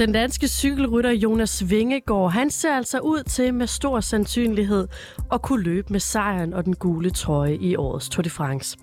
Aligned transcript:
Den 0.00 0.12
danske 0.12 0.48
cykelrytter 0.48 1.10
Jonas 1.10 1.70
Vingegaard, 1.70 2.32
han 2.32 2.50
ser 2.50 2.76
altså 2.76 2.98
ud 2.98 3.22
til 3.22 3.54
med 3.54 3.66
stor 3.66 4.00
sandsynlighed 4.00 4.88
at 5.32 5.42
kunne 5.42 5.62
løbe 5.62 5.92
med 5.92 6.00
sejren 6.00 6.54
og 6.54 6.64
den 6.64 6.76
gule 6.76 7.10
trøje 7.10 7.54
i 7.54 7.76
årets 7.76 8.08
Tour 8.08 8.22
de 8.22 8.30
France. 8.30 8.78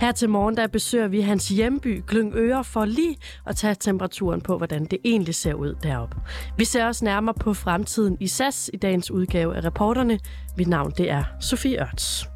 Her 0.00 0.12
til 0.12 0.28
morgen 0.28 0.56
der 0.56 0.66
besøger 0.66 1.08
vi 1.08 1.20
hans 1.20 1.48
hjemby 1.48 2.02
Glyngøre 2.06 2.64
for 2.64 2.84
lige 2.84 3.16
at 3.46 3.56
tage 3.56 3.74
temperaturen 3.80 4.40
på, 4.40 4.56
hvordan 4.56 4.84
det 4.84 4.98
egentlig 5.04 5.34
ser 5.34 5.54
ud 5.54 5.74
deroppe. 5.82 6.16
Vi 6.56 6.64
ser 6.64 6.86
også 6.86 7.04
nærmere 7.04 7.34
på 7.34 7.54
fremtiden 7.54 8.16
i 8.20 8.26
SAS 8.26 8.70
i 8.74 8.76
dagens 8.76 9.10
udgave 9.10 9.56
af 9.56 9.64
reporterne. 9.64 10.18
Mit 10.56 10.68
navn 10.68 10.92
det 10.98 11.10
er 11.10 11.24
Sofie 11.40 11.82
Ørts. 11.82 12.26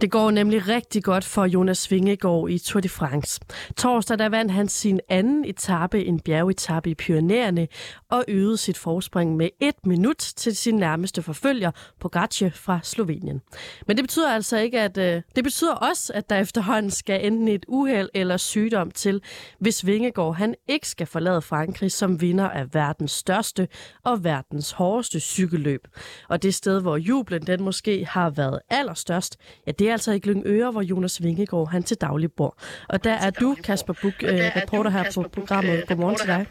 Det 0.00 0.10
går 0.10 0.30
nemlig 0.30 0.68
rigtig 0.68 1.04
godt 1.04 1.24
for 1.24 1.44
Jonas 1.44 1.90
Vingegaard 1.90 2.50
i 2.50 2.58
Tour 2.58 2.80
de 2.80 2.88
France. 2.88 3.40
Torsdag 3.76 4.18
der 4.18 4.28
vandt 4.28 4.52
han 4.52 4.68
sin 4.68 5.00
anden 5.08 5.44
etape, 5.44 6.04
en 6.04 6.20
bjergetappe 6.20 6.90
i 6.90 6.94
Pyreneerne, 6.94 7.68
og 8.10 8.24
øgede 8.28 8.56
sit 8.56 8.78
forspring 8.78 9.36
med 9.36 9.48
et 9.60 9.86
minut 9.86 10.16
til 10.16 10.56
sin 10.56 10.74
nærmeste 10.74 11.22
forfølger, 11.22 11.70
Pogacar 12.00 12.50
fra 12.54 12.80
Slovenien. 12.82 13.40
Men 13.86 13.96
det 13.96 14.04
betyder 14.04 14.30
altså 14.30 14.58
ikke, 14.58 14.80
at 14.80 14.98
øh, 14.98 15.22
det 15.36 15.44
betyder 15.44 15.74
også, 15.74 16.12
at 16.12 16.30
der 16.30 16.36
efterhånden 16.36 16.90
skal 16.90 17.26
enten 17.26 17.48
et 17.48 17.64
uheld 17.68 18.08
eller 18.14 18.36
sygdom 18.36 18.90
til, 18.90 19.22
hvis 19.60 19.86
Vingegaard 19.86 20.34
han 20.34 20.54
ikke 20.68 20.88
skal 20.88 21.06
forlade 21.06 21.42
Frankrig 21.42 21.92
som 21.92 22.20
vinder 22.20 22.48
af 22.48 22.74
verdens 22.74 23.12
største 23.12 23.68
og 24.04 24.24
verdens 24.24 24.70
hårdeste 24.70 25.20
cykelløb. 25.20 25.88
Og 26.28 26.42
det 26.42 26.54
sted, 26.54 26.80
hvor 26.80 26.96
jublen 26.96 27.46
den 27.46 27.62
måske 27.62 28.06
har 28.06 28.30
været 28.30 28.60
allerstørst, 28.70 29.36
ja, 29.66 29.72
det 29.72 29.87
er 29.88 29.92
altså 29.92 30.12
i 30.12 30.18
Glyngøre, 30.18 30.70
hvor 30.70 30.82
Jonas 30.82 31.22
Vingegaard 31.22 31.70
han 31.70 31.82
til 31.82 31.96
daglig 31.96 32.32
bor. 32.32 32.58
Og 32.88 33.04
der 33.04 33.12
er 33.12 33.30
du, 33.30 33.56
Kasper 33.64 33.94
Buk, 34.02 34.22
øh, 34.22 34.40
reporter 34.56 34.90
her 34.90 35.04
på 35.14 35.28
programmet. 35.32 35.86
Godmorgen 35.88 36.16
til 36.16 36.26
dig. 36.26 36.46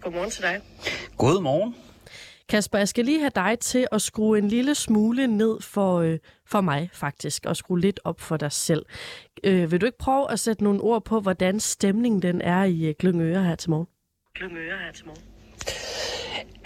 Godmorgen 0.00 0.30
til 0.30 0.42
dig. 0.42 0.60
Godmorgen. 1.18 1.74
Kasper, 2.48 2.78
jeg 2.78 2.88
skal 2.88 3.04
lige 3.04 3.20
have 3.20 3.32
dig 3.34 3.58
til 3.60 3.86
at 3.92 4.02
skrue 4.02 4.38
en 4.38 4.48
lille 4.48 4.74
smule 4.74 5.26
ned 5.26 5.60
for, 5.60 6.00
øh, 6.00 6.18
for 6.46 6.60
mig 6.60 6.90
faktisk, 6.92 7.46
og 7.46 7.56
skrue 7.56 7.80
lidt 7.80 8.00
op 8.04 8.20
for 8.20 8.36
dig 8.36 8.52
selv. 8.52 8.86
Øh, 9.44 9.72
vil 9.72 9.80
du 9.80 9.86
ikke 9.86 9.98
prøve 9.98 10.30
at 10.30 10.40
sætte 10.40 10.64
nogle 10.64 10.80
ord 10.80 11.04
på, 11.04 11.20
hvordan 11.20 11.60
stemningen 11.60 12.22
den 12.22 12.40
er 12.40 12.64
i 12.64 12.86
øh, 12.86 12.94
Glyngøre 12.98 13.44
her 13.44 13.54
til 13.54 13.70
morgen? 13.70 13.86
Glyngøre 14.34 14.78
her 14.78 14.92
til 14.92 15.06
morgen. 15.06 15.37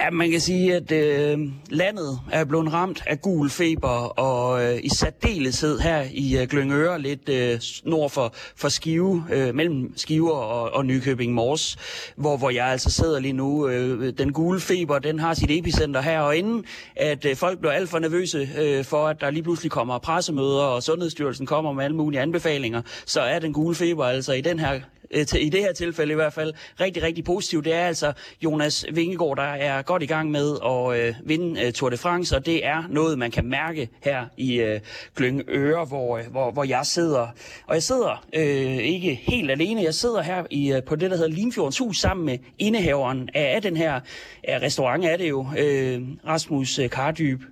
Ja, 0.03 0.11
man 0.11 0.31
kan 0.31 0.41
sige, 0.41 0.75
at 0.75 0.93
øh, 0.93 1.39
landet 1.71 2.21
er 2.33 2.45
blevet 2.45 2.73
ramt 2.73 3.03
af 3.07 3.21
gul 3.21 3.51
feber, 3.51 4.19
og 4.19 4.65
øh, 4.65 4.79
i 4.83 4.89
særdeleshed 4.89 5.79
her 5.79 6.05
i 6.13 6.39
øh, 6.39 6.49
Glyngøre, 6.49 7.01
lidt 7.01 7.29
øh, 7.29 7.61
nord 7.85 8.11
for, 8.11 8.35
for 8.57 8.69
Skive, 8.69 9.25
øh, 9.33 9.55
mellem 9.55 9.93
Skive 9.97 10.35
og, 10.35 10.75
og 10.75 10.87
Nykøbing 10.87 11.35
Mors, 11.35 11.77
hvor, 12.17 12.37
hvor 12.37 12.51
jeg 12.51 12.67
altså 12.67 12.91
sidder 12.91 13.21
lige 13.21 13.33
nu. 13.33 13.69
Øh, 13.69 14.13
den 14.19 14.33
gule 14.33 14.61
feber, 14.61 14.99
den 14.99 15.19
har 15.19 15.35
sit 15.35 15.51
epicenter 15.51 16.01
her, 16.01 16.21
og 16.21 16.37
inden 16.37 16.65
at 16.97 17.25
øh, 17.25 17.37
folk 17.37 17.59
bliver 17.59 17.73
alt 17.73 17.89
for 17.89 17.99
nervøse 17.99 18.49
øh, 18.59 18.85
for, 18.85 19.09
at 19.09 19.21
der 19.21 19.31
lige 19.31 19.43
pludselig 19.43 19.71
kommer 19.71 19.99
pressemøder, 19.99 20.63
og 20.63 20.83
Sundhedsstyrelsen 20.83 21.47
kommer 21.47 21.73
med 21.73 21.85
alle 21.85 21.97
mulige 21.97 22.21
anbefalinger, 22.21 22.83
så 23.07 23.21
er 23.21 23.39
den 23.39 23.53
gule 23.53 23.75
feber 23.75 24.05
altså 24.05 24.33
i 24.33 24.41
den 24.41 24.59
her 24.59 24.81
øh, 25.13 25.27
i 25.41 25.49
det 25.49 25.61
her 25.61 25.73
tilfælde 25.73 26.13
i 26.13 26.15
hvert 26.15 26.33
fald, 26.33 26.53
rigtig, 26.81 27.03
rigtig 27.03 27.25
positivt. 27.25 27.65
Det 27.65 27.75
er 27.75 27.87
altså 27.87 28.13
Jonas 28.45 28.87
Vingegaard, 28.93 29.37
der 29.37 29.43
er 29.43 29.83
godt 29.83 30.03
i 30.03 30.07
gang 30.07 30.31
med 30.31 30.57
at 30.67 31.01
øh, 31.01 31.15
vinde 31.25 31.67
øh, 31.67 31.73
Tour 31.73 31.91
de 31.91 31.97
France, 31.97 32.37
og 32.37 32.47
det 32.47 32.67
er 32.67 32.83
noget, 32.91 33.19
man 33.19 33.31
kan 33.31 33.47
mærke 33.47 33.89
her 34.03 34.27
i 34.37 34.61
øh, 34.61 34.81
Glyngøre, 35.17 35.85
hvor, 35.85 36.19
øh, 36.19 36.25
hvor, 36.31 36.51
hvor 36.51 36.65
jeg 36.65 36.87
sidder. 36.87 37.27
Og 37.67 37.75
jeg 37.75 37.83
sidder 37.83 38.25
øh, 38.35 38.77
ikke 38.77 39.15
helt 39.15 39.51
alene, 39.51 39.83
jeg 39.83 39.95
sidder 39.95 40.23
her 40.23 40.45
i, 40.51 40.73
øh, 40.73 40.83
på 40.83 40.97
det, 40.97 41.11
der 41.11 41.17
hedder 41.17 41.31
Limfjordens 41.31 41.79
Hus, 41.79 42.01
sammen 42.01 42.27
med 42.27 42.39
indehaveren 42.59 43.29
af, 43.35 43.55
af 43.55 43.63
den 43.63 43.77
her 43.77 44.01
af 44.45 44.63
restaurant, 44.63 45.05
er 45.05 45.17
det 45.17 45.29
jo, 45.29 45.47
øh, 45.59 46.03
Rasmus 46.27 46.79
øh, 46.79 46.91
Kardyb. 46.91 47.43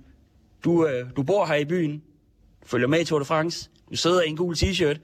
Du, 0.63 0.87
øh, 0.87 1.05
du 1.15 1.23
bor 1.23 1.45
her 1.45 1.55
i 1.55 1.65
byen, 1.65 2.01
følger 2.65 2.87
med 2.87 2.99
i 2.99 3.05
Tour 3.05 3.19
de 3.19 3.25
France, 3.25 3.69
du 3.91 3.95
sidder 3.95 4.21
i 4.21 4.29
en 4.29 4.37
gul 4.37 4.55
t-shirt, 4.55 4.97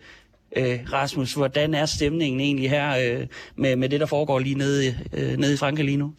Øh, 0.57 0.79
Rasmus, 0.93 1.33
hvordan 1.33 1.73
er 1.73 1.85
stemningen 1.85 2.41
egentlig 2.41 2.69
her 2.69 2.97
øh, 2.97 3.27
med, 3.55 3.75
med 3.75 3.89
det, 3.89 3.99
der 3.99 4.05
foregår 4.05 4.39
lige 4.39 4.55
nede, 4.55 4.95
øh, 5.13 5.37
nede 5.37 5.53
i 5.53 5.57
Frankrig 5.57 5.85
lige 5.85 5.97
nu? 5.97 6.13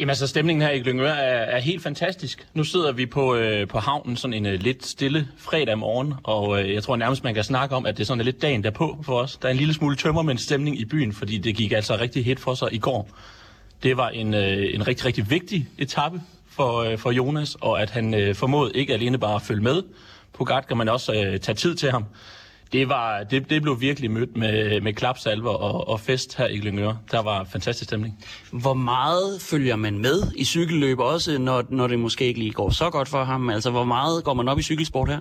Jamen 0.00 0.10
altså, 0.10 0.26
stemningen 0.26 0.62
her 0.62 0.70
i 0.70 0.78
Glyngør 0.78 1.12
er, 1.12 1.56
er 1.56 1.60
helt 1.60 1.82
fantastisk. 1.82 2.46
Nu 2.54 2.64
sidder 2.64 2.92
vi 2.92 3.06
på, 3.06 3.34
øh, 3.34 3.68
på 3.68 3.78
havnen 3.78 4.16
sådan 4.16 4.34
en 4.34 4.46
øh, 4.46 4.60
lidt 4.60 4.86
stille 4.86 5.28
fredag 5.38 5.78
morgen, 5.78 6.14
og 6.22 6.62
øh, 6.62 6.74
jeg 6.74 6.82
tror 6.82 6.96
nærmest, 6.96 7.24
man 7.24 7.34
kan 7.34 7.44
snakke 7.44 7.76
om, 7.76 7.86
at 7.86 7.96
det 7.96 8.02
er 8.02 8.06
sådan 8.06 8.24
lidt 8.24 8.42
dagen 8.42 8.64
derpå 8.64 8.98
for 9.02 9.20
os. 9.20 9.36
Der 9.36 9.48
er 9.48 9.52
en 9.52 9.58
lille 9.58 9.74
smule 9.74 9.96
tømmermænds 9.96 10.42
stemning 10.42 10.80
i 10.80 10.84
byen, 10.84 11.12
fordi 11.12 11.38
det 11.38 11.56
gik 11.56 11.72
altså 11.72 11.96
rigtig 11.96 12.24
hit 12.24 12.40
for 12.40 12.54
sig 12.54 12.68
i 12.72 12.78
går. 12.78 13.08
Det 13.82 13.96
var 13.96 14.08
en, 14.08 14.34
øh, 14.34 14.74
en 14.74 14.88
rigtig, 14.88 15.06
rigtig 15.06 15.30
vigtig 15.30 15.68
etape 15.78 16.20
for, 16.50 16.78
øh, 16.78 16.98
for 16.98 17.10
Jonas, 17.10 17.56
og 17.60 17.82
at 17.82 17.90
han 17.90 18.14
øh, 18.14 18.34
formåede 18.34 18.72
ikke 18.74 18.94
alene 18.94 19.18
bare 19.18 19.34
at 19.34 19.42
følge 19.42 19.62
med 19.62 19.82
på 20.32 20.44
Gatka, 20.44 20.74
men 20.74 20.88
også 20.88 21.12
øh, 21.12 21.40
tage 21.40 21.56
tid 21.56 21.74
til 21.74 21.90
ham 21.90 22.04
det, 22.72 22.88
var, 22.88 23.22
det, 23.22 23.50
det 23.50 23.62
blev 23.62 23.80
virkelig 23.80 24.10
mødt 24.10 24.36
med, 24.36 24.80
med 24.80 24.92
klapsalver 24.92 25.50
og, 25.50 25.88
og 25.88 26.00
fest 26.00 26.36
her 26.36 26.46
i 26.46 26.58
Glyngøre. 26.58 26.98
Der 27.10 27.22
var 27.22 27.44
fantastisk 27.44 27.88
stemning. 27.88 28.24
Hvor 28.50 28.74
meget 28.74 29.42
følger 29.42 29.76
man 29.76 29.98
med 29.98 30.22
i 30.36 30.44
cykelløb 30.44 30.98
også, 30.98 31.38
når, 31.38 31.64
når 31.68 31.86
det 31.86 31.98
måske 31.98 32.24
ikke 32.26 32.40
lige 32.40 32.52
går 32.52 32.70
så 32.70 32.90
godt 32.90 33.08
for 33.08 33.24
ham? 33.24 33.50
Altså, 33.50 33.70
hvor 33.70 33.84
meget 33.84 34.24
går 34.24 34.34
man 34.34 34.48
op 34.48 34.58
i 34.58 34.62
cykelsport 34.62 35.08
her? 35.08 35.18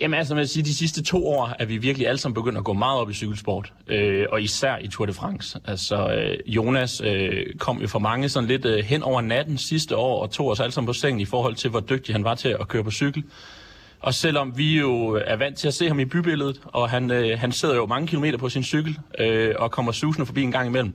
Jamen 0.00 0.18
altså, 0.18 0.34
man 0.34 0.46
sige, 0.46 0.62
de 0.62 0.74
sidste 0.74 1.02
to 1.02 1.28
år 1.28 1.52
er 1.58 1.64
vi 1.64 1.76
virkelig 1.76 2.08
alle 2.08 2.18
sammen 2.18 2.34
begyndt 2.34 2.58
at 2.58 2.64
gå 2.64 2.72
meget 2.72 3.00
op 3.00 3.10
i 3.10 3.14
cykelsport, 3.14 3.72
øh, 3.86 4.26
og 4.32 4.42
især 4.42 4.78
i 4.78 4.88
Tour 4.88 5.06
de 5.06 5.12
France. 5.12 5.60
Altså, 5.64 6.14
øh, 6.14 6.38
Jonas 6.46 7.02
øh, 7.04 7.54
kom 7.58 7.80
jo 7.80 7.88
for 7.88 7.98
mange 7.98 8.28
sådan 8.28 8.48
lidt 8.48 8.64
øh, 8.64 8.84
hen 8.84 9.02
over 9.02 9.20
natten 9.20 9.58
sidste 9.58 9.96
år, 9.96 10.22
og 10.22 10.30
tog 10.30 10.48
os 10.48 10.60
alle 10.60 10.72
sammen 10.72 10.86
på 10.86 10.92
sengen 10.92 11.20
i 11.20 11.24
forhold 11.24 11.54
til, 11.54 11.70
hvor 11.70 11.80
dygtig 11.80 12.14
han 12.14 12.24
var 12.24 12.34
til 12.34 12.56
at 12.60 12.68
køre 12.68 12.84
på 12.84 12.90
cykel. 12.90 13.24
Og 14.00 14.14
selvom 14.14 14.58
vi 14.58 14.78
jo 14.78 15.20
er 15.26 15.36
vant 15.36 15.58
til 15.58 15.68
at 15.68 15.74
se 15.74 15.88
ham 15.88 16.00
i 16.00 16.04
bybilledet, 16.04 16.60
og 16.64 16.90
han, 16.90 17.10
øh, 17.10 17.38
han 17.38 17.52
sidder 17.52 17.74
jo 17.74 17.86
mange 17.86 18.06
kilometer 18.06 18.38
på 18.38 18.48
sin 18.48 18.64
cykel 18.64 18.98
øh, 19.18 19.54
og 19.58 19.70
kommer 19.70 19.92
susende 19.92 20.26
forbi 20.26 20.42
en 20.42 20.52
gang 20.52 20.68
imellem, 20.68 20.94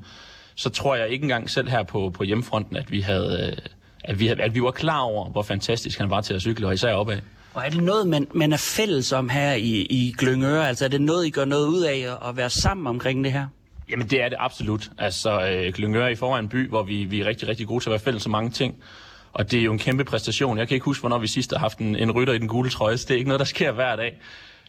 så 0.55 0.69
tror 0.69 0.95
jeg 0.95 1.09
ikke 1.09 1.23
engang 1.23 1.49
selv 1.49 1.69
her 1.69 1.83
på, 1.83 2.09
på 2.09 2.23
hjemmefronten, 2.23 2.77
at 2.77 2.91
vi, 2.91 3.01
havde, 3.01 3.53
øh, 3.57 3.65
at, 4.03 4.19
vi, 4.19 4.27
at 4.27 4.55
vi 4.55 4.61
var 4.61 4.71
klar 4.71 4.99
over, 4.99 5.29
hvor 5.29 5.41
fantastisk 5.41 5.99
han 5.99 6.09
var 6.09 6.21
til 6.21 6.33
at 6.33 6.41
cykle, 6.41 6.67
og 6.67 6.73
især 6.73 6.93
opad. 6.93 7.17
Og 7.53 7.65
er 7.65 7.69
det 7.69 7.83
noget, 7.83 8.07
man, 8.07 8.27
man 8.33 8.53
er 8.53 8.57
fælles 8.57 9.11
om 9.11 9.29
her 9.29 9.53
i, 9.53 9.87
i 9.89 10.13
Glyngøre? 10.17 10.67
Altså 10.67 10.85
er 10.85 10.89
det 10.89 11.01
noget, 11.01 11.25
I 11.25 11.29
gør 11.29 11.45
noget 11.45 11.67
ud 11.67 11.81
af 11.81 12.07
at 12.29 12.37
være 12.37 12.49
sammen 12.49 12.87
omkring 12.87 13.23
det 13.23 13.31
her? 13.31 13.47
Jamen 13.89 14.07
det 14.07 14.23
er 14.23 14.29
det 14.29 14.37
absolut. 14.39 14.89
Altså 14.97 15.47
øh, 15.47 15.73
Glyngøre 15.73 16.05
er 16.05 16.09
i 16.09 16.15
forvejen 16.15 16.45
en 16.45 16.49
by, 16.49 16.69
hvor 16.69 16.83
vi, 16.83 17.03
vi 17.03 17.21
er 17.21 17.25
rigtig, 17.25 17.47
rigtig 17.47 17.67
gode 17.67 17.83
til 17.83 17.89
at 17.89 17.91
være 17.91 17.99
fælles 17.99 18.25
om 18.25 18.31
mange 18.31 18.49
ting. 18.49 18.75
Og 19.33 19.51
det 19.51 19.59
er 19.59 19.63
jo 19.63 19.71
en 19.71 19.79
kæmpe 19.79 20.03
præstation. 20.03 20.57
Jeg 20.57 20.67
kan 20.67 20.75
ikke 20.75 20.85
huske, 20.85 21.01
hvornår 21.01 21.17
vi 21.17 21.27
sidst 21.27 21.51
har 21.51 21.59
haft 21.59 21.77
en, 21.77 21.95
en 21.95 22.11
rytter 22.11 22.33
i 22.33 22.37
den 22.37 22.47
gule 22.47 22.69
trøje, 22.69 22.97
så 22.97 23.05
det 23.07 23.13
er 23.13 23.17
ikke 23.17 23.27
noget, 23.27 23.39
der 23.39 23.45
sker 23.45 23.71
hver 23.71 23.95
dag. 23.95 24.17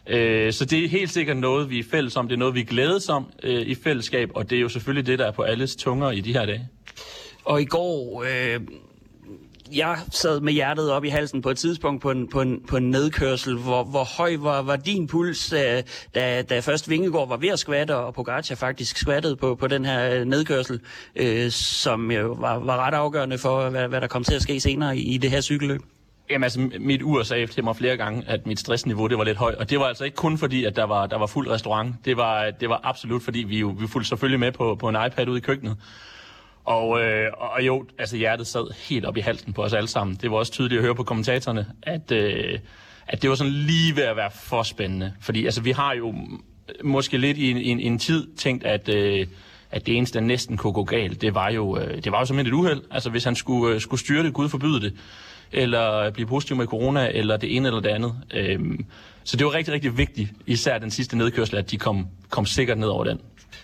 Øh, 0.07 0.53
så 0.53 0.65
det 0.65 0.85
er 0.85 0.89
helt 0.89 1.11
sikkert 1.11 1.37
noget, 1.37 1.69
vi 1.69 1.79
er 1.79 1.83
fælles 1.91 2.17
om. 2.17 2.27
Det 2.27 2.35
er 2.35 2.39
noget, 2.39 2.55
vi 2.55 2.63
glædes 2.63 3.09
om 3.09 3.25
øh, 3.43 3.61
i 3.61 3.75
fællesskab, 3.75 4.31
og 4.35 4.49
det 4.49 4.55
er 4.55 4.61
jo 4.61 4.69
selvfølgelig 4.69 5.07
det, 5.07 5.19
der 5.19 5.25
er 5.25 5.31
på 5.31 5.41
alles 5.41 5.75
tunger 5.75 6.11
i 6.11 6.21
de 6.21 6.33
her 6.33 6.45
dage. 6.45 6.67
Og 7.45 7.61
i 7.61 7.65
går, 7.65 8.23
øh, 8.23 8.59
jeg 9.75 9.97
sad 10.11 10.39
med 10.39 10.53
hjertet 10.53 10.91
op 10.91 11.03
i 11.03 11.09
halsen 11.09 11.41
på 11.41 11.49
et 11.49 11.57
tidspunkt 11.57 12.01
på 12.01 12.11
en, 12.11 12.27
på 12.27 12.41
en, 12.41 12.61
på 12.67 12.77
en 12.77 12.89
nedkørsel. 12.89 13.57
Hvor, 13.57 13.83
hvor 13.83 14.03
høj 14.17 14.35
var, 14.39 14.61
var 14.61 14.75
din 14.75 15.07
puls, 15.07 15.53
øh, 15.53 15.83
da, 16.15 16.41
da 16.41 16.59
først 16.59 16.89
Vingegaard 16.89 17.27
var 17.27 17.37
ved 17.37 17.49
at 17.49 17.59
skvatte, 17.59 17.95
og 17.95 18.13
Pogacar 18.13 18.55
faktisk 18.55 18.97
skvattede 18.97 19.35
på, 19.35 19.55
på 19.55 19.67
den 19.67 19.85
her 19.85 20.15
øh, 20.15 20.25
nedkørsel, 20.25 20.79
øh, 21.15 21.51
som 21.51 22.11
jo 22.11 22.37
var, 22.39 22.59
var 22.59 22.77
ret 22.77 22.93
afgørende 22.93 23.37
for, 23.37 23.69
hvad, 23.69 23.87
hvad 23.87 24.01
der 24.01 24.07
kom 24.07 24.23
til 24.23 24.35
at 24.35 24.41
ske 24.41 24.59
senere 24.59 24.97
i, 24.97 25.13
i 25.13 25.17
det 25.17 25.31
her 25.31 25.41
cykelløb? 25.41 25.81
Jamen 26.29 26.43
altså, 26.43 26.69
mit 26.79 27.01
ur 27.01 27.23
sagde 27.23 27.47
til 27.47 27.63
mig 27.63 27.75
flere 27.75 27.97
gange, 27.97 28.23
at 28.27 28.47
mit 28.47 28.59
stressniveau 28.59 29.07
det 29.07 29.17
var 29.17 29.23
lidt 29.23 29.37
højt. 29.37 29.55
Og 29.55 29.69
det 29.69 29.79
var 29.79 29.85
altså 29.85 30.03
ikke 30.03 30.15
kun 30.15 30.37
fordi, 30.37 30.65
at 30.65 30.75
der 30.75 30.83
var, 30.83 31.07
der 31.07 31.17
var 31.17 31.25
fuld 31.25 31.49
restaurant. 31.49 31.95
Det 32.05 32.17
var, 32.17 32.51
det 32.51 32.69
var 32.69 32.81
absolut 32.83 33.23
fordi, 33.23 33.39
vi 33.39 33.59
jo 33.59 33.67
vi 33.79 33.87
fulgte 33.87 34.09
selvfølgelig 34.09 34.39
med 34.39 34.51
på, 34.51 34.75
på 34.75 34.89
en 34.89 34.95
iPad 35.07 35.27
ude 35.27 35.37
i 35.37 35.41
køkkenet. 35.41 35.77
Og, 36.65 37.01
øh, 37.01 37.31
og 37.37 37.65
jo, 37.65 37.85
altså 37.99 38.17
hjertet 38.17 38.47
sad 38.47 38.73
helt 38.89 39.05
op 39.05 39.17
i 39.17 39.19
halsen 39.19 39.53
på 39.53 39.63
os 39.63 39.73
alle 39.73 39.87
sammen. 39.87 40.17
Det 40.21 40.31
var 40.31 40.37
også 40.37 40.51
tydeligt 40.51 40.79
at 40.79 40.83
høre 40.85 40.95
på 40.95 41.03
kommentatorerne, 41.03 41.65
at, 41.83 42.11
øh, 42.11 42.59
at 43.07 43.21
det 43.21 43.29
var 43.29 43.35
sådan 43.35 43.53
lige 43.53 43.95
ved 43.95 44.03
at 44.03 44.15
være 44.15 44.31
for 44.31 44.63
spændende. 44.63 45.13
Fordi 45.21 45.45
altså, 45.45 45.61
vi 45.61 45.71
har 45.71 45.93
jo 45.93 46.15
måske 46.83 47.17
lidt 47.17 47.37
i 47.37 47.51
en, 47.51 47.57
i 47.57 47.69
en, 47.69 47.79
en 47.79 47.99
tid 47.99 48.27
tænkt, 48.37 48.63
at, 48.63 48.89
øh, 48.89 49.27
at 49.71 49.85
det 49.85 49.97
eneste, 49.97 50.19
der 50.19 50.25
næsten 50.25 50.57
kunne 50.57 50.73
gå 50.73 50.83
galt, 50.83 51.21
det 51.21 51.35
var 51.35 51.49
jo, 51.49 51.77
øh, 51.77 52.03
det 52.03 52.11
var 52.11 52.19
jo 52.19 52.25
simpelthen 52.25 52.55
et 52.55 52.59
uheld. 52.59 52.81
Altså 52.91 53.09
hvis 53.09 53.23
han 53.23 53.35
skulle, 53.35 53.75
øh, 53.75 53.81
skulle 53.81 53.99
styre 53.99 54.23
det, 54.23 54.33
Gud 54.33 54.49
forbyde 54.49 54.81
det, 54.81 54.93
eller 55.51 56.11
blive 56.11 56.27
positiv 56.27 56.57
med 56.57 56.65
corona, 56.67 57.09
eller 57.13 57.37
det 57.37 57.55
ene 57.55 57.67
eller 57.67 57.81
det 57.81 57.89
andet. 57.89 58.15
Øh, 58.33 58.59
Så 59.23 59.37
det 59.37 59.45
var 59.45 59.53
rigtig, 59.53 59.73
rigtig 59.73 59.97
vigtigt, 59.97 60.29
især 60.45 60.77
den 60.77 60.91
sidste 60.91 61.17
nedkørsel, 61.17 61.57
at 61.57 61.71
de 61.71 61.77
kom, 61.77 62.07
kom 62.29 62.45
sikkert 62.45 62.77
ned 62.77 62.87
over 62.87 63.03
den. 63.03 63.19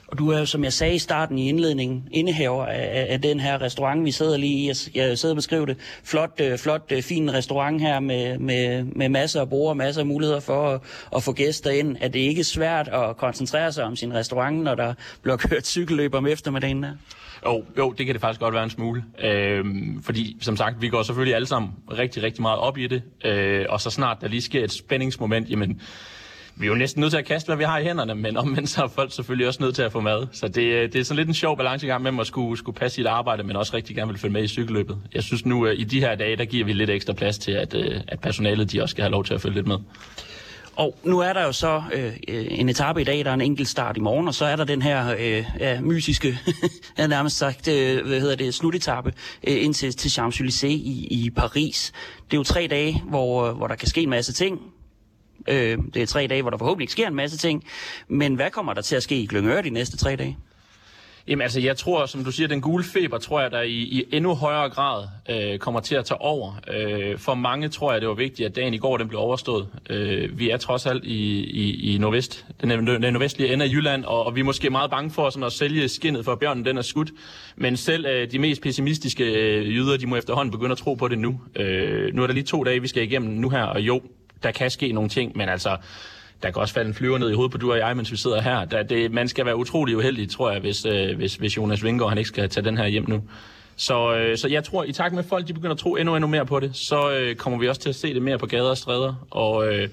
Og 0.07 0.17
du 0.17 0.29
er 0.29 0.45
som 0.45 0.63
jeg 0.63 0.73
sagde 0.73 0.95
i 0.95 0.99
starten 0.99 1.37
i 1.37 1.49
indledningen, 1.49 2.07
indehaver 2.11 2.65
af, 2.65 3.07
af 3.09 3.21
den 3.21 3.39
her 3.39 3.61
restaurant, 3.61 4.05
vi 4.05 4.11
sidder 4.11 4.37
lige 4.37 4.53
i. 4.53 4.67
Jeg, 4.67 4.75
jeg 4.95 5.17
sidder 5.17 5.33
og 5.33 5.37
beskriver 5.37 5.65
det. 5.65 5.77
Flot, 6.03 6.31
øh, 6.41 6.57
flot, 6.57 6.91
øh, 6.91 7.01
fin 7.01 7.33
restaurant 7.33 7.81
her 7.81 7.99
med, 7.99 8.37
med, 8.37 8.83
med 8.83 9.09
masser 9.09 9.41
af 9.41 9.49
bord, 9.49 9.75
masser 9.75 10.01
af 10.01 10.07
muligheder 10.07 10.39
for 10.39 10.69
at, 10.69 10.81
at 11.15 11.23
få 11.23 11.33
gæster 11.33 11.71
ind. 11.71 11.97
Er 12.01 12.07
det 12.07 12.19
ikke 12.19 12.43
svært 12.43 12.87
at 12.87 13.17
koncentrere 13.17 13.71
sig 13.71 13.83
om 13.83 13.95
sin 13.95 14.13
restaurant, 14.13 14.63
når 14.63 14.75
der 14.75 14.93
bliver 15.21 15.37
kørt 15.37 15.67
cykelløb 15.67 16.13
om 16.13 16.27
eftermiddagen 16.27 16.83
der? 16.83 16.91
Jo, 17.45 17.63
jo, 17.77 17.91
det 17.91 18.05
kan 18.05 18.15
det 18.15 18.21
faktisk 18.21 18.39
godt 18.39 18.53
være 18.53 18.63
en 18.63 18.69
smule. 18.69 19.03
Øhm, 19.23 20.03
fordi, 20.03 20.37
som 20.41 20.57
sagt, 20.57 20.81
vi 20.81 20.89
går 20.89 21.03
selvfølgelig 21.03 21.35
alle 21.35 21.47
sammen 21.47 21.71
rigtig, 21.91 22.23
rigtig 22.23 22.41
meget 22.41 22.59
op 22.59 22.77
i 22.77 22.87
det. 22.87 23.01
Øh, 23.25 23.65
og 23.69 23.81
så 23.81 23.89
snart 23.89 24.17
der 24.21 24.27
lige 24.27 24.41
sker 24.41 24.63
et 24.63 24.71
spændingsmoment, 24.71 25.49
jamen, 25.49 25.81
vi 26.59 26.65
er 26.65 26.69
jo 26.69 26.75
næsten 26.75 26.99
nødt 26.99 27.11
til 27.11 27.17
at 27.17 27.25
kaste, 27.25 27.47
hvad 27.47 27.57
vi 27.57 27.63
har 27.63 27.77
i 27.77 27.83
hænderne, 27.83 28.15
men 28.15 28.37
omvendt 28.37 28.69
så 28.69 28.83
er 28.83 28.87
folk 28.87 29.13
selvfølgelig 29.13 29.47
også 29.47 29.63
nødt 29.63 29.75
til 29.75 29.81
at 29.81 29.91
få 29.91 29.99
mad. 29.99 30.27
Så 30.31 30.47
det, 30.47 30.63
øh, 30.63 30.93
det 30.93 30.95
er 30.95 31.03
sådan 31.03 31.17
lidt 31.17 31.27
en 31.27 31.33
sjov 31.33 31.57
balancegang 31.57 32.03
med 32.03 32.19
at 32.19 32.27
skulle, 32.27 32.57
skulle 32.57 32.75
passe 32.75 32.95
sit 32.95 33.05
arbejde, 33.05 33.43
men 33.43 33.55
også 33.55 33.73
rigtig 33.73 33.95
gerne 33.95 34.11
vil 34.11 34.19
følge 34.19 34.33
med 34.33 34.43
i 34.43 34.47
cykelløbet. 34.47 34.97
Jeg 35.13 35.23
synes 35.23 35.45
nu, 35.45 35.67
øh, 35.67 35.79
i 35.79 35.83
de 35.83 35.99
her 35.99 36.15
dage, 36.15 36.35
der 36.35 36.45
giver 36.45 36.65
vi 36.65 36.73
lidt 36.73 36.89
ekstra 36.89 37.13
plads 37.13 37.37
til, 37.37 37.51
at, 37.51 37.73
øh, 37.73 38.01
at 38.07 38.19
personalet 38.19 38.71
de 38.71 38.81
også 38.81 38.91
skal 38.93 39.01
have 39.01 39.11
lov 39.11 39.25
til 39.25 39.33
at 39.33 39.41
følge 39.41 39.55
lidt 39.55 39.67
med. 39.67 39.77
Og 40.75 40.95
nu 41.03 41.19
er 41.19 41.33
der 41.33 41.43
jo 41.43 41.51
så 41.51 41.83
øh, 41.93 42.13
en 42.27 42.69
etape 42.69 43.01
i 43.01 43.03
dag, 43.03 43.25
der 43.25 43.29
er 43.29 43.33
en 43.33 43.41
enkelt 43.41 43.67
start 43.67 43.97
i 43.97 43.99
morgen, 43.99 44.27
og 44.27 44.33
så 44.33 44.45
er 44.45 44.55
der 44.55 44.63
den 44.63 44.81
her 44.81 45.15
øh, 45.19 45.45
ja, 45.59 45.81
mysiske, 45.81 46.39
jeg 46.97 47.07
nærmest 47.07 47.37
sagt, 47.37 47.67
øh, 47.67 48.07
hvad 48.07 48.19
hedder 48.19 48.35
det, 48.35 48.53
slutetappe 48.53 49.13
øh, 49.47 49.63
ind 49.63 49.73
til, 49.73 49.95
til 49.95 50.09
Champs-Élysées 50.09 50.65
i, 50.67 51.07
i 51.11 51.29
Paris. 51.29 51.91
Det 52.31 52.33
er 52.33 52.39
jo 52.39 52.43
tre 52.43 52.67
dage, 52.69 53.03
hvor, 53.09 53.51
hvor 53.51 53.67
der 53.67 53.75
kan 53.75 53.87
ske 53.87 54.01
en 54.01 54.09
masse 54.09 54.33
ting. 54.33 54.59
Øh, 55.47 55.77
det 55.93 56.01
er 56.01 56.05
tre 56.05 56.27
dage, 56.27 56.41
hvor 56.41 56.51
der 56.51 56.57
forhåbentlig 56.57 56.83
ikke 56.83 56.91
sker 56.91 57.07
en 57.07 57.15
masse 57.15 57.37
ting. 57.37 57.63
Men 58.07 58.35
hvad 58.35 58.49
kommer 58.49 58.73
der 58.73 58.81
til 58.81 58.95
at 58.95 59.03
ske 59.03 59.21
i 59.21 59.25
Glyngøre 59.25 59.61
de 59.61 59.69
næste 59.69 59.97
tre 59.97 60.15
dage? 60.15 60.37
Jamen 61.29 61.41
altså, 61.41 61.59
jeg 61.59 61.77
tror, 61.77 62.05
som 62.05 62.23
du 62.23 62.31
siger, 62.31 62.47
den 62.47 62.61
gule 62.61 62.83
feber, 62.83 63.17
tror 63.17 63.41
jeg, 63.41 63.51
der 63.51 63.61
i, 63.61 63.73
i 63.73 64.03
endnu 64.11 64.35
højere 64.35 64.69
grad 64.69 65.07
øh, 65.29 65.59
kommer 65.59 65.79
til 65.79 65.95
at 65.95 66.05
tage 66.05 66.21
over. 66.21 66.59
Øh, 66.73 67.17
for 67.17 67.33
mange 67.33 67.69
tror 67.69 67.91
jeg, 67.91 68.01
det 68.01 68.09
var 68.09 68.15
vigtigt, 68.15 68.49
at 68.49 68.55
dagen 68.55 68.73
i 68.73 68.77
går, 68.77 68.97
den 68.97 69.07
blev 69.07 69.19
overstået. 69.19 69.67
Øh, 69.89 70.39
vi 70.39 70.49
er 70.49 70.57
trods 70.57 70.85
alt 70.85 71.03
i, 71.03 71.43
i, 71.43 71.95
i 71.95 71.97
nordvest, 71.97 72.45
den, 72.61 72.69
den 72.69 73.01
nordvestlige 73.01 73.53
ende 73.53 73.65
af 73.65 73.69
Jylland, 73.69 74.05
og, 74.05 74.25
og 74.25 74.35
vi 74.35 74.39
er 74.39 74.43
måske 74.43 74.69
meget 74.69 74.91
bange 74.91 75.11
for 75.11 75.29
sådan 75.29 75.43
at 75.43 75.51
sælge 75.51 75.87
skinnet 75.87 76.25
for 76.25 76.35
bjørnen, 76.35 76.65
den 76.65 76.77
er 76.77 76.81
skudt. 76.81 77.11
Men 77.55 77.77
selv 77.77 78.05
øh, 78.05 78.31
de 78.31 78.39
mest 78.39 78.61
pessimistiske 78.61 79.23
øh, 79.23 79.75
jyder, 79.75 79.97
de 79.97 80.07
må 80.07 80.15
efterhånden 80.15 80.51
begynde 80.51 80.71
at 80.71 80.77
tro 80.77 80.93
på 80.93 81.07
det 81.07 81.19
nu. 81.19 81.41
Øh, 81.55 82.13
nu 82.13 82.23
er 82.23 82.27
der 82.27 82.33
lige 82.33 82.43
to 82.43 82.63
dage, 82.63 82.81
vi 82.81 82.87
skal 82.87 83.03
igennem 83.03 83.31
nu 83.31 83.49
her, 83.49 83.63
og 83.63 83.81
jo, 83.81 84.01
der 84.43 84.51
kan 84.51 84.69
ske 84.69 84.91
nogle 84.91 85.09
ting, 85.09 85.37
men 85.37 85.49
altså, 85.49 85.77
der 86.43 86.51
kan 86.51 86.61
også 86.61 86.73
falde 86.73 86.87
en 86.87 86.93
flyver 86.93 87.17
ned 87.17 87.29
i 87.29 87.33
hovedet 87.33 87.51
på 87.51 87.57
du 87.57 87.71
og 87.71 87.77
jeg, 87.77 87.95
mens 87.95 88.11
vi 88.11 88.17
sidder 88.17 88.41
her. 88.41 88.65
Der, 88.65 88.83
det, 88.83 89.11
man 89.11 89.27
skal 89.27 89.45
være 89.45 89.55
utrolig 89.55 89.97
uheldig, 89.97 90.29
tror 90.29 90.51
jeg, 90.51 90.59
hvis, 90.59 90.85
øh, 90.85 91.17
hvis, 91.17 91.35
hvis 91.35 91.57
Jonas 91.57 91.83
Vingård 91.83 92.09
han 92.09 92.17
ikke 92.17 92.27
skal 92.27 92.49
tage 92.49 92.65
den 92.65 92.77
her 92.77 92.87
hjem 92.87 93.09
nu. 93.09 93.23
Så, 93.75 94.15
øh, 94.15 94.37
så 94.37 94.47
jeg 94.47 94.63
tror, 94.63 94.83
i 94.83 94.91
takt 94.91 95.13
med 95.13 95.23
at 95.23 95.29
folk 95.29 95.47
de 95.47 95.53
begynder 95.53 95.73
at 95.73 95.79
tro 95.79 95.95
endnu, 95.95 96.15
endnu 96.15 96.27
mere 96.27 96.45
på 96.45 96.59
det, 96.59 96.75
så 96.75 97.11
øh, 97.11 97.35
kommer 97.35 97.59
vi 97.59 97.67
også 97.67 97.81
til 97.81 97.89
at 97.89 97.95
se 97.95 98.13
det 98.13 98.21
mere 98.21 98.37
på 98.37 98.45
gader 98.45 98.69
og 98.69 98.77
stræder. 98.77 99.27
Og, 99.29 99.67
øh, 99.67 99.89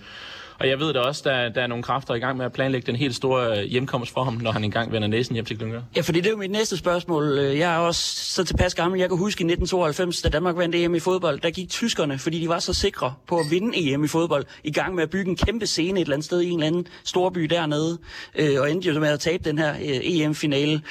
og 0.58 0.68
jeg 0.68 0.78
ved 0.80 0.92
da 0.92 1.00
også, 1.00 1.22
der, 1.24 1.48
der 1.48 1.62
er 1.62 1.66
nogle 1.66 1.82
kræfter 1.82 2.14
i 2.14 2.18
gang 2.18 2.36
med 2.36 2.44
at 2.44 2.52
planlægge 2.52 2.86
den 2.86 2.96
helt 2.96 3.14
store 3.14 3.58
øh, 3.58 3.64
hjemkomst 3.64 4.12
for 4.12 4.24
ham, 4.24 4.34
når 4.34 4.52
han 4.52 4.64
engang 4.64 4.92
vender 4.92 5.08
næsen 5.08 5.34
hjem 5.34 5.44
til 5.44 5.58
Glyngør. 5.58 5.80
Ja, 5.96 6.00
fordi 6.00 6.20
det 6.20 6.26
er 6.26 6.30
jo 6.30 6.36
mit 6.36 6.50
næste 6.50 6.76
spørgsmål. 6.76 7.38
Øh, 7.38 7.58
jeg 7.58 7.74
er 7.74 7.78
også 7.78 8.00
så 8.34 8.44
tilpas 8.44 8.74
gammel. 8.74 9.00
Jeg 9.00 9.08
kan 9.08 9.18
huske 9.18 9.40
i 9.40 9.46
1992, 9.46 10.22
da 10.22 10.28
Danmark 10.28 10.56
vandt 10.56 10.74
EM 10.74 10.94
i 10.94 11.00
fodbold, 11.00 11.40
der 11.40 11.50
gik 11.50 11.68
tyskerne, 11.68 12.18
fordi 12.18 12.40
de 12.40 12.48
var 12.48 12.58
så 12.58 12.72
sikre 12.72 13.14
på 13.26 13.38
at 13.38 13.46
vinde 13.50 13.92
EM 13.92 14.04
i 14.04 14.08
fodbold, 14.08 14.44
i 14.64 14.72
gang 14.72 14.94
med 14.94 15.02
at 15.02 15.10
bygge 15.10 15.30
en 15.30 15.36
kæmpe 15.36 15.66
scene 15.66 16.00
et 16.00 16.04
eller 16.04 16.14
andet 16.14 16.24
sted 16.24 16.40
i 16.40 16.50
en 16.50 16.58
eller 16.58 16.66
anden 16.66 16.86
storby 17.04 17.40
dernede, 17.40 17.98
øh, 18.34 18.60
og 18.60 18.70
endte 18.70 18.88
jo 18.88 19.00
med 19.00 19.08
at 19.08 19.20
tabe 19.20 19.44
den 19.44 19.58
her 19.58 19.74
øh, 19.74 20.00
EM-finale. 20.02 20.82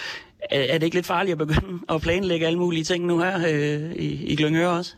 Er 0.52 0.78
det 0.78 0.84
ikke 0.84 0.96
lidt 0.96 1.06
farligt 1.06 1.32
at 1.32 1.38
begynde 1.38 1.80
at 1.90 2.02
planlægge 2.02 2.48
alle 2.48 2.60
mulige 2.60 2.84
ting 2.84 3.06
nu 3.06 3.20
her 3.20 3.48
øh, 3.48 3.92
i, 3.96 4.26
i 4.26 4.36
Glyngøre 4.36 4.70
også? 4.70 4.96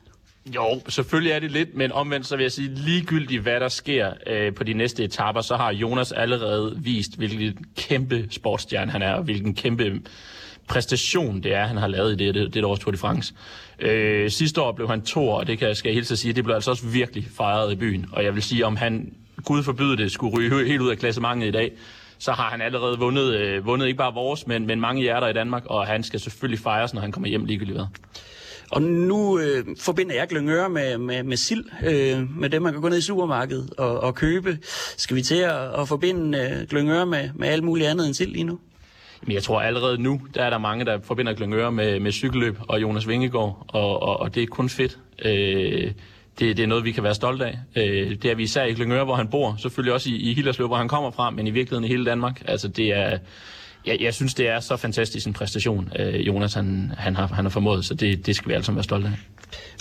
Jo, 0.56 0.82
selvfølgelig 0.90 1.32
er 1.32 1.40
det 1.40 1.52
lidt, 1.52 1.76
men 1.76 1.92
omvendt 1.92 2.26
så 2.26 2.36
vil 2.36 2.44
jeg 2.44 2.52
sige, 2.52 2.76
ligegyldigt 2.76 3.42
hvad 3.42 3.60
der 3.60 3.68
sker 3.68 4.14
øh, 4.28 4.54
på 4.54 4.64
de 4.64 4.74
næste 4.74 5.04
etapper, 5.04 5.42
så 5.42 5.56
har 5.56 5.72
Jonas 5.72 6.12
allerede 6.12 6.78
vist, 6.78 7.18
hvilken 7.18 7.66
kæmpe 7.78 8.28
sportsstjerne 8.32 8.92
han 8.92 9.02
er, 9.02 9.14
og 9.14 9.24
hvilken 9.24 9.56
kæmpe 9.56 10.02
præstation 10.68 11.44
det 11.44 11.54
er, 11.54 11.66
han 11.66 11.78
har 11.78 11.88
lavet 11.88 12.22
i 12.22 12.26
det, 12.26 12.36
det, 12.36 12.54
det 12.54 12.64
års 12.64 12.80
Tour 12.80 12.92
de 12.92 12.98
France. 12.98 13.34
Øh, 13.80 14.30
sidste 14.30 14.62
år 14.62 14.72
blev 14.72 14.90
han 14.90 15.02
to 15.02 15.30
og 15.30 15.48
det 15.48 15.60
kan, 15.60 15.76
skal 15.76 15.90
jeg 15.90 15.94
helt 15.94 16.18
sige, 16.18 16.34
det 16.34 16.44
blev 16.44 16.56
altså 16.56 16.72
også 16.72 16.88
virkelig 16.88 17.28
fejret 17.38 17.72
i 17.72 17.76
byen. 17.76 18.06
Og 18.12 18.24
jeg 18.24 18.36
vil 18.36 18.44
sige, 18.44 18.66
om 18.66 18.76
han, 18.76 19.14
Gud 19.46 19.64
forbyde 19.64 19.98
det, 19.98 20.12
skulle 20.12 20.38
ryge 20.38 20.68
helt 20.68 20.82
ud 20.82 20.90
af 20.90 20.98
klassementet 20.98 21.48
i 21.48 21.52
dag, 21.52 21.72
så 22.18 22.32
har 22.32 22.50
han 22.50 22.62
allerede 22.62 22.98
vundet, 22.98 23.36
øh, 23.36 23.66
vundet 23.66 23.88
ikke 23.88 23.98
bare 23.98 24.14
vores, 24.14 24.48
men, 24.48 24.68
men 24.68 24.80
mange 24.80 25.02
hjerter 25.02 25.28
i 25.28 25.34
Danmark, 25.34 25.66
og 25.66 25.88
han 25.88 26.04
skal 26.04 26.20
selvfølgelig 26.20 26.60
fejres, 26.60 26.94
når 26.94 27.02
han 27.02 27.12
kommer 27.12 27.30
hjem 27.30 27.46
ligegyldigt 27.46 27.78
hvad. 27.78 27.86
Og 28.72 28.82
nu 28.82 29.40
øh, 29.40 29.66
forbinder 29.80 30.16
jeg 30.16 30.28
Glyngøre 30.28 30.70
med, 30.70 30.98
med, 30.98 31.24
med 31.24 31.38
sild, 31.38 31.66
øh, 31.86 32.40
med 32.40 32.50
det, 32.50 32.62
man 32.62 32.74
kan 32.74 32.82
gå 32.82 32.90
ned 32.90 32.98
i 32.98 33.02
supermarkedet 33.02 33.74
og, 33.78 34.00
og 34.00 34.16
købe. 34.16 34.58
Skal 34.98 35.16
vi 35.16 35.22
til 35.22 35.36
at, 35.36 35.80
at 35.82 35.88
forbinde 35.88 36.38
øh, 36.40 36.68
Glyngøre 36.70 37.06
med, 37.06 37.30
med 37.36 37.48
alt 37.48 37.64
muligt 37.64 37.90
andet 37.90 38.06
end 38.06 38.14
sild 38.14 38.32
lige 38.32 38.44
nu? 38.44 38.60
Men 39.22 39.32
jeg 39.32 39.44
tror 39.44 39.62
allerede 39.62 40.02
nu, 40.02 40.22
der 40.36 40.44
er 40.44 40.50
der 40.50 40.58
mange, 40.58 40.86
der 40.86 41.00
forbinder 41.04 41.34
Glyngøre 41.34 41.72
med, 41.72 42.00
med 42.00 42.12
cykelløb 42.12 42.58
og 42.68 42.82
Jonas 42.82 43.08
Vingegaard, 43.08 43.66
og, 43.68 44.04
og, 44.04 44.20
og 44.20 44.36
det 44.36 44.44
er 44.44 44.48
kun 44.48 44.70
fedt. 44.70 45.00
Øh, 45.26 45.92
det, 46.40 46.58
det 46.58 46.64
er 46.64 46.68
noget, 46.68 46.84
vi 46.84 46.92
kan 46.92 47.04
være 47.04 47.16
stolte 47.16 47.46
af. 47.46 47.60
Øh, 47.76 48.16
det 48.22 48.26
er 48.26 48.36
vi 48.36 48.44
især 48.44 48.64
i 48.64 48.74
Glyngøre, 48.74 49.06
hvor 49.06 49.16
han 49.16 49.28
bor, 49.28 49.56
selvfølgelig 49.60 49.94
også 49.94 50.10
i, 50.10 50.16
i 50.16 50.34
Hillerslev, 50.34 50.68
hvor 50.68 50.78
han 50.78 50.88
kommer 50.88 51.12
fra, 51.12 51.30
men 51.30 51.48
i 51.48 51.52
virkeligheden 51.52 51.84
i 51.84 51.88
hele 51.88 52.06
Danmark. 52.06 52.42
Altså 52.46 52.68
det 52.68 52.86
er 52.86 53.18
jeg, 53.88 54.02
jeg 54.02 54.14
synes, 54.14 54.34
det 54.34 54.48
er 54.48 54.60
så 54.60 54.78
fantastisk 54.78 55.28
en 55.28 55.34
præstation, 55.34 55.92
øh, 56.00 56.28
Jonas 56.28 56.54
han, 56.54 56.94
han, 56.98 57.16
har, 57.16 57.28
han 57.28 57.46
har 57.46 57.50
formået, 57.50 57.86
så 57.86 57.94
det, 57.94 58.26
det 58.26 58.36
skal 58.36 58.50
vi 58.50 58.54
alle 58.54 58.66
sammen 58.66 58.78
være 58.78 58.84
stolte 58.84 59.08
af. 59.08 59.14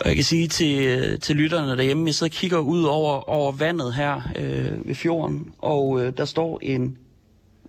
Og 0.01 0.07
jeg 0.07 0.15
kan 0.15 0.25
sige 0.25 0.49
til, 0.49 1.21
til 1.21 1.37
lytterne 1.37 1.77
derhjemme, 1.77 2.07
jeg 2.07 2.15
sidder 2.15 2.31
og 2.31 2.35
kigger 2.35 2.59
ud 2.59 2.83
over, 2.83 3.31
over 3.31 3.53
vandet 3.53 3.95
her 3.95 4.33
øh, 4.37 4.89
ved 4.89 4.95
fjorden, 4.95 5.53
og 5.59 6.01
øh, 6.05 6.13
der 6.17 6.25
står 6.25 6.59
en, 6.63 6.99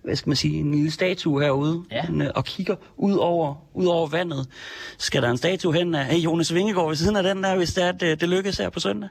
hvad 0.04 0.16
skal 0.16 0.30
man 0.30 0.36
sige, 0.36 0.58
en 0.58 0.74
lille 0.74 0.90
statue 0.90 1.42
herude, 1.42 1.82
ja. 1.90 2.06
en, 2.06 2.22
øh, 2.22 2.30
og 2.34 2.44
kigger 2.44 2.76
ud 2.96 3.14
over, 3.14 3.54
ud 3.74 3.86
over 3.86 4.08
vandet. 4.08 4.46
Skal 4.98 5.22
der 5.22 5.30
en 5.30 5.36
statue 5.36 5.74
hen 5.74 5.94
af 5.94 6.16
Jonas 6.16 6.54
Vingegaard 6.54 6.88
ved 6.88 6.96
siden 6.96 7.16
af 7.16 7.22
den 7.22 7.42
der, 7.42 7.56
hvis 7.56 7.74
det 7.74 7.84
er, 7.84 7.92
det, 7.92 8.20
det 8.20 8.28
lykkes 8.28 8.58
her 8.58 8.70
på 8.70 8.80
søndag? 8.80 9.08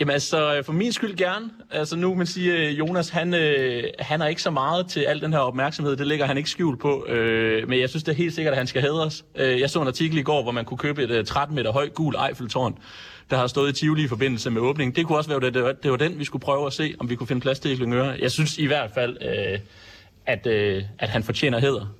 Jamen 0.00 0.12
altså, 0.12 0.62
for 0.66 0.72
min 0.72 0.92
skyld 0.92 1.16
gerne. 1.16 1.50
Altså 1.70 1.96
nu 1.96 2.14
man 2.14 2.26
sige, 2.26 2.70
Jonas, 2.70 3.08
han, 3.08 3.34
øh, 3.34 3.84
han 3.98 4.22
er 4.22 4.26
ikke 4.26 4.42
så 4.42 4.50
meget 4.50 4.86
til 4.86 5.00
al 5.00 5.20
den 5.20 5.32
her 5.32 5.38
opmærksomhed. 5.38 5.96
Det 5.96 6.06
ligger 6.06 6.26
han 6.26 6.36
ikke 6.36 6.50
skjult 6.50 6.80
på. 6.80 7.06
Øh, 7.08 7.68
men 7.68 7.80
jeg 7.80 7.88
synes 7.88 8.02
det 8.02 8.12
er 8.12 8.16
helt 8.16 8.34
sikkert, 8.34 8.52
at 8.52 8.58
han 8.58 8.66
skal 8.66 8.82
hædres. 8.82 9.24
Øh, 9.36 9.60
jeg 9.60 9.70
så 9.70 9.80
en 9.80 9.88
artikel 9.88 10.18
i 10.18 10.22
går, 10.22 10.42
hvor 10.42 10.52
man 10.52 10.64
kunne 10.64 10.78
købe 10.78 11.02
et 11.02 11.10
øh, 11.10 11.24
13 11.24 11.56
meter 11.56 11.72
højt 11.72 11.94
gul 11.94 12.14
Eiffeltårn, 12.28 12.78
der 13.30 13.36
har 13.36 13.46
stået 13.46 13.70
i 13.70 13.72
Tivoli 13.72 14.04
i 14.04 14.08
forbindelse 14.08 14.50
med 14.50 14.60
åbningen. 14.60 14.96
Det 14.96 15.06
kunne 15.06 15.18
også 15.18 15.30
være, 15.30 15.40
det, 15.40 15.54
det, 15.54 15.62
var, 15.62 15.72
det 15.72 15.90
var 15.90 15.96
den, 15.96 16.18
vi 16.18 16.24
skulle 16.24 16.42
prøve 16.42 16.66
at 16.66 16.72
se, 16.72 16.94
om 16.98 17.10
vi 17.10 17.16
kunne 17.16 17.26
finde 17.26 17.42
plads 17.42 17.60
til 17.60 17.70
i 17.70 17.74
Glyngøre. 17.74 18.16
Jeg 18.20 18.30
synes 18.30 18.58
i 18.58 18.66
hvert 18.66 18.90
fald, 18.94 19.16
øh, 19.22 19.58
at, 20.26 20.46
øh, 20.46 20.82
at 20.98 21.08
han 21.08 21.22
fortjener 21.22 21.60
hæder. 21.60 21.94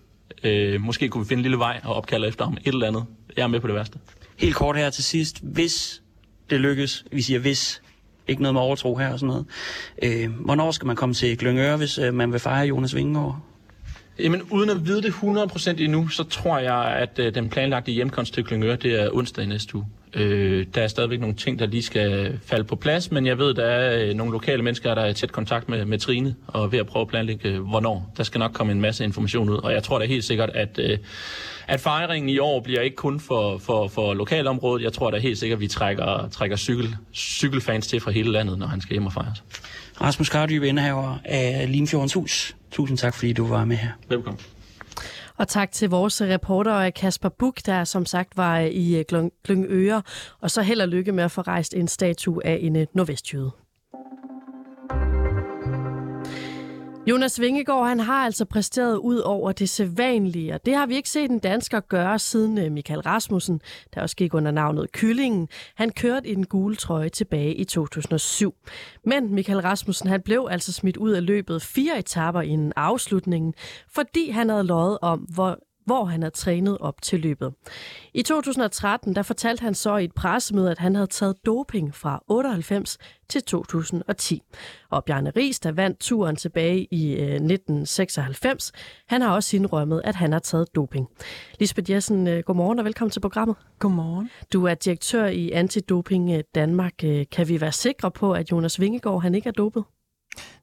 Øh, 0.45 0.81
måske 0.81 1.09
kunne 1.09 1.25
vi 1.25 1.29
finde 1.29 1.39
en 1.39 1.43
lille 1.43 1.59
vej 1.59 1.81
og 1.85 1.95
opkalde 1.95 2.29
efter 2.29 2.45
ham. 2.45 2.55
Et 2.55 2.75
eller 2.75 2.87
andet. 2.87 3.05
Jeg 3.37 3.43
er 3.43 3.47
med 3.47 3.61
på 3.61 3.67
det 3.67 3.75
værste. 3.75 3.99
Helt 4.39 4.55
kort 4.55 4.77
her 4.77 4.91
til 4.91 5.05
sidst. 5.05 5.37
Hvis 5.43 6.03
det 6.51 6.61
lykkes, 6.61 7.05
vi 7.13 7.23
siger 7.23 7.41
hvis, 7.41 7.82
ikke 8.29 8.43
noget 8.43 8.55
med 8.55 8.63
overtro 8.63 8.97
her 8.97 9.13
og 9.13 9.19
sådan 9.19 9.29
noget. 9.29 9.47
Øh, 10.03 10.31
hvornår 10.45 10.71
skal 10.71 10.87
man 10.87 10.97
komme 10.97 11.15
til 11.15 11.39
Glyngøre, 11.39 11.77
hvis 11.77 11.99
øh, 11.99 12.15
man 12.15 12.33
vil 12.33 12.41
fejre 12.41 12.67
Jonas 12.67 12.95
Vingegaard? 12.95 13.39
Jamen, 14.19 14.43
uden 14.43 14.71
at 14.71 14.87
vide 14.87 15.03
det 15.03 15.11
100% 15.11 15.83
endnu, 15.83 16.09
så 16.09 16.25
tror 16.25 16.59
jeg, 16.59 16.85
at 16.85 17.19
øh, 17.19 17.35
den 17.35 17.49
planlagte 17.49 17.93
hjemkomst 17.93 18.35
til 18.35 18.45
Glyngøre, 18.45 18.77
det 18.77 19.03
er 19.03 19.11
onsdag 19.13 19.45
i 19.45 19.47
næste 19.47 19.77
uge. 19.77 19.87
Øh, 20.15 20.67
der 20.75 20.83
er 20.83 20.89
stadigvæk 20.89 21.21
nogle 21.21 21.35
ting, 21.35 21.59
der 21.59 21.67
lige 21.67 21.83
skal 21.83 22.39
falde 22.47 22.65
på 22.65 22.77
plads, 22.77 23.11
men 23.11 23.27
jeg 23.27 23.39
ved, 23.39 23.55
der 23.55 23.65
er 23.65 24.09
øh, 24.09 24.15
nogle 24.15 24.33
lokale 24.33 24.63
mennesker, 24.63 24.95
der 24.95 25.03
er 25.03 25.09
i 25.09 25.15
tæt 25.15 25.33
kontakt 25.33 25.69
med, 25.69 25.85
med 25.85 25.99
Trine, 25.99 26.35
og 26.47 26.73
ved 26.73 26.79
at 26.79 26.87
prøve 26.87 27.01
at 27.01 27.09
planlægge, 27.09 27.49
øh, 27.49 27.61
hvornår. 27.61 28.13
Der 28.17 28.23
skal 28.23 28.39
nok 28.39 28.53
komme 28.53 28.73
en 28.73 28.81
masse 28.81 29.05
information 29.05 29.49
ud, 29.49 29.57
og 29.57 29.73
jeg 29.73 29.83
tror 29.83 29.99
da 29.99 30.05
helt 30.05 30.25
sikkert, 30.25 30.51
at, 30.55 30.79
øh, 30.79 30.99
at 31.67 31.81
fejringen 31.81 32.29
i 32.29 32.39
år 32.39 32.61
bliver 32.61 32.81
ikke 32.81 32.97
kun 32.97 33.21
for, 33.21 33.59
for, 33.59 33.89
for 33.89 34.15
lokalområdet. 34.15 34.85
Jeg 34.85 34.93
tror 34.93 35.11
da 35.11 35.19
helt 35.19 35.39
sikkert, 35.39 35.57
at 35.57 35.61
vi 35.61 35.69
trækker, 35.69 36.29
trækker 36.29 36.57
cykel, 36.57 36.97
cykelfans 37.15 37.87
til 37.87 38.01
fra 38.01 38.11
hele 38.11 38.33
landet, 38.33 38.59
når 38.59 38.67
han 38.67 38.81
skal 38.81 38.95
hjem 38.95 39.07
og 39.07 39.13
fejres. 39.13 39.45
Rasmus 40.01 40.29
Kardyb, 40.29 40.63
indehaver 40.63 41.19
af 41.25 41.73
Limfjordens 41.73 42.15
Hus. 42.15 42.57
Tusind 42.71 42.99
tak, 42.99 43.15
fordi 43.15 43.33
du 43.33 43.47
var 43.47 43.65
med 43.65 43.77
her. 43.77 43.91
Velkommen. 44.09 44.41
Og 45.43 45.49
tak 45.49 45.73
til 45.73 45.91
vores 45.91 46.23
reporter 46.23 46.91
Kasper 46.91 47.29
Buk, 47.29 47.67
der 47.67 47.85
som 47.85 48.07
sagt 48.07 48.37
var 48.37 48.61
øh, 48.61 48.67
i 48.67 48.99
øh, 48.99 49.05
Glyngøre. 49.45 50.03
Og 50.41 50.51
så 50.51 50.63
held 50.63 50.81
og 50.81 50.89
lykke 50.89 51.13
med 51.13 51.25
at 51.25 51.31
få 51.31 51.41
rejst 51.41 51.75
en 51.75 51.89
statue 51.89 52.47
af 52.47 52.59
en 52.61 52.77
øh, 52.77 52.87
nordvestjyde. 52.95 53.51
Jonas 57.07 57.41
Vingegaard 57.41 57.89
han 57.89 58.01
har 58.01 58.25
altså 58.25 58.45
præsteret 58.45 58.97
ud 58.97 59.19
over 59.19 59.53
det 59.53 59.69
sædvanlige, 59.69 60.55
og 60.55 60.67
det 60.67 60.75
har 60.75 60.87
vi 60.87 60.95
ikke 60.97 61.09
set 61.09 61.31
en 61.31 61.39
dansker 61.39 61.81
gøre 61.81 62.19
siden 62.19 62.59
øh, 62.59 62.73
Michael 62.73 63.01
Rasmussen, 63.01 63.61
der 63.95 64.03
også 64.03 64.17
gik 64.17 64.35
under 64.35 64.51
navnet 64.51 64.93
Kyllingen. 64.93 65.49
Han 65.75 65.91
kørte 65.91 66.29
i 66.29 66.35
den 66.35 66.47
gule 66.47 66.77
trøje 66.77 67.09
tilbage 67.09 67.55
i 67.55 67.65
2007. 67.65 68.55
Men 69.05 69.35
Michael 69.35 69.61
Rasmussen 69.61 70.09
han 70.09 70.23
blev 70.23 70.49
altså 70.51 70.73
smidt 70.73 70.97
ud 70.97 71.11
af 71.11 71.27
løbet 71.27 71.63
fire 71.63 71.99
etaper 71.99 72.41
inden 72.41 72.73
afslutningen, 72.77 73.55
fordi 73.89 74.31
han 74.31 74.49
havde 74.49 74.65
løjet 74.65 74.99
om, 75.03 75.19
hvor 75.19 75.59
hvor 75.87 76.05
han 76.05 76.23
havde 76.23 76.35
trænet 76.35 76.79
op 76.79 77.03
til 77.03 77.21
løbet. 77.21 77.55
I 78.15 78.23
2013 78.23 79.15
der 79.15 79.23
fortalte 79.23 79.63
han 79.63 79.75
så 79.75 79.97
i 79.97 80.05
et 80.05 80.15
pressemøde, 80.15 80.71
at 80.71 80.79
han 80.79 80.95
havde 80.95 81.07
taget 81.07 81.37
doping 81.47 81.95
fra 81.95 82.23
98 82.29 82.99
til 83.29 83.43
2010. 83.43 84.43
Og 84.91 85.05
Bjarne 85.05 85.33
Ries, 85.37 85.61
der 85.61 85.73
vandt 85.73 86.01
turen 86.01 86.37
tilbage 86.37 86.87
i 86.91 87.13
1996, 87.13 88.73
øh, 88.75 88.81
han 89.09 89.23
har 89.23 89.35
også 89.35 89.57
indrømmet, 89.57 90.01
at 90.05 90.15
han 90.15 90.33
har 90.33 90.39
taget 90.39 90.75
doping. 90.75 91.09
Lisbeth 91.61 91.91
Jessen, 91.91 92.27
øh, 92.27 92.43
godmorgen 92.43 92.79
og 92.79 92.85
velkommen 92.85 93.11
til 93.11 93.21
programmet. 93.21 93.57
Godmorgen. 93.79 94.31
Du 94.53 94.65
er 94.65 94.75
direktør 94.75 95.27
i 95.27 95.51
Antidoping 95.51 96.31
øh, 96.31 96.43
Danmark. 96.55 96.95
Kan 97.31 97.49
vi 97.49 97.61
være 97.61 97.73
sikre 97.73 98.11
på, 98.11 98.33
at 98.33 98.51
Jonas 98.53 98.81
Vingegaard 98.81 99.23
han 99.23 99.35
ikke 99.35 99.49
er 99.49 99.53
dopet? 99.53 99.85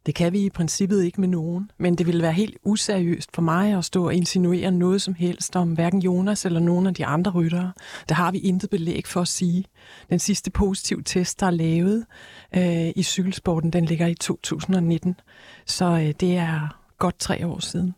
Det 0.06 0.16
kan 0.16 0.34
vi 0.34 0.40
i 0.40 0.50
princippet 0.50 1.04
ikke 1.04 1.22
med 1.22 1.28
nogen, 1.28 1.72
men 1.78 1.96
det 1.96 2.08
ville 2.08 2.22
være 2.22 2.34
helt 2.34 2.58
useriøst 2.64 3.30
for 3.36 3.42
mig 3.42 3.78
at 3.78 3.86
stå 3.86 4.06
og 4.06 4.14
insinuere 4.14 4.72
noget 4.72 5.02
som 5.02 5.14
helst 5.14 5.56
om 5.56 5.74
hverken 5.74 6.02
Jonas 6.02 6.46
eller 6.46 6.60
nogen 6.60 6.88
af 6.88 6.94
de 6.94 7.06
andre 7.06 7.32
ryttere. 7.32 7.72
Der 8.10 8.16
har 8.16 8.32
vi 8.32 8.38
intet 8.38 8.70
belæg 8.70 9.08
for 9.08 9.22
at 9.22 9.28
sige. 9.28 9.66
Den 10.10 10.20
sidste 10.20 10.52
positive 10.52 11.02
test, 11.04 11.40
der 11.40 11.46
er 11.46 11.52
lavet 11.52 12.06
øh, 12.56 12.92
i 12.96 13.04
cykelsporten, 13.04 13.74
den 13.74 13.86
ligger 13.86 14.08
i 14.08 14.14
2019, 14.14 15.16
så 15.66 15.86
øh, 15.86 16.14
det 16.20 16.38
er 16.38 16.80
godt 16.98 17.20
tre 17.20 17.48
år 17.48 17.60
siden. 17.60 17.96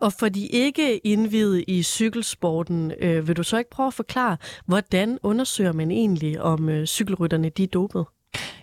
Og 0.00 0.12
for 0.12 0.28
de 0.28 0.46
ikke 0.46 1.06
indvidede 1.06 1.62
i 1.62 1.82
cykelsporten, 1.82 2.92
øh, 3.00 3.28
vil 3.28 3.36
du 3.36 3.42
så 3.42 3.58
ikke 3.58 3.70
prøve 3.70 3.86
at 3.86 3.94
forklare, 3.94 4.36
hvordan 4.66 5.18
undersøger 5.22 5.72
man 5.72 5.90
egentlig, 5.90 6.40
om 6.42 6.68
øh, 6.68 6.86
cykelrytterne 6.86 7.48
de 7.48 7.62
er 7.62 7.66
dopet? 7.66 8.04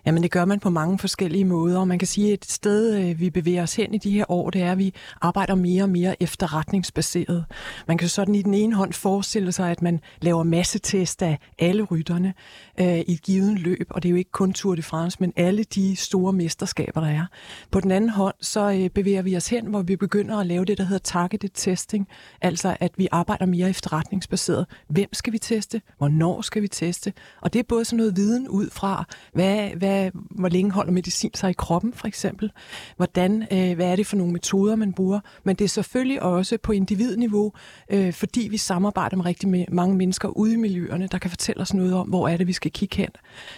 Jamen 0.06 0.24
det 0.24 0.32
gør 0.32 0.46
man 0.46 0.60
på 0.60 0.70
mange 0.70 1.00
forskellige 1.00 1.46
måder, 1.46 1.80
og 1.80 1.88
man 1.88 2.00
kan 2.00 2.08
sige, 2.08 2.34
at 2.34 2.44
et 2.44 2.52
sted, 2.52 3.00
øh, 3.00 3.20
vi 3.20 3.30
bevæger 3.30 3.64
os 3.64 3.76
hen 3.76 3.94
i 3.94 3.98
de 3.98 4.12
her 4.12 4.26
år, 4.32 4.50
det 4.50 4.62
er, 4.62 4.72
at 4.72 4.78
vi 4.78 4.94
arbejder 5.22 5.56
mere 5.56 5.84
og 5.84 5.90
mere 5.90 6.24
efterretningsbaseret. 6.24 7.46
Man 7.88 7.98
kan 7.98 8.10
sådan 8.10 8.36
i 8.36 8.42
den 8.42 8.54
ene 8.54 8.76
hånd 8.76 8.94
forestille 8.94 9.52
sig, 9.52 9.72
at 9.72 9.82
man 9.82 10.00
laver 10.22 10.44
massetest 10.44 11.22
af 11.22 11.40
alle 11.60 11.84
rytterne 11.84 12.34
øh, 12.80 13.00
i 13.00 13.14
et 13.14 13.22
givet 13.22 13.60
løb, 13.60 13.88
og 13.90 14.04
det 14.04 14.10
er 14.10 14.12
jo 14.12 14.18
ikke 14.18 14.32
kun 14.32 14.54
Tour 14.54 14.76
de 14.76 14.84
France, 14.84 15.18
men 15.20 15.34
alle 15.36 15.64
de 15.64 15.96
store 15.96 16.34
mesterskaber, 16.34 17.02
der 17.02 17.08
er. 17.08 17.26
På 17.72 17.80
den 17.80 17.92
anden 17.92 18.10
hånd, 18.10 18.36
så 18.42 18.72
øh, 18.72 18.90
bevæger 18.90 19.22
vi 19.22 19.38
os 19.38 19.48
hen, 19.48 19.66
hvor 19.66 19.82
vi 19.82 19.96
begynder 19.96 20.38
at 20.38 20.46
lave 20.48 20.66
det, 20.66 20.78
der 20.78 20.84
hedder 20.84 21.04
targeted 21.04 21.50
testing, 21.54 22.08
altså 22.42 22.78
at 22.80 22.92
vi 22.98 23.08
arbejder 23.12 23.46
mere 23.46 23.70
efterretningsbaseret. 23.70 24.66
Hvem 24.88 25.14
skal 25.14 25.34
vi 25.34 25.38
teste? 25.38 25.82
Hvornår 25.98 26.42
skal 26.42 26.62
vi 26.62 26.68
teste? 26.68 27.14
Og 27.42 27.54
det 27.54 27.60
er 27.60 27.64
både 27.70 27.86
sådan 27.86 27.98
noget 27.98 28.18
viden 28.18 28.50
ud 28.50 28.70
fra, 28.70 29.06
hvad, 29.34 29.70
hvad 29.70 29.93
hvad, 29.94 30.12
hvor 30.14 30.50
længe 30.50 30.72
holder 30.72 30.92
medicin 30.92 31.32
sig 31.34 31.50
i 31.50 31.54
kroppen, 31.54 31.94
for 31.94 32.08
eksempel. 32.08 32.52
Hvordan, 32.98 33.48
øh, 33.52 33.76
hvad 33.76 33.88
er 33.88 33.96
det 33.96 34.08
for 34.08 34.18
nogle 34.18 34.34
metoder, 34.34 34.76
man 34.76 34.94
bruger. 34.94 35.20
Men 35.44 35.56
det 35.56 35.66
er 35.66 35.70
selvfølgelig 35.70 36.22
også 36.22 36.58
på 36.64 36.72
individniveau, 36.72 37.52
øh, 37.90 38.14
fordi 38.14 38.48
vi 38.52 38.58
samarbejder 38.58 39.18
med 39.18 39.26
rigtig 39.26 39.50
med 39.50 39.66
mange 39.72 39.96
mennesker 39.96 40.28
ude 40.28 40.54
i 40.54 40.56
miljøerne, 40.56 41.08
der 41.08 41.18
kan 41.18 41.30
fortælle 41.30 41.62
os 41.62 41.74
noget 41.74 41.94
om, 41.94 42.08
hvor 42.08 42.28
er 42.28 42.38
det, 42.38 42.48
vi 42.48 42.54
skal 42.54 42.72
kigge 42.72 42.98
hen. 42.98 43.10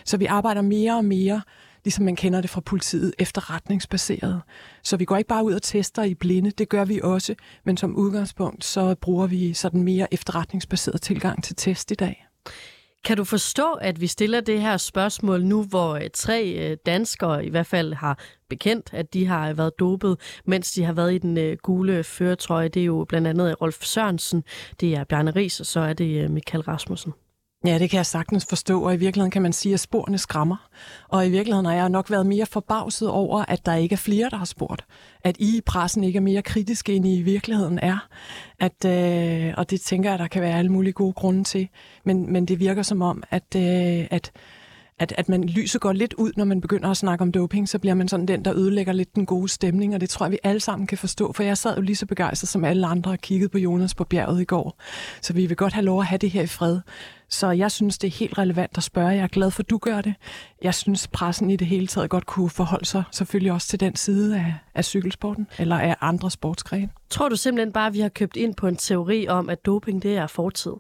Så 0.06 0.18
vi 0.18 0.26
arbejder 0.26 0.62
mere 0.62 0.98
og 0.98 1.06
mere 1.06 1.42
ligesom 1.86 2.06
man 2.06 2.16
kender 2.16 2.42
det 2.42 2.50
fra 2.50 2.62
politiet, 2.62 3.14
efterretningsbaseret. 3.20 4.42
Så 4.84 4.98
vi 4.98 5.06
går 5.06 5.18
ikke 5.18 5.28
bare 5.28 5.46
ud 5.46 5.54
og 5.54 5.62
tester 5.62 6.04
i 6.04 6.14
blinde, 6.14 6.52
det 6.52 6.70
gør 6.70 6.86
vi 6.86 7.00
også, 7.04 7.36
men 7.64 7.78
som 7.78 7.96
udgangspunkt, 7.96 8.66
så 8.66 8.96
bruger 8.96 9.28
vi 9.28 9.54
sådan 9.54 9.84
mere 9.84 10.14
efterretningsbaseret 10.14 11.02
tilgang 11.02 11.44
til 11.44 11.56
test 11.56 11.92
i 11.92 11.96
dag. 11.96 12.26
Kan 13.06 13.18
du 13.18 13.24
forstå, 13.24 13.74
at 13.74 14.02
vi 14.02 14.08
stiller 14.08 14.42
det 14.42 14.62
her 14.62 14.78
spørgsmål 14.78 15.44
nu, 15.44 15.64
hvor 15.64 15.96
øh, 15.96 16.10
tre 16.14 16.70
øh, 16.72 16.78
danskere 16.86 17.46
i 17.46 17.50
hvert 17.50 17.68
fald 17.68 17.94
har 17.94 18.20
bekendt, 18.50 18.90
at 18.94 19.14
de 19.14 19.26
har 19.26 19.54
været 19.54 19.80
dopet, 19.80 20.20
mens 20.46 20.72
de 20.72 20.84
har 20.84 20.94
været 20.94 21.14
i 21.14 21.18
den 21.18 21.38
øh, 21.38 21.58
gule 21.64 22.04
føretrøje? 22.04 22.68
Det 22.68 22.82
er 22.82 22.86
jo 22.86 23.06
blandt 23.10 23.28
andet 23.28 23.62
Rolf 23.62 23.84
Sørensen, 23.84 24.44
det 24.80 24.96
er 24.96 25.04
Bjarne 25.04 25.32
Ries, 25.32 25.60
og 25.60 25.66
så 25.66 25.80
er 25.80 25.94
det 25.94 26.32
Michael 26.32 26.64
Rasmussen. 26.64 27.14
Ja, 27.66 27.80
det 27.80 27.90
kan 27.90 27.98
jeg 27.98 28.06
sagtens 28.06 28.46
forstå, 28.46 28.82
og 28.84 28.94
i 28.94 28.98
virkeligheden 28.98 29.32
kan 29.32 29.42
man 29.42 29.54
sige, 29.54 29.74
at 29.74 29.80
sporene 29.80 30.18
skræmmer. 30.18 30.70
Og 31.10 31.28
i 31.28 31.30
virkeligheden 31.30 31.66
har 31.66 31.74
jeg 31.74 31.90
nok 31.90 32.12
været 32.12 32.26
mere 32.26 32.46
forbavset 32.46 33.10
over, 33.10 33.46
at 33.48 33.66
der 33.66 33.76
ikke 33.76 33.94
er 33.94 33.98
flere, 33.98 34.30
der 34.30 34.38
har 34.38 34.46
spurgt. 34.46 34.86
At 35.24 35.36
I 35.40 35.58
i 35.58 35.62
pressen 35.62 36.04
ikke 36.04 36.18
er 36.18 36.22
mere 36.22 36.42
kritiske, 36.42 36.94
end 36.94 37.08
I 37.08 37.18
i 37.18 37.22
virkeligheden 37.22 37.80
er. 37.80 38.08
At, 38.60 38.86
øh, 38.86 39.54
og 39.58 39.70
det 39.70 39.82
tænker 39.82 40.10
jeg, 40.10 40.20
der 40.20 40.28
kan 40.28 40.42
være 40.42 40.58
alle 40.58 40.72
mulige 40.72 40.94
gode 40.94 41.14
grunde 41.14 41.44
til. 41.44 41.70
Men, 42.04 42.34
men 42.34 42.46
det 42.46 42.60
virker 42.60 42.84
som 42.84 43.02
om, 43.02 43.24
at, 43.32 43.56
øh, 43.56 44.08
at 44.12 44.32
at, 45.00 45.14
at 45.18 45.30
man 45.30 45.44
lyset 45.44 45.82
går 45.82 45.94
lidt 45.94 46.14
ud, 46.14 46.32
når 46.38 46.46
man 46.46 46.62
begynder 46.62 46.90
at 46.90 46.98
snakke 46.98 47.22
om 47.22 47.32
doping, 47.32 47.70
så 47.70 47.80
bliver 47.80 47.94
man 47.94 48.08
sådan 48.08 48.26
den, 48.26 48.46
der 48.46 48.56
ødelægger 48.56 48.94
lidt 48.94 49.16
den 49.16 49.26
gode 49.26 49.50
stemning, 49.50 49.96
og 49.96 50.02
det 50.02 50.10
tror 50.10 50.26
jeg, 50.26 50.32
vi 50.32 50.40
alle 50.44 50.60
sammen 50.60 50.88
kan 50.88 50.98
forstå, 50.98 51.34
for 51.34 51.44
jeg 51.44 51.58
sad 51.58 51.76
jo 51.76 51.82
lige 51.82 51.96
så 51.96 52.06
begejstret 52.06 52.50
som 52.50 52.66
alle 52.66 52.88
andre 52.88 53.12
og 53.12 53.20
kiggede 53.20 53.50
på 53.50 53.58
Jonas 53.58 53.96
på 53.96 54.04
bjerget 54.04 54.42
i 54.42 54.46
går. 54.46 54.82
Så 55.22 55.34
vi 55.34 55.46
vil 55.46 55.58
godt 55.58 55.74
have 55.74 55.86
lov 55.86 56.00
at 56.00 56.06
have 56.06 56.18
det 56.18 56.30
her 56.32 56.42
i 56.42 56.48
fred. 56.48 56.80
Så 57.30 57.52
jeg 57.52 57.72
synes, 57.72 57.98
det 57.98 58.08
er 58.08 58.12
helt 58.12 58.38
relevant 58.38 58.78
at 58.78 58.84
spørge. 58.84 59.08
Jeg 59.08 59.24
er 59.24 59.28
glad 59.28 59.52
for, 59.52 59.64
at 59.64 59.70
du 59.70 59.78
gør 59.78 60.02
det. 60.02 60.14
Jeg 60.62 60.74
synes, 60.74 61.08
pressen 61.08 61.50
i 61.50 61.56
det 61.56 61.68
hele 61.68 61.88
taget 61.88 62.10
godt 62.10 62.26
kunne 62.26 62.50
forholde 62.50 62.86
sig 62.86 63.04
selvfølgelig 63.12 63.52
også 63.52 63.68
til 63.68 63.80
den 63.80 63.96
side 63.96 64.36
af, 64.38 64.54
af 64.76 64.86
cykelsporten, 64.86 65.48
eller 65.60 65.78
af 65.78 65.96
andre 66.02 66.32
sportsgrene. 66.32 66.90
Tror 67.10 67.30
du 67.30 67.36
simpelthen 67.36 67.74
bare, 67.74 67.88
at 67.88 67.94
vi 67.94 68.00
har 68.00 68.10
købt 68.10 68.36
ind 68.36 68.56
på 68.56 68.68
en 68.68 68.76
teori 68.76 69.28
om, 69.28 69.50
at 69.50 69.66
doping 69.66 70.04
det 70.04 70.18
er 70.18 70.28
fortid? 70.28 70.72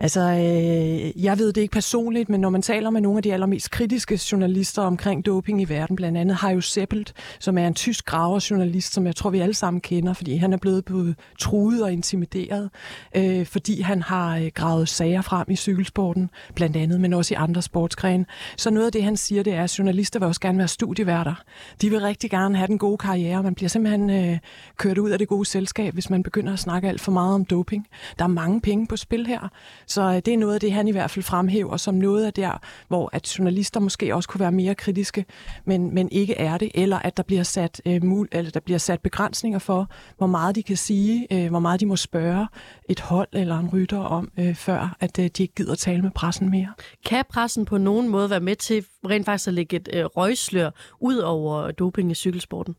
Altså, 0.00 0.20
øh, 0.20 1.24
jeg 1.24 1.38
ved 1.38 1.52
det 1.52 1.60
ikke 1.60 1.72
personligt, 1.72 2.28
men 2.28 2.40
når 2.40 2.50
man 2.50 2.62
taler 2.62 2.90
med 2.90 3.00
nogle 3.00 3.18
af 3.18 3.22
de 3.22 3.32
allermest 3.32 3.70
kritiske 3.70 4.20
journalister 4.32 4.82
omkring 4.82 5.26
doping 5.26 5.62
i 5.62 5.64
verden, 5.64 5.96
blandt 5.96 6.18
andet 6.18 6.36
Hajo 6.36 6.60
Seppelt, 6.60 7.12
som 7.38 7.58
er 7.58 7.66
en 7.66 7.74
tysk 7.74 8.04
graverjournalist, 8.04 8.92
som 8.92 9.06
jeg 9.06 9.16
tror, 9.16 9.30
vi 9.30 9.40
alle 9.40 9.54
sammen 9.54 9.80
kender, 9.80 10.12
fordi 10.12 10.36
han 10.36 10.52
er 10.52 10.56
blevet 10.56 10.84
både 10.84 11.14
truet 11.38 11.82
og 11.82 11.92
intimideret, 11.92 12.70
øh, 13.16 13.46
fordi 13.46 13.80
han 13.80 14.02
har 14.02 14.36
øh, 14.36 14.50
gravet 14.54 14.88
sager 14.88 15.22
frem 15.22 15.50
i 15.50 15.56
cykelsporten, 15.56 16.30
blandt 16.54 16.76
andet, 16.76 17.00
men 17.00 17.12
også 17.12 17.34
i 17.34 17.36
andre 17.36 17.62
sportsgrene. 17.62 18.26
Så 18.56 18.70
noget 18.70 18.86
af 18.86 18.92
det, 18.92 19.02
han 19.02 19.16
siger, 19.16 19.42
det 19.42 19.54
er, 19.54 19.64
at 19.64 19.78
journalister 19.78 20.18
vil 20.18 20.28
også 20.28 20.40
gerne 20.40 20.58
være 20.58 20.68
studieværter. 20.68 21.34
De 21.82 21.90
vil 21.90 22.00
rigtig 22.00 22.30
gerne 22.30 22.56
have 22.56 22.66
den 22.66 22.78
gode 22.78 22.98
karriere. 22.98 23.42
Man 23.42 23.54
bliver 23.54 23.68
simpelthen 23.68 24.10
øh, 24.10 24.38
kørt 24.76 24.98
ud 24.98 25.10
af 25.10 25.18
det 25.18 25.28
gode 25.28 25.44
selskab, 25.44 25.94
hvis 25.94 26.10
man 26.10 26.22
begynder 26.22 26.52
at 26.52 26.58
snakke 26.58 26.88
alt 26.88 27.00
for 27.00 27.12
meget 27.12 27.34
om 27.34 27.44
doping. 27.44 27.86
Der 28.18 28.24
er 28.24 28.28
mange 28.28 28.60
penge 28.60 28.86
på 28.86 28.96
spil 28.96 29.26
her. 29.26 29.48
Så 29.86 30.02
øh, 30.02 30.14
det 30.14 30.28
er 30.28 30.38
noget 30.38 30.54
af 30.54 30.60
det, 30.60 30.72
han 30.72 30.88
i 30.88 30.92
hvert 30.92 31.10
fald 31.10 31.22
fremhæver 31.22 31.76
som 31.76 31.94
noget 31.94 32.24
af 32.24 32.32
der, 32.32 32.60
hvor 32.88 33.10
at 33.12 33.38
journalister 33.38 33.80
måske 33.80 34.14
også 34.14 34.28
kunne 34.28 34.40
være 34.40 34.52
mere 34.52 34.74
kritiske, 34.74 35.24
men, 35.64 35.94
men 35.94 36.08
ikke 36.12 36.34
er 36.34 36.58
det, 36.58 36.70
eller 36.74 36.98
at 36.98 37.16
der 37.16 37.22
bliver, 37.22 37.42
sat, 37.42 37.82
øh, 37.86 38.04
mul, 38.04 38.28
eller 38.32 38.50
der 38.50 38.60
bliver 38.60 38.78
sat 38.78 39.00
begrænsninger 39.00 39.58
for, 39.58 39.90
hvor 40.16 40.26
meget 40.26 40.56
de 40.56 40.62
kan 40.62 40.76
sige, 40.76 41.26
øh, 41.32 41.50
hvor 41.50 41.58
meget 41.58 41.80
de 41.80 41.86
må 41.86 41.96
spørge 41.96 42.46
et 42.88 43.00
hold 43.00 43.28
eller 43.32 43.58
en 43.58 43.68
rytter 43.68 43.98
om, 43.98 44.30
øh, 44.38 44.54
før 44.54 44.96
at 45.00 45.18
øh, 45.18 45.24
de 45.36 45.42
ikke 45.42 45.54
gider 45.54 45.74
tale 45.74 46.02
med 46.02 46.10
pressen 46.10 46.50
mere. 46.50 46.72
Kan 47.06 47.24
pressen 47.30 47.64
på 47.64 47.78
nogen 47.78 48.08
måde 48.08 48.30
være 48.30 48.40
med 48.40 48.56
til 48.56 48.84
rent 49.08 49.24
faktisk 49.24 49.48
at 49.48 49.54
lægge 49.54 49.76
et 49.76 49.88
øh, 49.92 50.04
røgslør 50.04 50.70
ud 51.00 51.16
over 51.16 51.70
doping 51.70 52.10
i 52.10 52.14
cykelsporten? 52.14 52.74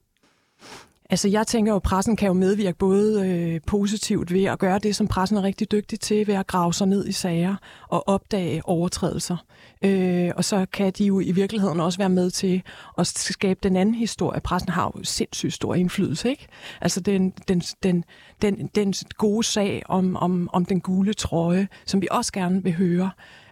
Altså 1.10 1.28
jeg 1.28 1.48
tænker 1.48 1.72
jo, 1.72 1.76
at 1.76 1.84
pressen 1.84 2.16
kan 2.16 2.28
jo 2.28 2.34
medvirke 2.34 2.78
både 2.78 3.28
øh, 3.28 3.62
positivt 3.68 4.34
ved 4.34 4.44
at 4.44 4.60
gøre 4.60 4.80
det, 4.80 4.96
som 4.96 5.08
pressen 5.08 5.38
er 5.38 5.44
rigtig 5.44 5.72
dygtig 5.72 6.00
til, 6.00 6.28
ved 6.28 6.36
at 6.36 6.48
grave 6.48 6.74
sig 6.74 6.88
ned 6.88 7.08
i 7.08 7.12
sager 7.12 7.56
og 7.88 8.08
opdage 8.08 8.62
overtrædelser. 8.66 9.38
Øh, 9.82 10.32
og 10.36 10.46
så 10.46 10.66
kan 10.74 10.92
de 10.98 11.06
jo 11.06 11.20
i 11.20 11.32
virkeligheden 11.32 11.80
også 11.80 11.98
være 11.98 12.10
med 12.10 12.32
til 12.32 12.62
at 12.98 13.08
skabe 13.08 13.60
den 13.64 13.76
anden 13.76 13.96
historie. 13.96 14.42
Pressen 14.42 14.70
har 14.70 14.92
jo 14.98 15.04
sindssygt 15.04 15.54
stor 15.54 15.76
indflydelse, 15.76 16.30
ikke? 16.30 16.48
Altså 16.82 17.00
den, 17.00 17.34
den, 17.48 17.62
den, 17.84 18.04
den, 18.42 18.70
den 18.76 18.94
gode 19.18 19.44
sag 19.44 19.84
om, 19.86 20.16
om, 20.16 20.50
om 20.54 20.66
den 20.66 20.82
gule 20.82 21.14
trøje, 21.14 21.68
som 21.86 22.02
vi 22.02 22.08
også 22.12 22.34
gerne 22.34 22.64
vil 22.64 22.74
høre. 22.74 23.12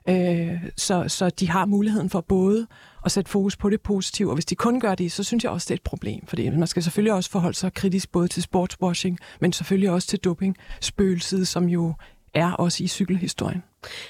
Øh, 0.09 0.57
så, 0.77 1.05
så 1.07 1.29
de 1.29 1.49
har 1.49 1.65
muligheden 1.65 2.09
for 2.09 2.21
både 2.21 2.67
at 3.05 3.11
sætte 3.11 3.31
fokus 3.31 3.57
på 3.57 3.69
det 3.69 3.81
positive, 3.81 4.29
og 4.29 4.33
hvis 4.33 4.45
de 4.45 4.55
kun 4.55 4.79
gør 4.79 4.95
det, 4.95 5.11
så 5.11 5.23
synes 5.23 5.43
jeg 5.43 5.51
også, 5.51 5.65
det 5.65 5.71
er 5.71 5.75
et 5.75 5.81
problem, 5.81 6.25
fordi 6.27 6.49
man 6.49 6.67
skal 6.67 6.83
selvfølgelig 6.83 7.13
også 7.13 7.29
forholde 7.29 7.57
sig 7.57 7.73
kritisk 7.73 8.11
både 8.11 8.27
til 8.27 8.43
sportswashing, 8.43 9.19
men 9.41 9.53
selvfølgelig 9.53 9.89
også 9.89 10.07
til 10.07 10.19
doping, 10.19 10.57
spøgelset, 10.81 11.47
som 11.47 11.69
jo 11.69 11.93
er 12.33 12.51
også 12.51 12.83
i 12.83 12.87
cykelhistorien. 12.87 13.63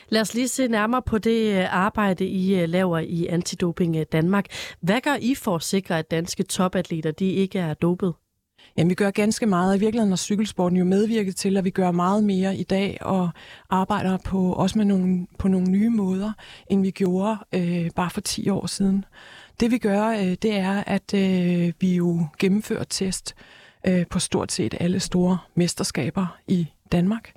Lad 0.09 0.21
os 0.21 0.33
lige 0.33 0.47
se 0.47 0.67
nærmere 0.67 1.01
på 1.01 1.17
det 1.17 1.53
øh, 1.53 1.75
arbejde, 1.75 2.25
I 2.25 2.55
øh, 2.59 2.69
laver 2.69 2.99
i 2.99 3.27
Antidoping 3.27 3.95
øh, 3.95 4.05
Danmark. 4.11 4.45
Hvad 4.81 5.01
gør 5.01 5.15
I 5.21 5.35
for 5.35 5.55
at 5.55 5.63
sikre, 5.63 5.99
at 5.99 6.11
danske 6.11 6.43
topatleter 6.43 7.11
de 7.11 7.25
ikke 7.25 7.59
er 7.59 7.73
dopet? 7.73 8.13
Jamen, 8.77 8.89
vi 8.89 8.95
gør 8.95 9.11
ganske 9.11 9.45
meget. 9.45 9.75
I 9.75 9.79
virkeligheden 9.79 10.11
har 10.11 10.17
cykelsporten 10.17 10.77
jo 10.77 10.85
medvirket 10.85 11.35
til, 11.35 11.57
at 11.57 11.63
vi 11.63 11.69
gør 11.69 11.91
meget 11.91 12.23
mere 12.23 12.55
i 12.55 12.63
dag 12.63 12.97
og 13.01 13.29
arbejder 13.69 14.17
på 14.17 14.53
også 14.53 14.77
med 14.77 14.85
nogle, 14.85 15.27
på 15.39 15.47
nogle 15.47 15.67
nye 15.67 15.89
måder, 15.89 16.31
end 16.69 16.81
vi 16.81 16.91
gjorde 16.91 17.37
øh, 17.53 17.89
bare 17.95 18.09
for 18.09 18.21
10 18.21 18.49
år 18.49 18.65
siden. 18.65 19.05
Det 19.59 19.71
vi 19.71 19.77
gør, 19.77 20.07
øh, 20.07 20.35
det 20.41 20.57
er, 20.57 20.83
at 20.87 21.13
øh, 21.13 21.73
vi 21.79 21.95
jo 21.95 22.27
gennemfører 22.39 22.83
test 22.83 23.35
øh, 23.87 24.07
på 24.07 24.19
stort 24.19 24.51
set 24.51 24.75
alle 24.79 24.99
store 24.99 25.37
mesterskaber 25.55 26.37
i 26.47 26.67
Danmark. 26.91 27.31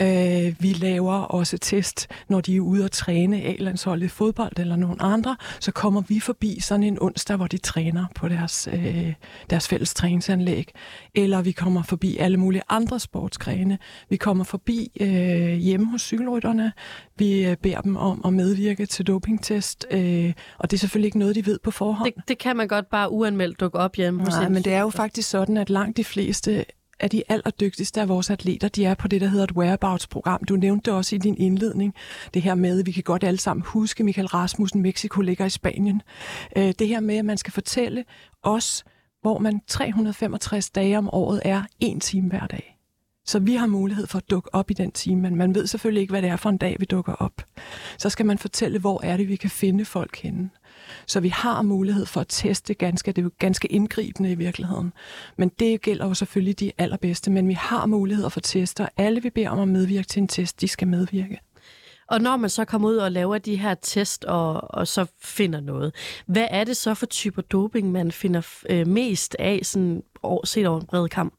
Øh, 0.00 0.54
vi 0.60 0.72
laver 0.72 1.12
også 1.14 1.58
test, 1.58 2.08
når 2.28 2.40
de 2.40 2.56
er 2.56 2.60
ude 2.60 2.84
at 2.84 2.90
træne 2.90 3.42
A-landsholdet 3.42 4.10
fodbold 4.10 4.52
eller 4.58 4.76
nogen 4.76 4.96
andre, 5.00 5.36
så 5.60 5.72
kommer 5.72 6.00
vi 6.08 6.20
forbi 6.20 6.60
sådan 6.60 6.82
en 6.82 6.98
onsdag, 7.00 7.36
hvor 7.36 7.46
de 7.46 7.58
træner 7.58 8.06
på 8.14 8.28
deres, 8.28 8.68
øh, 8.72 9.12
deres 9.50 9.68
fælles 9.68 9.94
træningsanlæg. 9.94 10.70
Eller 11.14 11.42
vi 11.42 11.52
kommer 11.52 11.82
forbi 11.82 12.16
alle 12.16 12.36
mulige 12.36 12.62
andre 12.68 13.00
sportsgrene. 13.00 13.78
Vi 14.10 14.16
kommer 14.16 14.44
forbi 14.44 14.90
øh, 15.00 15.52
hjemme 15.54 15.90
hos 15.90 16.02
cykelrytterne. 16.02 16.72
Vi 17.18 17.44
øh, 17.46 17.56
beder 17.56 17.80
dem 17.80 17.96
om 17.96 18.20
at 18.24 18.32
medvirke 18.32 18.86
til 18.86 19.06
dopingtest, 19.06 19.86
øh, 19.90 20.32
og 20.58 20.70
det 20.70 20.76
er 20.76 20.78
selvfølgelig 20.80 21.06
ikke 21.06 21.18
noget, 21.18 21.34
de 21.36 21.46
ved 21.46 21.58
på 21.64 21.70
forhånd. 21.70 22.12
Det, 22.16 22.28
det 22.28 22.38
kan 22.38 22.56
man 22.56 22.68
godt 22.68 22.90
bare 22.90 23.12
uanmeldt 23.12 23.60
dukke 23.60 23.78
op 23.78 23.94
hjemme 23.96 24.20
hos 24.24 24.28
Nej, 24.34 24.46
en- 24.46 24.52
men 24.52 24.62
det 24.62 24.72
er 24.74 24.80
jo 24.80 24.90
faktisk 24.90 25.30
sådan, 25.30 25.56
at 25.56 25.70
langt 25.70 25.96
de 25.96 26.04
fleste 26.04 26.64
af 27.00 27.10
de 27.10 27.22
allerdygtigste 27.28 28.00
af 28.00 28.08
vores 28.08 28.30
atleter, 28.30 28.68
de 28.68 28.84
er 28.84 28.94
på 28.94 29.08
det, 29.08 29.20
der 29.20 29.26
hedder 29.26 29.44
et 29.44 29.52
whereabouts-program. 29.52 30.44
Du 30.44 30.56
nævnte 30.56 30.90
det 30.90 30.98
også 30.98 31.16
i 31.16 31.18
din 31.18 31.36
indledning, 31.38 31.94
det 32.34 32.42
her 32.42 32.54
med, 32.54 32.84
vi 32.84 32.92
kan 32.92 33.02
godt 33.02 33.24
alle 33.24 33.40
sammen 33.40 33.64
huske, 33.66 34.04
Michael 34.04 34.26
Rasmussen, 34.26 34.82
Mexico 34.82 35.20
ligger 35.20 35.44
i 35.44 35.50
Spanien. 35.50 36.02
Øh, 36.56 36.74
det 36.78 36.88
her 36.88 37.00
med, 37.00 37.16
at 37.16 37.24
man 37.24 37.38
skal 37.38 37.52
fortælle 37.52 38.04
os, 38.42 38.84
hvor 39.22 39.38
man 39.38 39.60
365 39.66 40.70
dage 40.70 40.98
om 40.98 41.10
året 41.12 41.42
er 41.44 41.62
en 41.80 42.00
time 42.00 42.28
hver 42.28 42.46
dag. 42.46 42.78
Så 43.24 43.38
vi 43.38 43.54
har 43.54 43.66
mulighed 43.66 44.06
for 44.06 44.18
at 44.18 44.30
dukke 44.30 44.54
op 44.54 44.70
i 44.70 44.74
den 44.74 44.92
time, 44.92 45.20
men 45.20 45.36
man 45.36 45.54
ved 45.54 45.66
selvfølgelig 45.66 46.00
ikke, 46.00 46.12
hvad 46.12 46.22
det 46.22 46.30
er 46.30 46.36
for 46.36 46.50
en 46.50 46.56
dag, 46.56 46.76
vi 46.80 46.84
dukker 46.84 47.12
op. 47.12 47.42
Så 47.98 48.10
skal 48.10 48.26
man 48.26 48.38
fortælle, 48.38 48.78
hvor 48.78 49.00
er 49.04 49.16
det, 49.16 49.28
vi 49.28 49.36
kan 49.36 49.50
finde 49.50 49.84
folk 49.84 50.16
henne. 50.16 50.50
Så 51.06 51.20
vi 51.20 51.28
har 51.28 51.62
mulighed 51.62 52.06
for 52.06 52.20
at 52.20 52.26
teste 52.28 52.74
ganske, 52.74 53.12
det 53.12 53.18
er 53.18 53.22
jo 53.22 53.30
ganske 53.38 53.68
indgribende 53.68 54.32
i 54.32 54.34
virkeligheden. 54.34 54.92
Men 55.36 55.48
det 55.48 55.80
gælder 55.80 56.06
jo 56.06 56.14
selvfølgelig 56.14 56.60
de 56.60 56.72
allerbedste, 56.78 57.30
men 57.30 57.48
vi 57.48 57.54
har 57.54 57.86
mulighed 57.86 58.30
for 58.30 58.40
tester. 58.40 58.88
Alle 58.96 59.22
vi 59.22 59.30
beder 59.30 59.50
om 59.50 59.58
at 59.58 59.68
medvirke 59.68 60.08
til 60.08 60.20
en 60.20 60.28
test, 60.28 60.60
de 60.60 60.68
skal 60.68 60.88
medvirke. 60.88 61.40
Og 62.06 62.20
når 62.20 62.36
man 62.36 62.50
så 62.50 62.64
kommer 62.64 62.88
ud 62.88 62.96
og 62.96 63.12
laver 63.12 63.38
de 63.38 63.56
her 63.56 63.74
test 63.74 64.24
og, 64.24 64.74
og 64.74 64.88
så 64.88 65.06
finder 65.22 65.60
noget, 65.60 65.94
hvad 66.26 66.46
er 66.50 66.64
det 66.64 66.76
så 66.76 66.94
for 66.94 67.06
typer 67.06 67.42
doping, 67.42 67.92
man 67.92 68.12
finder 68.12 68.42
øh, 68.70 68.86
mest 68.86 69.36
af, 69.38 69.60
sådan 69.62 70.02
set 70.44 70.66
over 70.66 70.80
en 70.80 70.86
bred 70.86 71.08
kamp? 71.08 71.34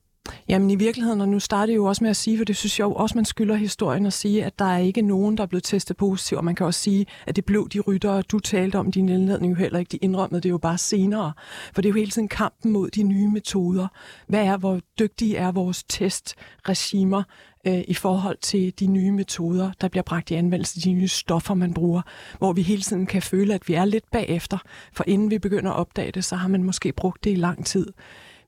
Jamen 0.49 0.69
i 0.69 0.75
virkeligheden, 0.75 1.21
og 1.21 1.29
nu 1.29 1.39
starter 1.39 1.73
jo 1.73 1.85
også 1.85 2.03
med 2.03 2.09
at 2.09 2.15
sige, 2.15 2.37
for 2.37 2.45
det 2.45 2.55
synes 2.55 2.79
jeg 2.79 2.85
jo 2.85 2.93
også, 2.93 3.17
man 3.17 3.25
skylder 3.25 3.55
historien 3.55 4.05
at 4.05 4.13
sige, 4.13 4.45
at 4.45 4.59
der 4.59 4.65
er 4.65 4.77
ikke 4.77 5.01
nogen, 5.01 5.37
der 5.37 5.43
er 5.43 5.47
blevet 5.47 5.63
testet 5.63 5.97
positiv, 5.97 6.37
og 6.37 6.45
man 6.45 6.55
kan 6.55 6.65
også 6.65 6.79
sige, 6.79 7.05
at 7.27 7.35
det 7.35 7.45
blev 7.45 7.69
de 7.69 7.79
ryttere, 7.79 8.21
du 8.21 8.39
talte 8.39 8.75
om 8.75 8.87
i 8.87 8.91
din 8.91 9.09
indledning 9.09 9.51
jo 9.51 9.57
heller 9.57 9.79
ikke, 9.79 9.89
de 9.89 9.97
indrømmede 9.97 10.41
det 10.41 10.49
jo 10.49 10.57
bare 10.57 10.77
senere. 10.77 11.33
For 11.73 11.81
det 11.81 11.89
er 11.89 11.93
jo 11.93 11.99
hele 11.99 12.11
tiden 12.11 12.27
kampen 12.27 12.71
mod 12.71 12.89
de 12.89 13.03
nye 13.03 13.27
metoder. 13.27 13.87
Hvad 14.27 14.45
er, 14.45 14.57
hvor 14.57 14.79
dygtige 14.99 15.37
er 15.37 15.51
vores 15.51 15.83
testregimer 15.83 17.23
øh, 17.67 17.83
i 17.87 17.93
forhold 17.93 18.37
til 18.41 18.73
de 18.79 18.87
nye 18.87 19.11
metoder, 19.11 19.71
der 19.81 19.87
bliver 19.87 20.03
bragt 20.03 20.31
i 20.31 20.33
anvendelse, 20.33 20.81
de 20.81 20.93
nye 20.93 21.07
stoffer, 21.07 21.53
man 21.53 21.73
bruger, 21.73 22.01
hvor 22.37 22.53
vi 22.53 22.61
hele 22.61 22.81
tiden 22.81 23.05
kan 23.05 23.21
føle, 23.21 23.53
at 23.53 23.67
vi 23.67 23.73
er 23.73 23.85
lidt 23.85 24.11
bagefter, 24.11 24.57
for 24.93 25.03
inden 25.07 25.31
vi 25.31 25.39
begynder 25.39 25.71
at 25.71 25.77
opdage 25.77 26.11
det, 26.11 26.25
så 26.25 26.35
har 26.35 26.47
man 26.47 26.63
måske 26.63 26.91
brugt 26.91 27.23
det 27.23 27.31
i 27.31 27.35
lang 27.35 27.65
tid. 27.65 27.87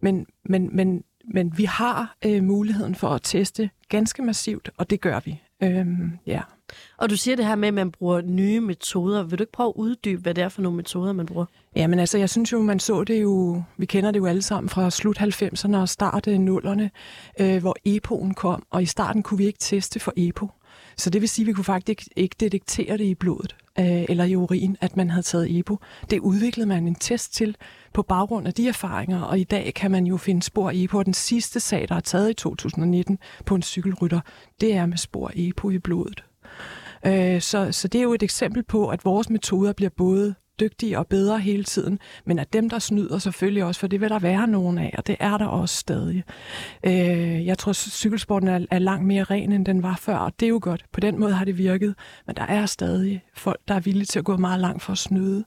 Men, 0.02 0.26
men, 0.46 0.76
men 0.76 1.04
men 1.34 1.58
vi 1.58 1.64
har 1.64 2.16
øh, 2.26 2.44
muligheden 2.44 2.96
for 2.96 3.10
at 3.10 3.22
teste 3.24 3.70
ganske 3.90 4.22
massivt, 4.22 4.70
og 4.78 4.90
det 4.90 5.02
gør 5.02 5.20
vi. 5.26 5.42
Øhm, 5.64 6.12
ja. 6.28 6.42
Og 6.98 7.10
du 7.10 7.18
siger 7.18 7.36
det 7.36 7.46
her 7.46 7.56
med, 7.56 7.68
at 7.68 7.74
man 7.74 7.92
bruger 7.92 8.22
nye 8.22 8.60
metoder. 8.60 9.24
Vil 9.24 9.40
du 9.40 9.44
ikke 9.44 9.52
prøve 9.52 9.68
at 9.68 9.74
uddybe, 9.76 10.22
hvad 10.22 10.34
det 10.34 10.44
er 10.44 10.50
for 10.50 10.62
nogle 10.62 10.76
metoder, 10.76 11.14
man 11.14 11.26
bruger? 11.26 11.46
Jamen 11.76 12.00
altså, 12.00 12.18
jeg 12.18 12.30
synes 12.30 12.52
jo, 12.52 12.62
man 12.62 12.80
så 12.80 13.04
det 13.04 13.22
jo, 13.22 13.64
vi 13.78 13.86
kender 13.86 14.12
det 14.12 14.20
jo 14.20 14.26
alle 14.26 14.42
sammen 14.42 14.70
fra 14.70 14.90
slut 14.90 15.20
90'erne 15.20 15.78
og 15.78 15.90
start 15.90 16.28
0'erne, 16.28 16.90
øh, 17.40 17.62
hvor 17.62 17.76
EPO'en 17.88 18.34
kom, 18.34 18.64
og 18.70 18.84
i 18.84 18.86
starten 18.86 19.24
kunne 19.24 19.38
vi 19.38 19.46
ikke 19.46 19.60
teste 19.60 20.00
for 20.00 20.14
EPO. 20.18 20.50
Så 20.98 21.10
det 21.10 21.22
vil 21.22 21.30
sige, 21.30 21.44
at 21.44 21.48
vi 21.48 21.54
kunne 21.54 21.64
faktisk 21.64 22.08
ikke, 22.16 22.36
detektere 22.40 22.98
det 22.98 23.04
i 23.04 23.16
blodet 23.16 23.56
øh, 23.80 24.06
eller 24.10 24.24
i 24.24 24.36
urin, 24.36 24.78
at 24.82 24.98
man 24.98 25.10
havde 25.10 25.24
taget 25.24 25.60
EPO. 25.60 25.78
Det 26.10 26.20
udviklede 26.20 26.68
man 26.68 26.88
en 26.88 26.96
test 26.96 27.34
til 27.34 27.58
på 27.94 28.02
baggrund 28.02 28.48
af 28.48 28.54
de 28.54 28.68
erfaringer, 28.68 29.22
og 29.22 29.40
i 29.40 29.44
dag 29.44 29.74
kan 29.74 29.92
man 29.92 30.06
jo 30.08 30.18
finde 30.18 30.44
spor 30.44 30.72
EPO. 30.74 31.04
Den 31.04 31.14
sidste 31.14 31.60
sag, 31.60 31.88
der 31.90 31.96
er 31.96 32.00
taget 32.00 32.30
i 32.30 32.34
2019 32.34 33.20
på 33.46 33.56
en 33.56 33.62
cykelrytter, 33.62 34.20
det 34.62 34.74
er 34.74 34.86
med 34.86 34.98
spor 34.98 35.32
EPO 35.36 35.70
i 35.70 35.80
blodet. 35.80 36.24
Øh, 37.06 37.42
så, 37.42 37.72
så 37.72 37.88
det 37.88 38.00
er 38.00 38.04
jo 38.04 38.14
et 38.14 38.24
eksempel 38.24 38.64
på, 38.64 38.88
at 38.88 39.06
vores 39.06 39.30
metoder 39.30 39.74
bliver 39.74 39.90
både 39.98 40.36
dygtige 40.60 41.00
og 41.00 41.08
bedre 41.08 41.40
hele 41.40 41.64
tiden, 41.64 42.00
men 42.26 42.40
at 42.40 42.54
dem, 42.54 42.70
der 42.70 42.80
snyder 42.80 43.18
selvfølgelig 43.18 43.64
også, 43.64 43.80
for 43.80 43.88
det 43.88 44.02
vil 44.02 44.10
der 44.10 44.20
være 44.20 44.48
nogen 44.48 44.78
af, 44.78 44.96
og 44.98 45.08
det 45.08 45.16
er 45.20 45.38
der 45.38 45.46
også 45.46 45.76
stadig. 45.76 46.24
Øh, 46.84 47.46
jeg 47.46 47.58
tror, 47.58 47.74
cykelsporten 47.74 48.48
er, 48.48 48.66
er 48.72 48.80
langt 48.80 49.08
mere 49.08 49.24
ren, 49.24 49.52
end 49.52 49.66
den 49.66 49.84
var 49.84 50.00
før, 50.02 50.18
og 50.18 50.34
det 50.40 50.46
er 50.46 50.50
jo 50.50 50.60
godt. 50.62 50.86
På 50.92 51.00
den 51.00 51.20
måde 51.20 51.34
har 51.34 51.46
det 51.46 51.58
virket, 51.58 51.96
men 52.28 52.36
der 52.36 52.44
er 52.44 52.66
stadig 52.66 53.24
folk, 53.34 53.60
der 53.68 53.76
er 53.76 53.80
villige 53.80 54.06
til 54.06 54.20
at 54.20 54.26
gå 54.26 54.38
meget 54.38 54.60
langt 54.60 54.84
for 54.84 54.92
at 54.92 54.98
snyde 54.98 55.44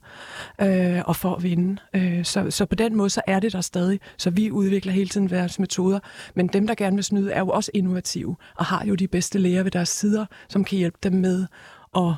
øh, 0.61 1.03
og 1.05 1.17
for 1.17 1.35
at 1.35 1.43
vinde. 1.43 1.77
Øh, 1.95 2.25
så, 2.25 2.51
så 2.51 2.67
på 2.67 2.75
den 2.75 2.97
måde, 2.97 3.11
så 3.11 3.21
er 3.27 3.41
det 3.41 3.53
der 3.53 3.61
stadig. 3.61 4.01
Så 4.17 4.31
vi 4.31 4.51
udvikler 4.51 4.93
hele 4.93 5.09
tiden 5.09 5.31
vores 5.31 5.59
metoder, 5.59 5.99
men 6.35 6.47
dem, 6.47 6.67
der 6.67 6.75
gerne 6.75 6.97
vil 6.97 7.05
snyde, 7.05 7.33
er 7.33 7.41
jo 7.41 7.49
også 7.49 7.71
innovative, 7.75 8.37
og 8.57 8.65
har 8.65 8.85
jo 8.85 8.95
de 8.95 9.09
bedste 9.09 9.39
læger 9.39 9.63
ved 9.63 9.71
deres 9.71 9.89
sider, 9.89 10.27
som 10.49 10.65
kan 10.65 10.79
hjælpe 10.79 10.99
dem 11.03 11.13
med 11.13 11.47
at 11.97 12.15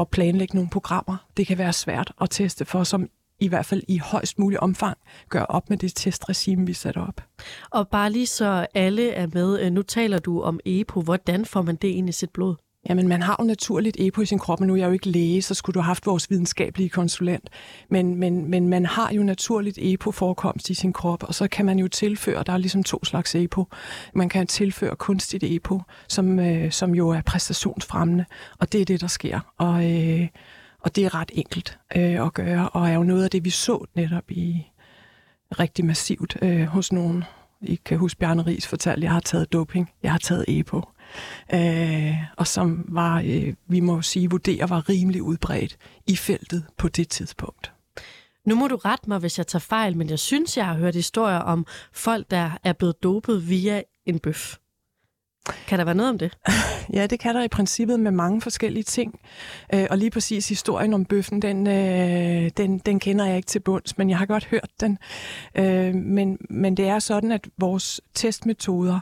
at 0.00 0.08
planlægge 0.08 0.54
nogle 0.54 0.70
programmer. 0.70 1.16
Det 1.36 1.46
kan 1.46 1.58
være 1.58 1.72
svært 1.72 2.12
at 2.20 2.30
teste 2.30 2.64
for, 2.64 2.84
som 2.84 3.08
i 3.40 3.48
hvert 3.48 3.66
fald 3.66 3.82
i 3.88 3.98
højst 3.98 4.38
mulig 4.38 4.60
omfang 4.60 4.98
gør 5.28 5.42
op 5.42 5.70
med 5.70 5.78
det 5.78 5.92
testregime, 5.94 6.66
vi 6.66 6.72
sætter 6.72 7.06
op. 7.06 7.20
Og 7.70 7.88
bare 7.88 8.12
lige 8.12 8.26
så 8.26 8.66
alle 8.74 9.10
er 9.10 9.26
med, 9.32 9.60
øh, 9.60 9.72
nu 9.72 9.82
taler 9.82 10.18
du 10.18 10.42
om 10.42 10.60
EPO. 10.64 11.00
Hvordan 11.00 11.44
får 11.44 11.62
man 11.62 11.76
det 11.76 11.88
ind 11.88 12.08
i 12.08 12.12
sit 12.12 12.30
blod? 12.30 12.54
Jamen, 12.88 13.08
man 13.08 13.22
har 13.22 13.36
jo 13.40 13.44
naturligt 13.44 13.96
EPO 14.00 14.20
i 14.20 14.26
sin 14.26 14.38
krop, 14.38 14.60
men 14.60 14.66
nu 14.66 14.74
er 14.74 14.78
jeg 14.78 14.86
jo 14.86 14.92
ikke 14.92 15.08
læge, 15.08 15.42
så 15.42 15.54
skulle 15.54 15.74
du 15.74 15.78
have 15.78 15.86
haft 15.86 16.06
vores 16.06 16.30
videnskabelige 16.30 16.88
konsulent. 16.88 17.50
Men, 17.90 18.16
men, 18.16 18.50
men 18.50 18.68
man 18.68 18.86
har 18.86 19.12
jo 19.12 19.22
naturligt 19.22 19.78
EPO-forekomst 19.80 20.70
i 20.70 20.74
sin 20.74 20.92
krop, 20.92 21.22
og 21.22 21.34
så 21.34 21.48
kan 21.48 21.66
man 21.66 21.78
jo 21.78 21.88
tilføre, 21.88 22.42
der 22.42 22.52
er 22.52 22.58
ligesom 22.58 22.82
to 22.82 23.04
slags 23.04 23.34
EPO. 23.34 23.66
Man 24.14 24.28
kan 24.28 24.46
tilføre 24.46 24.96
kunstigt 24.96 25.44
EPO, 25.44 25.80
som, 26.08 26.38
øh, 26.38 26.72
som 26.72 26.94
jo 26.94 27.08
er 27.08 27.20
præstationsfremmende, 27.20 28.24
og 28.58 28.72
det 28.72 28.80
er 28.80 28.84
det, 28.84 29.00
der 29.00 29.06
sker. 29.06 29.40
Og, 29.58 29.92
øh, 29.92 30.28
og 30.80 30.96
det 30.96 31.04
er 31.04 31.14
ret 31.14 31.30
enkelt 31.34 31.78
øh, 31.96 32.26
at 32.26 32.34
gøre, 32.34 32.68
og 32.68 32.88
er 32.88 32.94
jo 32.94 33.02
noget 33.02 33.24
af 33.24 33.30
det, 33.30 33.44
vi 33.44 33.50
så 33.50 33.84
netop 33.94 34.30
i 34.30 34.66
rigtig 35.58 35.84
massivt 35.84 36.36
øh, 36.42 36.64
hos 36.64 36.92
nogen. 36.92 37.24
I 37.62 37.80
kan 37.84 37.98
huske, 37.98 38.18
Bjarne 38.18 38.42
Ries 38.42 38.66
fortalte, 38.66 38.98
at 38.98 39.02
jeg 39.02 39.12
har 39.12 39.20
taget 39.20 39.52
doping, 39.52 39.90
jeg 40.02 40.10
har 40.10 40.18
taget 40.18 40.44
EPO 40.48 40.82
øh, 41.54 42.14
og 42.36 42.46
som 42.46 42.84
var, 42.88 43.22
øh, 43.26 43.54
vi 43.66 43.80
må 43.80 44.02
sige, 44.02 44.30
vurdere 44.30 44.70
var 44.70 44.88
rimelig 44.88 45.22
udbredt 45.22 45.76
i 46.06 46.16
feltet 46.16 46.64
på 46.76 46.88
det 46.88 47.08
tidspunkt. 47.08 47.72
Nu 48.46 48.54
må 48.54 48.68
du 48.68 48.76
rette 48.76 49.08
mig, 49.08 49.18
hvis 49.18 49.38
jeg 49.38 49.46
tager 49.46 49.60
fejl, 49.60 49.96
men 49.96 50.10
jeg 50.10 50.18
synes, 50.18 50.56
jeg 50.56 50.66
har 50.66 50.74
hørt 50.74 50.94
historier 50.94 51.38
om 51.38 51.66
folk, 51.92 52.30
der 52.30 52.50
er 52.64 52.72
blevet 52.72 53.02
dopet 53.02 53.48
via 53.48 53.82
en 54.06 54.18
bøf. 54.18 54.56
Kan 55.66 55.78
der 55.78 55.84
være 55.84 55.94
noget 55.94 56.10
om 56.10 56.18
det? 56.18 56.38
Ja, 56.92 57.06
det 57.06 57.20
kan 57.20 57.34
der 57.34 57.42
i 57.42 57.48
princippet 57.48 58.00
med 58.00 58.10
mange 58.10 58.40
forskellige 58.40 58.82
ting. 58.82 59.20
Øh, 59.74 59.86
og 59.90 59.98
lige 59.98 60.10
præcis 60.10 60.48
historien 60.48 60.94
om 60.94 61.04
bøffen, 61.04 61.42
den, 61.42 61.66
øh, 61.66 62.50
den, 62.56 62.78
den 62.78 63.00
kender 63.00 63.24
jeg 63.24 63.36
ikke 63.36 63.46
til 63.46 63.60
bunds, 63.60 63.98
men 63.98 64.10
jeg 64.10 64.18
har 64.18 64.26
godt 64.26 64.44
hørt 64.44 64.70
den. 64.80 64.98
Øh, 65.54 65.94
men, 65.94 66.38
men 66.50 66.76
det 66.76 66.88
er 66.88 66.98
sådan, 66.98 67.32
at 67.32 67.48
vores 67.58 68.00
testmetoder 68.14 69.00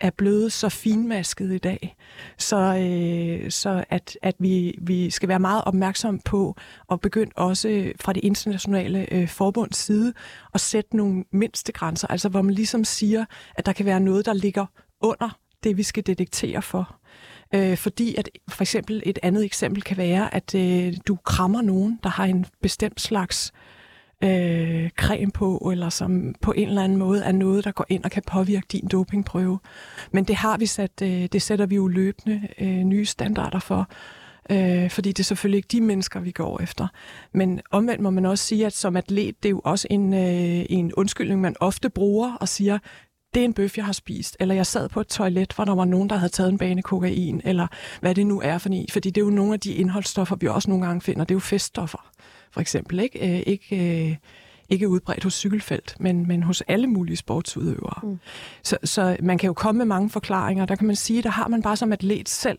er 0.00 0.10
blevet 0.10 0.52
så 0.52 0.68
finmasket 0.68 1.52
i 1.52 1.58
dag, 1.58 1.96
så, 2.38 2.56
øh, 2.56 3.50
så 3.50 3.84
at, 3.90 4.18
at 4.22 4.34
vi, 4.38 4.78
vi 4.82 5.10
skal 5.10 5.28
være 5.28 5.38
meget 5.38 5.64
opmærksom 5.64 6.18
på 6.18 6.56
at 6.92 7.00
begynde 7.00 7.32
også 7.36 7.92
fra 8.00 8.12
det 8.12 8.24
internationale 8.24 9.12
øh, 9.14 9.28
forbunds 9.28 9.76
side 9.76 10.12
at 10.54 10.60
sætte 10.60 10.96
nogle 10.96 11.24
mindste 11.32 11.72
grænser, 11.72 12.08
altså 12.08 12.28
hvor 12.28 12.42
man 12.42 12.54
ligesom 12.54 12.84
siger, 12.84 13.24
at 13.54 13.66
der 13.66 13.72
kan 13.72 13.86
være 13.86 14.00
noget, 14.00 14.26
der 14.26 14.32
ligger 14.32 14.66
under 15.00 15.38
det, 15.64 15.76
vi 15.76 15.82
skal 15.82 16.06
detektere 16.06 16.62
for. 16.62 16.96
Øh, 17.54 17.76
fordi 17.76 18.14
at 18.14 18.28
for 18.48 18.62
eksempel 18.62 19.02
et 19.06 19.18
andet 19.22 19.44
eksempel 19.44 19.82
kan 19.82 19.96
være, 19.96 20.34
at 20.34 20.54
øh, 20.54 20.94
du 21.08 21.16
krammer 21.24 21.62
nogen, 21.62 22.00
der 22.02 22.08
har 22.08 22.24
en 22.24 22.46
bestemt 22.62 23.00
slags 23.00 23.52
øh, 23.54 23.73
Øh, 24.24 24.90
creme 24.90 25.30
på, 25.32 25.70
eller 25.72 25.88
som 25.88 26.34
på 26.40 26.52
en 26.52 26.68
eller 26.68 26.82
anden 26.82 26.98
måde 26.98 27.22
er 27.22 27.32
noget, 27.32 27.64
der 27.64 27.72
går 27.72 27.86
ind 27.88 28.04
og 28.04 28.10
kan 28.10 28.22
påvirke 28.26 28.66
din 28.72 28.88
dopingprøve. 28.88 29.58
Men 30.12 30.24
det 30.24 30.36
har 30.36 30.58
vi 30.58 30.66
sat, 30.66 31.02
øh, 31.02 31.26
det 31.32 31.42
sætter 31.42 31.66
vi 31.66 31.74
jo 31.74 31.86
løbende 31.86 32.48
øh, 32.58 32.76
nye 32.76 33.04
standarder 33.04 33.58
for, 33.58 33.88
øh, 34.50 34.90
fordi 34.90 35.08
det 35.08 35.18
er 35.18 35.24
selvfølgelig 35.24 35.56
ikke 35.56 35.68
de 35.72 35.80
mennesker, 35.80 36.20
vi 36.20 36.30
går 36.30 36.60
efter. 36.60 36.86
Men 37.32 37.60
omvendt 37.70 38.02
må 38.02 38.10
man 38.10 38.26
også 38.26 38.44
sige, 38.44 38.66
at 38.66 38.72
som 38.72 38.96
atlet, 38.96 39.42
det 39.42 39.48
er 39.48 39.50
jo 39.50 39.60
også 39.64 39.88
en, 39.90 40.14
øh, 40.14 40.66
en 40.68 40.92
undskyldning, 40.94 41.40
man 41.40 41.56
ofte 41.60 41.90
bruger 41.90 42.34
og 42.34 42.48
siger, 42.48 42.78
det 43.34 43.40
er 43.40 43.44
en 43.44 43.54
bøf, 43.54 43.76
jeg 43.76 43.84
har 43.84 43.92
spist, 43.92 44.36
eller 44.40 44.54
jeg 44.54 44.66
sad 44.66 44.88
på 44.88 45.00
et 45.00 45.06
toilet, 45.06 45.52
hvor 45.52 45.64
der 45.64 45.74
var 45.74 45.84
nogen, 45.84 46.10
der 46.10 46.16
havde 46.16 46.32
taget 46.32 46.52
en 46.52 46.58
bane 46.58 46.82
kokain, 46.82 47.40
eller 47.44 47.66
hvad 48.00 48.14
det 48.14 48.26
nu 48.26 48.40
er 48.40 48.58
for 48.58 48.68
en. 48.68 48.86
Fordi 48.92 49.10
det 49.10 49.20
er 49.20 49.24
jo 49.24 49.30
nogle 49.30 49.52
af 49.52 49.60
de 49.60 49.72
indholdsstoffer, 49.72 50.36
vi 50.36 50.46
også 50.46 50.70
nogle 50.70 50.86
gange 50.86 51.00
finder. 51.00 51.24
Det 51.24 51.30
er 51.30 51.36
jo 51.36 51.40
feststoffer, 51.40 52.10
for 52.54 52.60
eksempel. 52.60 53.00
Ikke, 53.00 53.18
øh, 53.18 53.42
ikke, 53.46 54.08
øh, 54.10 54.16
ikke 54.68 54.88
udbredt 54.88 55.24
hos 55.24 55.34
cykelfelt, 55.34 55.96
men, 56.00 56.28
men 56.28 56.42
hos 56.42 56.60
alle 56.60 56.86
mulige 56.86 57.16
sportsudøvere. 57.16 58.00
Mm. 58.02 58.18
Så, 58.62 58.78
så 58.84 59.16
man 59.22 59.38
kan 59.38 59.46
jo 59.46 59.52
komme 59.52 59.78
med 59.78 59.86
mange 59.86 60.10
forklaringer. 60.10 60.66
Der 60.66 60.76
kan 60.76 60.86
man 60.86 60.96
sige, 60.96 61.22
der 61.22 61.30
har 61.30 61.48
man 61.48 61.62
bare 61.62 61.76
som 61.76 61.92
atlet 61.92 62.28
selv 62.28 62.58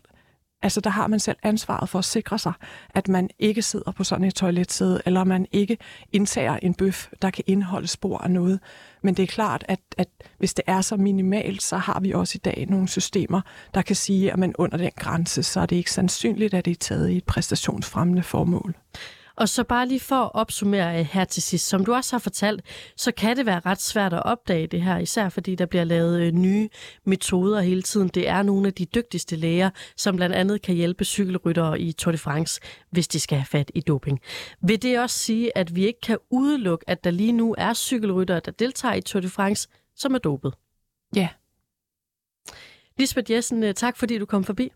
Altså, 0.62 0.80
der 0.80 0.90
har 0.90 1.06
man 1.06 1.20
selv 1.20 1.36
ansvaret 1.42 1.88
for 1.88 1.98
at 1.98 2.04
sikre 2.04 2.38
sig, 2.38 2.52
at 2.90 3.08
man 3.08 3.30
ikke 3.38 3.62
sidder 3.62 3.92
på 3.92 4.04
sådan 4.04 4.24
et 4.24 4.34
toiletsæde, 4.34 5.02
eller 5.06 5.24
man 5.24 5.46
ikke 5.52 5.78
indtager 6.12 6.56
en 6.56 6.74
bøf, 6.74 7.08
der 7.22 7.30
kan 7.30 7.44
indeholde 7.46 7.86
spor 7.86 8.18
af 8.18 8.30
noget. 8.30 8.60
Men 9.02 9.14
det 9.14 9.22
er 9.22 9.26
klart, 9.26 9.64
at, 9.68 9.80
at 9.98 10.08
hvis 10.38 10.54
det 10.54 10.64
er 10.66 10.80
så 10.80 10.96
minimalt, 10.96 11.62
så 11.62 11.76
har 11.76 12.00
vi 12.00 12.12
også 12.12 12.36
i 12.36 12.42
dag 12.44 12.66
nogle 12.68 12.88
systemer, 12.88 13.40
der 13.74 13.82
kan 13.82 13.96
sige, 13.96 14.32
at 14.32 14.38
man 14.38 14.54
under 14.58 14.76
den 14.76 14.90
grænse, 14.96 15.42
så 15.42 15.60
er 15.60 15.66
det 15.66 15.76
ikke 15.76 15.92
sandsynligt, 15.92 16.54
at 16.54 16.64
det 16.64 16.70
er 16.70 16.74
taget 16.74 17.10
i 17.10 17.16
et 17.16 17.24
præstationsfremmende 17.24 18.22
formål. 18.22 18.74
Og 19.36 19.48
så 19.48 19.64
bare 19.64 19.88
lige 19.88 20.00
for 20.00 20.16
at 20.16 20.30
opsummere 20.34 21.02
her 21.04 21.24
til 21.24 21.42
sidst, 21.42 21.68
som 21.68 21.84
du 21.84 21.94
også 21.94 22.12
har 22.12 22.18
fortalt, 22.18 22.62
så 22.96 23.12
kan 23.12 23.36
det 23.36 23.46
være 23.46 23.60
ret 23.60 23.80
svært 23.80 24.12
at 24.12 24.22
opdage 24.22 24.66
det 24.66 24.82
her, 24.82 24.98
især 24.98 25.28
fordi 25.28 25.54
der 25.54 25.66
bliver 25.66 25.84
lavet 25.84 26.20
øh, 26.20 26.32
nye 26.32 26.68
metoder 27.04 27.60
hele 27.60 27.82
tiden. 27.82 28.08
Det 28.08 28.28
er 28.28 28.42
nogle 28.42 28.66
af 28.66 28.74
de 28.74 28.84
dygtigste 28.84 29.36
læger, 29.36 29.70
som 29.96 30.16
blandt 30.16 30.34
andet 30.34 30.62
kan 30.62 30.74
hjælpe 30.74 31.04
cykelryttere 31.04 31.80
i 31.80 31.92
Tour 31.92 32.12
de 32.12 32.18
France, 32.18 32.60
hvis 32.90 33.08
de 33.08 33.20
skal 33.20 33.38
have 33.38 33.46
fat 33.46 33.70
i 33.74 33.80
doping. 33.80 34.20
Vil 34.62 34.82
det 34.82 35.00
også 35.00 35.18
sige, 35.18 35.58
at 35.58 35.76
vi 35.76 35.86
ikke 35.86 36.00
kan 36.00 36.18
udelukke, 36.30 36.90
at 36.90 37.04
der 37.04 37.10
lige 37.10 37.32
nu 37.32 37.54
er 37.58 37.74
cykelryttere, 37.74 38.40
der 38.44 38.50
deltager 38.52 38.94
i 38.94 39.00
Tour 39.00 39.20
de 39.20 39.28
France, 39.28 39.68
som 39.96 40.14
er 40.14 40.18
dopet? 40.18 40.54
Ja. 41.16 41.28
Lisbeth 42.98 43.32
Jessen, 43.32 43.62
øh, 43.62 43.74
tak 43.74 43.96
fordi 43.96 44.18
du 44.18 44.26
kom 44.26 44.44
forbi. 44.44 44.72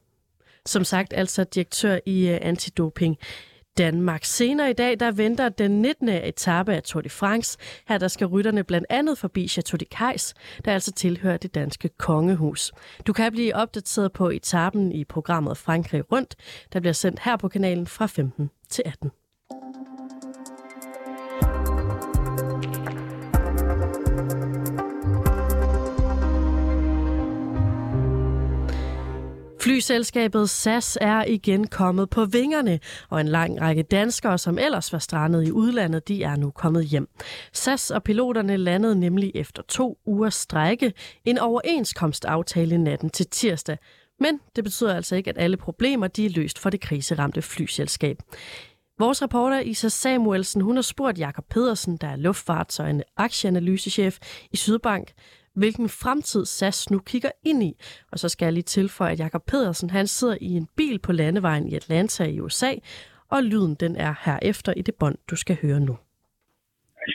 Som 0.67 0.85
sagt, 0.85 1.13
altså 1.13 1.45
direktør 1.45 1.99
i 2.07 2.29
øh, 2.29 2.39
Antidoping 2.43 3.19
Danmark. 3.79 4.25
Senere 4.25 4.71
i 4.71 4.73
dag, 4.73 5.01
der 5.01 5.11
venter 5.11 5.49
den 5.49 5.83
19. 5.83 6.09
etape 6.09 6.75
af 6.75 6.83
Tour 6.83 7.01
de 7.03 7.11
France. 7.11 7.59
Her 7.89 7.99
der 7.99 8.09
skal 8.09 8.27
rytterne 8.27 8.65
blandt 8.65 8.87
andet 8.91 9.19
forbi 9.19 9.49
Chateau 9.49 9.77
de 9.77 9.85
Kajs, 9.85 10.35
der 10.65 10.73
altså 10.73 10.93
tilhører 10.93 11.37
det 11.37 11.55
danske 11.55 11.89
kongehus. 11.89 12.73
Du 13.07 13.13
kan 13.13 13.33
blive 13.33 13.57
opdateret 13.57 14.13
på 14.13 14.29
etappen 14.29 14.93
i 14.93 15.05
programmet 15.05 15.57
Frankrig 15.57 16.13
Rundt, 16.13 16.37
der 16.73 16.81
bliver 16.81 16.93
sendt 16.93 17.21
her 17.21 17.37
på 17.37 17.49
kanalen 17.49 17.87
fra 17.87 18.07
15 18.07 18.51
til 18.71 18.83
18. 18.87 19.11
Flyselskabet 29.61 30.51
SAS 30.51 30.99
er 31.01 31.25
igen 31.25 31.67
kommet 31.67 32.11
på 32.11 32.25
vingerne, 32.25 32.81
og 33.11 33.21
en 33.21 33.29
lang 33.29 33.61
række 33.61 33.83
danskere, 33.83 34.39
som 34.39 34.59
ellers 34.59 34.93
var 34.93 34.99
strandet 34.99 35.49
i 35.49 35.53
udlandet, 35.53 36.09
de 36.09 36.23
er 36.23 36.37
nu 36.37 36.51
kommet 36.51 36.85
hjem. 36.85 37.09
SAS 37.53 37.91
og 37.91 38.03
piloterne 38.03 38.57
landede 38.57 39.01
nemlig 39.01 39.33
efter 39.35 39.63
to 39.63 39.99
ugers 40.07 40.35
strække 40.35 40.93
en 41.25 41.39
overenskomstaftale 41.39 42.79
natten 42.79 43.11
til 43.11 43.27
tirsdag. 43.27 43.79
Men 44.21 44.41
det 44.57 44.65
betyder 44.65 44.95
altså 44.95 45.17
ikke, 45.17 45.31
at 45.31 45.39
alle 45.39 45.57
problemer 45.57 46.07
de 46.07 46.27
er 46.27 46.31
løst 46.31 46.59
for 46.59 46.71
det 46.71 46.81
kriseramte 46.81 47.43
flyselskab. 47.43 48.19
Vores 48.99 49.23
reporter 49.23 49.61
Isa 49.61 49.89
Samuelsen 49.89 50.61
hun 50.61 50.77
har 50.77 50.83
spurgt 50.83 51.19
Jakob 51.19 51.45
Pedersen, 51.51 51.97
der 51.97 52.09
er 52.09 52.17
luftfarts- 52.17 52.83
og 52.83 52.91
en 52.91 53.03
aktieanalysechef 53.17 54.19
i 54.51 54.57
Sydbank, 54.57 55.13
hvilken 55.63 55.89
fremtid 56.03 56.45
SAS 56.57 56.79
nu 56.93 56.99
kigger 57.11 57.33
ind 57.51 57.61
i. 57.71 57.73
Og 58.13 58.17
så 58.23 58.27
skal 58.33 58.45
jeg 58.47 58.55
lige 58.55 58.73
tilføje, 58.79 59.13
at 59.15 59.21
Jakob 59.25 59.43
Pedersen 59.51 59.89
han 59.99 60.07
sidder 60.17 60.37
i 60.49 60.51
en 60.61 60.67
bil 60.79 60.97
på 61.07 61.13
landevejen 61.21 61.65
i 61.71 61.75
Atlanta 61.81 62.23
i 62.35 62.37
USA, 62.45 62.73
og 63.35 63.41
lyden 63.51 63.75
den 63.83 63.93
er 64.07 64.13
herefter 64.27 64.73
i 64.81 64.83
det 64.89 64.95
bånd, 65.01 65.19
du 65.31 65.37
skal 65.43 65.57
høre 65.65 65.81
nu. 65.89 65.95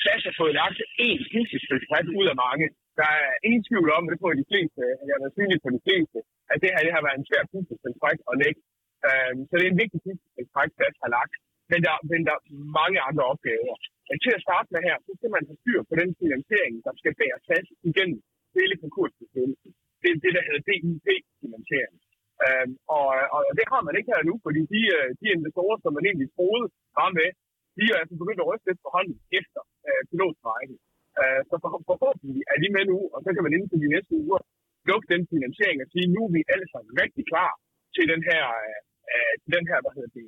SAS 0.01 0.23
har 0.27 0.35
fået 0.41 0.53
lagt 0.61 0.79
én 1.07 1.19
fuldtidsbredt 1.31 2.07
ud 2.19 2.25
af 2.33 2.37
mange. 2.45 2.65
Der 3.01 3.09
er 3.23 3.31
ingen 3.47 3.63
tvivl 3.69 3.89
om, 3.97 4.03
det 4.09 4.15
tror 4.17 4.31
jeg 4.31 4.39
de 4.43 4.51
fleste, 4.51 4.79
jeg 5.09 5.15
har 5.23 5.31
synligt 5.37 5.61
på 5.65 5.69
de 5.77 5.81
fleste, 5.87 6.17
at 6.51 6.57
det 6.61 6.69
her 6.73 6.81
det 6.87 6.93
har 6.97 7.03
været 7.07 7.17
en 7.19 7.27
svær 7.29 7.43
fuldtidsbredt 7.51 8.21
at 8.31 8.35
lægge. 8.43 8.59
Øhm, 9.07 9.39
så 9.47 9.53
det 9.57 9.65
er 9.65 9.73
en 9.75 9.81
vigtig 9.83 9.99
fuldtidsbredt, 10.05 10.71
SAS 10.77 10.97
har 11.03 11.11
lagt. 11.17 11.35
Men 11.71 11.79
der 11.87 11.95
venter 12.13 12.35
mange 12.79 12.99
andre 13.07 13.23
opgaver. 13.33 13.75
Men 14.09 14.17
til 14.23 14.31
at 14.37 14.43
starte 14.47 14.67
med 14.73 14.81
her, 14.87 14.95
så 15.05 15.11
skal 15.17 15.31
man 15.35 15.43
have 15.49 15.59
styr 15.61 15.79
på 15.89 15.93
den 16.01 16.09
finansiering, 16.21 16.73
der 16.85 16.93
skal 17.01 17.13
bære 17.19 17.37
SAS 17.47 17.67
igennem 17.89 18.19
hele 18.59 18.75
konkursbestemmelsen. 18.83 19.71
Det 20.01 20.09
er 20.11 20.19
det, 20.25 20.31
der 20.37 20.43
hedder 20.47 20.63
DIP-finansiering. 20.67 21.97
Øhm, 22.45 22.73
og, 22.97 23.05
og, 23.35 23.41
det 23.59 23.65
har 23.73 23.81
man 23.87 23.95
ikke 23.97 24.11
her 24.13 24.23
nu, 24.29 24.35
fordi 24.45 24.61
de, 24.73 24.81
øh, 24.97 25.09
de 25.21 25.27
investorer, 25.37 25.77
som 25.83 25.91
man 25.97 26.05
egentlig 26.09 26.29
troede 26.37 26.65
var 26.99 27.09
med, 27.19 27.29
de 27.77 27.83
er 27.91 27.97
altså 28.01 28.15
begyndt 28.21 28.41
at 28.43 28.49
ryste 28.49 28.67
lidt 28.67 28.83
på 28.85 28.89
hånden 28.95 29.17
efter 29.39 29.61
øh, 29.87 30.01
pilotstrækken. 30.09 30.77
Øh, 31.19 31.41
så 31.49 31.55
for, 31.61 31.69
forhåbentlig 31.89 32.41
er 32.51 32.57
de 32.63 32.69
med 32.75 32.85
nu, 32.91 32.99
og 33.13 33.19
så 33.25 33.29
kan 33.33 33.43
man 33.45 33.53
inden 33.55 33.71
for 33.71 33.79
de 33.83 33.93
næste 33.95 34.13
uger 34.23 34.41
lukke 34.89 35.07
den 35.13 35.23
finansiering 35.33 35.77
og 35.83 35.89
sige, 35.93 36.07
nu 36.15 36.21
er 36.27 36.31
vi 36.35 36.41
alle 36.53 36.67
sammen 36.73 36.91
rigtig 37.03 37.23
klar 37.31 37.51
til 37.95 38.05
den 38.13 38.21
her, 38.29 38.43
øh, 38.63 38.79
øh 39.13 39.33
den 39.55 39.63
her 39.69 39.77
hvad 39.83 39.93
hedder 39.97 40.11
det, 40.17 40.25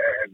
øh, 0.00 0.26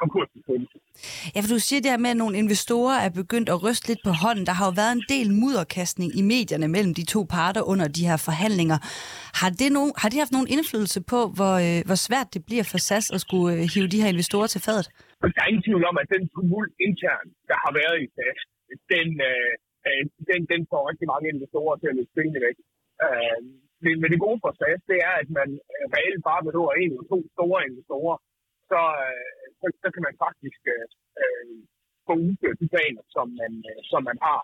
Ja, 1.34 1.38
for 1.42 1.50
du 1.54 1.60
siger 1.68 1.80
det 1.82 1.90
her 1.94 2.04
med, 2.04 2.10
at 2.14 2.20
nogle 2.22 2.36
investorer 2.44 2.96
er 3.06 3.10
begyndt 3.22 3.48
at 3.54 3.62
ryste 3.64 3.86
lidt 3.88 4.02
på 4.08 4.12
hånden. 4.22 4.44
Der 4.48 4.54
har 4.58 4.64
jo 4.68 4.74
været 4.80 4.94
en 4.98 5.06
del 5.14 5.28
mudderkastning 5.42 6.08
i 6.20 6.22
medierne 6.34 6.68
mellem 6.74 6.92
de 6.98 7.04
to 7.14 7.20
parter 7.36 7.62
under 7.72 7.86
de 7.96 8.02
her 8.10 8.18
forhandlinger. 8.28 8.78
Har 9.40 9.50
det, 9.60 9.70
nogen, 9.76 9.92
har 10.00 10.08
det 10.10 10.18
haft 10.22 10.36
nogen 10.36 10.52
indflydelse 10.54 11.00
på, 11.12 11.20
hvor, 11.36 11.54
øh, 11.66 11.80
hvor 11.88 11.98
svært 12.06 12.28
det 12.34 12.42
bliver 12.48 12.64
for 12.72 12.78
SAS 12.86 13.06
at 13.16 13.20
skulle 13.24 13.48
øh, 13.54 13.62
hive 13.72 13.88
de 13.94 14.02
her 14.02 14.10
investorer 14.14 14.48
til 14.54 14.60
fadet? 14.66 14.86
Altså, 15.22 15.34
der 15.36 15.42
er 15.42 15.50
ingen 15.52 15.66
tvivl 15.68 15.84
om, 15.90 15.96
at 16.02 16.08
den 16.14 16.22
tumult 16.34 16.72
intern, 16.86 17.26
der 17.50 17.56
har 17.64 17.72
været 17.80 17.96
i 18.04 18.06
SAS, 18.14 18.40
den, 18.94 19.08
øh, 19.30 19.52
den, 20.30 20.40
den 20.52 20.60
får 20.70 20.82
rigtig 20.90 21.08
mange 21.12 21.26
investorer 21.34 21.74
til 21.76 21.88
at 21.90 21.96
løbe 21.98 22.12
pengene 22.18 22.40
væk. 22.46 22.56
Øh, 23.06 23.38
men, 23.84 23.94
men 24.00 24.08
det 24.12 24.24
gode 24.26 24.40
for 24.42 24.50
SAS, 24.58 24.80
det 24.90 24.98
er, 25.08 25.14
at 25.22 25.28
man 25.38 25.48
reelt 25.96 26.22
bare 26.30 26.46
behøver 26.48 26.72
en 26.72 26.90
eller 26.92 27.06
to 27.14 27.18
store 27.36 27.58
investorer, 27.70 28.16
så, 28.70 28.80
øh, 29.06 29.37
så, 29.60 29.66
så 29.82 29.88
kan 29.94 30.02
man 30.08 30.14
faktisk 30.24 30.60
øh, 30.74 30.86
øh, 31.22 31.56
få 32.06 32.12
udført 32.26 32.60
de 32.62 32.68
planer, 32.74 33.02
som 33.16 33.26
man, 33.40 33.52
øh, 33.70 33.80
som 33.92 34.00
man 34.08 34.18
har. 34.26 34.40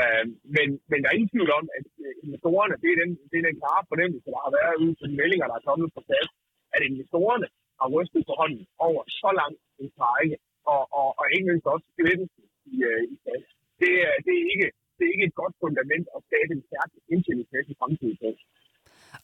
Øh, 0.00 0.26
men, 0.56 0.68
men 0.90 0.98
der 1.00 1.08
er 1.08 1.18
ingen 1.18 1.32
tvivl 1.34 1.50
om, 1.58 1.64
at 1.78 1.86
øh, 2.04 2.14
investorerne, 2.24 2.74
det 2.82 2.88
er, 2.92 2.98
den, 3.02 3.10
det 3.30 3.36
er 3.38 3.46
den 3.48 3.58
klare 3.62 3.82
fornemmelse, 3.90 4.28
der 4.34 4.40
har 4.46 4.52
været 4.58 4.76
ude 4.84 4.94
på 4.98 5.04
de 5.10 5.14
meldinger, 5.20 5.46
der 5.50 5.56
er 5.58 5.68
kommet 5.68 5.88
på 5.96 6.00
plads, 6.08 6.30
at 6.74 6.80
investorerne 6.90 7.48
har 7.80 7.88
rystet 7.96 8.22
på 8.28 8.34
hånden 8.40 8.64
over 8.86 9.00
så 9.20 9.30
lang 9.40 9.54
en 9.80 9.88
strække, 9.94 10.36
og, 10.72 10.82
og, 10.98 11.08
og 11.18 11.24
ikke 11.34 11.46
mindst 11.48 11.66
også 11.74 11.86
gevinsten 11.98 12.44
i, 12.74 12.76
øh, 12.90 13.02
i 13.12 13.14
SAS. 13.22 13.46
Det, 13.80 13.90
det, 14.26 14.34
er 14.40 14.46
ikke, 14.54 14.68
det 14.96 15.02
er 15.06 15.12
ikke 15.14 15.28
et 15.30 15.38
godt 15.42 15.54
fundament 15.62 16.06
at 16.16 16.20
skabe 16.28 16.50
en 16.56 16.64
stærk 16.68 16.90
indtjeningsmæssig 17.14 17.74
fremtid 17.80 18.12
på. 18.22 18.28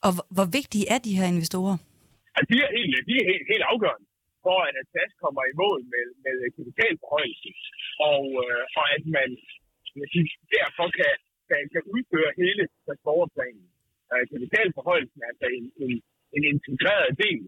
Og 0.07 0.13
hvor 0.37 0.49
vigtige 0.59 0.87
er 0.95 0.99
de 1.07 1.17
her 1.19 1.27
investorer? 1.35 1.77
Ja, 2.35 2.41
de 2.51 2.57
er 2.65 2.71
helt, 2.77 2.95
de 3.09 3.13
er 3.21 3.25
helt, 3.31 3.45
helt 3.53 3.65
afgørende 3.73 4.08
for 4.45 4.59
at 4.69 4.75
Atlas 4.83 5.13
kommer 5.23 5.43
i 5.51 5.59
mål 5.63 5.81
med, 5.95 6.07
med 6.25 6.37
kapitalforhøjelsen, 6.57 7.55
og, 8.11 8.25
øh, 8.45 8.63
og 8.79 8.87
at 8.97 9.05
man 9.17 9.31
jeg 10.01 10.09
derfor 10.59 10.87
kan, 10.99 11.15
kan, 11.49 11.61
kan 11.73 11.83
udføre 11.95 12.31
hele 12.43 12.63
transportplanen. 12.87 13.67
Øh, 14.13 14.25
kapitalforhøjelsen 14.33 15.19
er 15.23 15.29
altså 15.33 15.47
en, 15.59 15.67
en, 15.85 15.93
en 16.37 16.43
integreret 16.55 17.11
del 17.25 17.43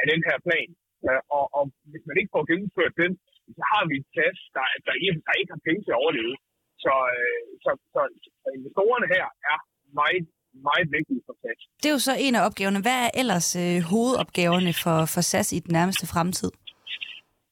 af 0.00 0.04
den 0.12 0.20
her 0.28 0.38
plan, 0.46 0.68
øh, 1.06 1.20
og, 1.36 1.44
og 1.56 1.64
hvis 1.92 2.04
man 2.08 2.16
ikke 2.20 2.34
får 2.36 2.44
gennemført 2.50 2.94
den, 3.02 3.12
så 3.58 3.62
har 3.72 3.82
vi 3.88 3.94
et 4.00 4.06
SAS, 4.14 4.38
der, 4.56 4.66
der, 4.86 4.94
der, 5.02 5.12
der 5.26 5.34
ikke 5.40 5.52
har 5.56 5.66
penge 5.68 5.82
til 5.82 5.94
at 5.94 6.02
overleve. 6.02 6.36
Så, 6.84 6.94
øh, 7.18 7.42
så, 7.64 7.70
så, 7.92 8.02
så 8.42 8.48
investorerne 8.58 9.08
her 9.14 9.26
er 9.52 9.58
meget 10.00 10.26
meget 10.68 10.86
vigtige 10.96 11.20
for 11.26 11.34
SAS. 11.40 11.60
Det 11.80 11.88
er 11.90 11.94
jo 11.98 12.02
så 12.08 12.14
en 12.26 12.34
af 12.38 12.42
opgaverne. 12.48 12.80
Hvad 12.86 12.98
er 13.06 13.10
ellers 13.20 13.48
øh, 13.62 13.76
hovedopgaverne 13.90 14.72
for, 14.84 14.98
for 15.12 15.20
SAS 15.30 15.48
i 15.56 15.58
den 15.66 15.72
nærmeste 15.78 16.06
fremtid? 16.12 16.50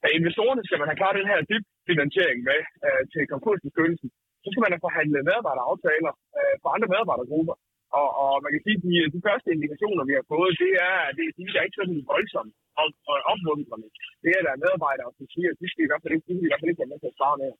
Ja, 0.02 0.08
investorerne 0.18 0.62
skal 0.66 0.78
man 0.80 0.88
have 0.90 1.00
klar 1.00 1.12
den 1.20 1.30
her 1.30 1.38
DIP-finansiering 1.50 2.38
med 2.48 2.60
øh, 2.86 3.02
til 3.12 3.22
konkursbeskyttelsen. 3.32 4.08
Så 4.42 4.48
skal 4.50 4.62
man 4.64 4.72
have 4.74 4.86
forhandlet 4.86 5.28
medarbejderaftaler 5.30 6.12
øh, 6.38 6.54
for 6.62 6.68
andre 6.74 6.88
medarbejdergrupper. 6.92 7.56
Og, 8.00 8.08
og 8.24 8.32
man 8.44 8.50
kan 8.52 8.62
sige, 8.64 8.76
at 8.78 8.84
de, 8.86 8.94
de 9.14 9.20
første 9.28 9.48
indikationer, 9.56 10.04
vi 10.10 10.14
har 10.18 10.26
fået, 10.32 10.52
det 10.64 10.72
er, 10.88 10.96
det, 11.16 11.24
de 11.38 11.42
er 11.58 11.66
ikke 11.66 11.80
sådan 11.80 11.98
voldsomt 12.12 12.54
og, 12.80 12.86
og 13.10 13.16
opmuntrende. 13.32 13.88
Det 14.24 14.30
er, 14.36 14.42
der 14.46 14.52
er 14.52 14.62
medarbejdere, 14.64 15.10
som 15.18 15.26
siger, 15.34 15.48
at 15.52 15.60
de 15.62 15.66
skal 15.70 15.84
i 15.84 15.90
hvert 15.90 16.02
fald 16.02 16.14
ikke, 16.14 16.26
de 16.28 16.34
skal 16.34 16.46
i 16.46 16.50
hvert 16.50 16.62
fald 16.62 16.72
ikke 16.72 16.82
være 16.82 16.92
med 16.92 17.00
til 17.00 17.12
at 17.12 17.18
svare 17.18 17.36
med. 17.42 17.50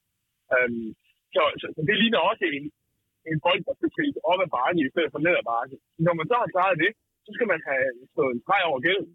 Øhm, 0.55 0.89
så, 1.35 1.43
så, 1.61 1.67
så, 1.75 1.81
det 1.89 1.97
ligner 2.03 2.21
også 2.31 2.45
en, 2.57 2.67
en 3.29 3.39
bold, 3.45 3.63
der 3.69 3.75
skal 3.79 3.91
spilles 3.95 4.19
op 4.31 4.41
ad 4.45 4.51
bakken 4.57 4.81
i 4.83 4.93
stedet 4.93 5.11
for 5.13 5.21
ned 5.27 5.35
ad 5.41 5.47
bakken. 5.53 5.77
Når 6.07 6.15
man 6.19 6.27
så 6.31 6.37
har 6.43 6.49
klaret 6.55 6.77
det, 6.85 6.91
så 7.25 7.31
skal 7.37 7.49
man 7.53 7.61
have 7.69 7.87
stået 8.15 8.33
en 8.35 8.43
streg 8.45 8.63
over 8.71 8.81
gælden. 8.89 9.13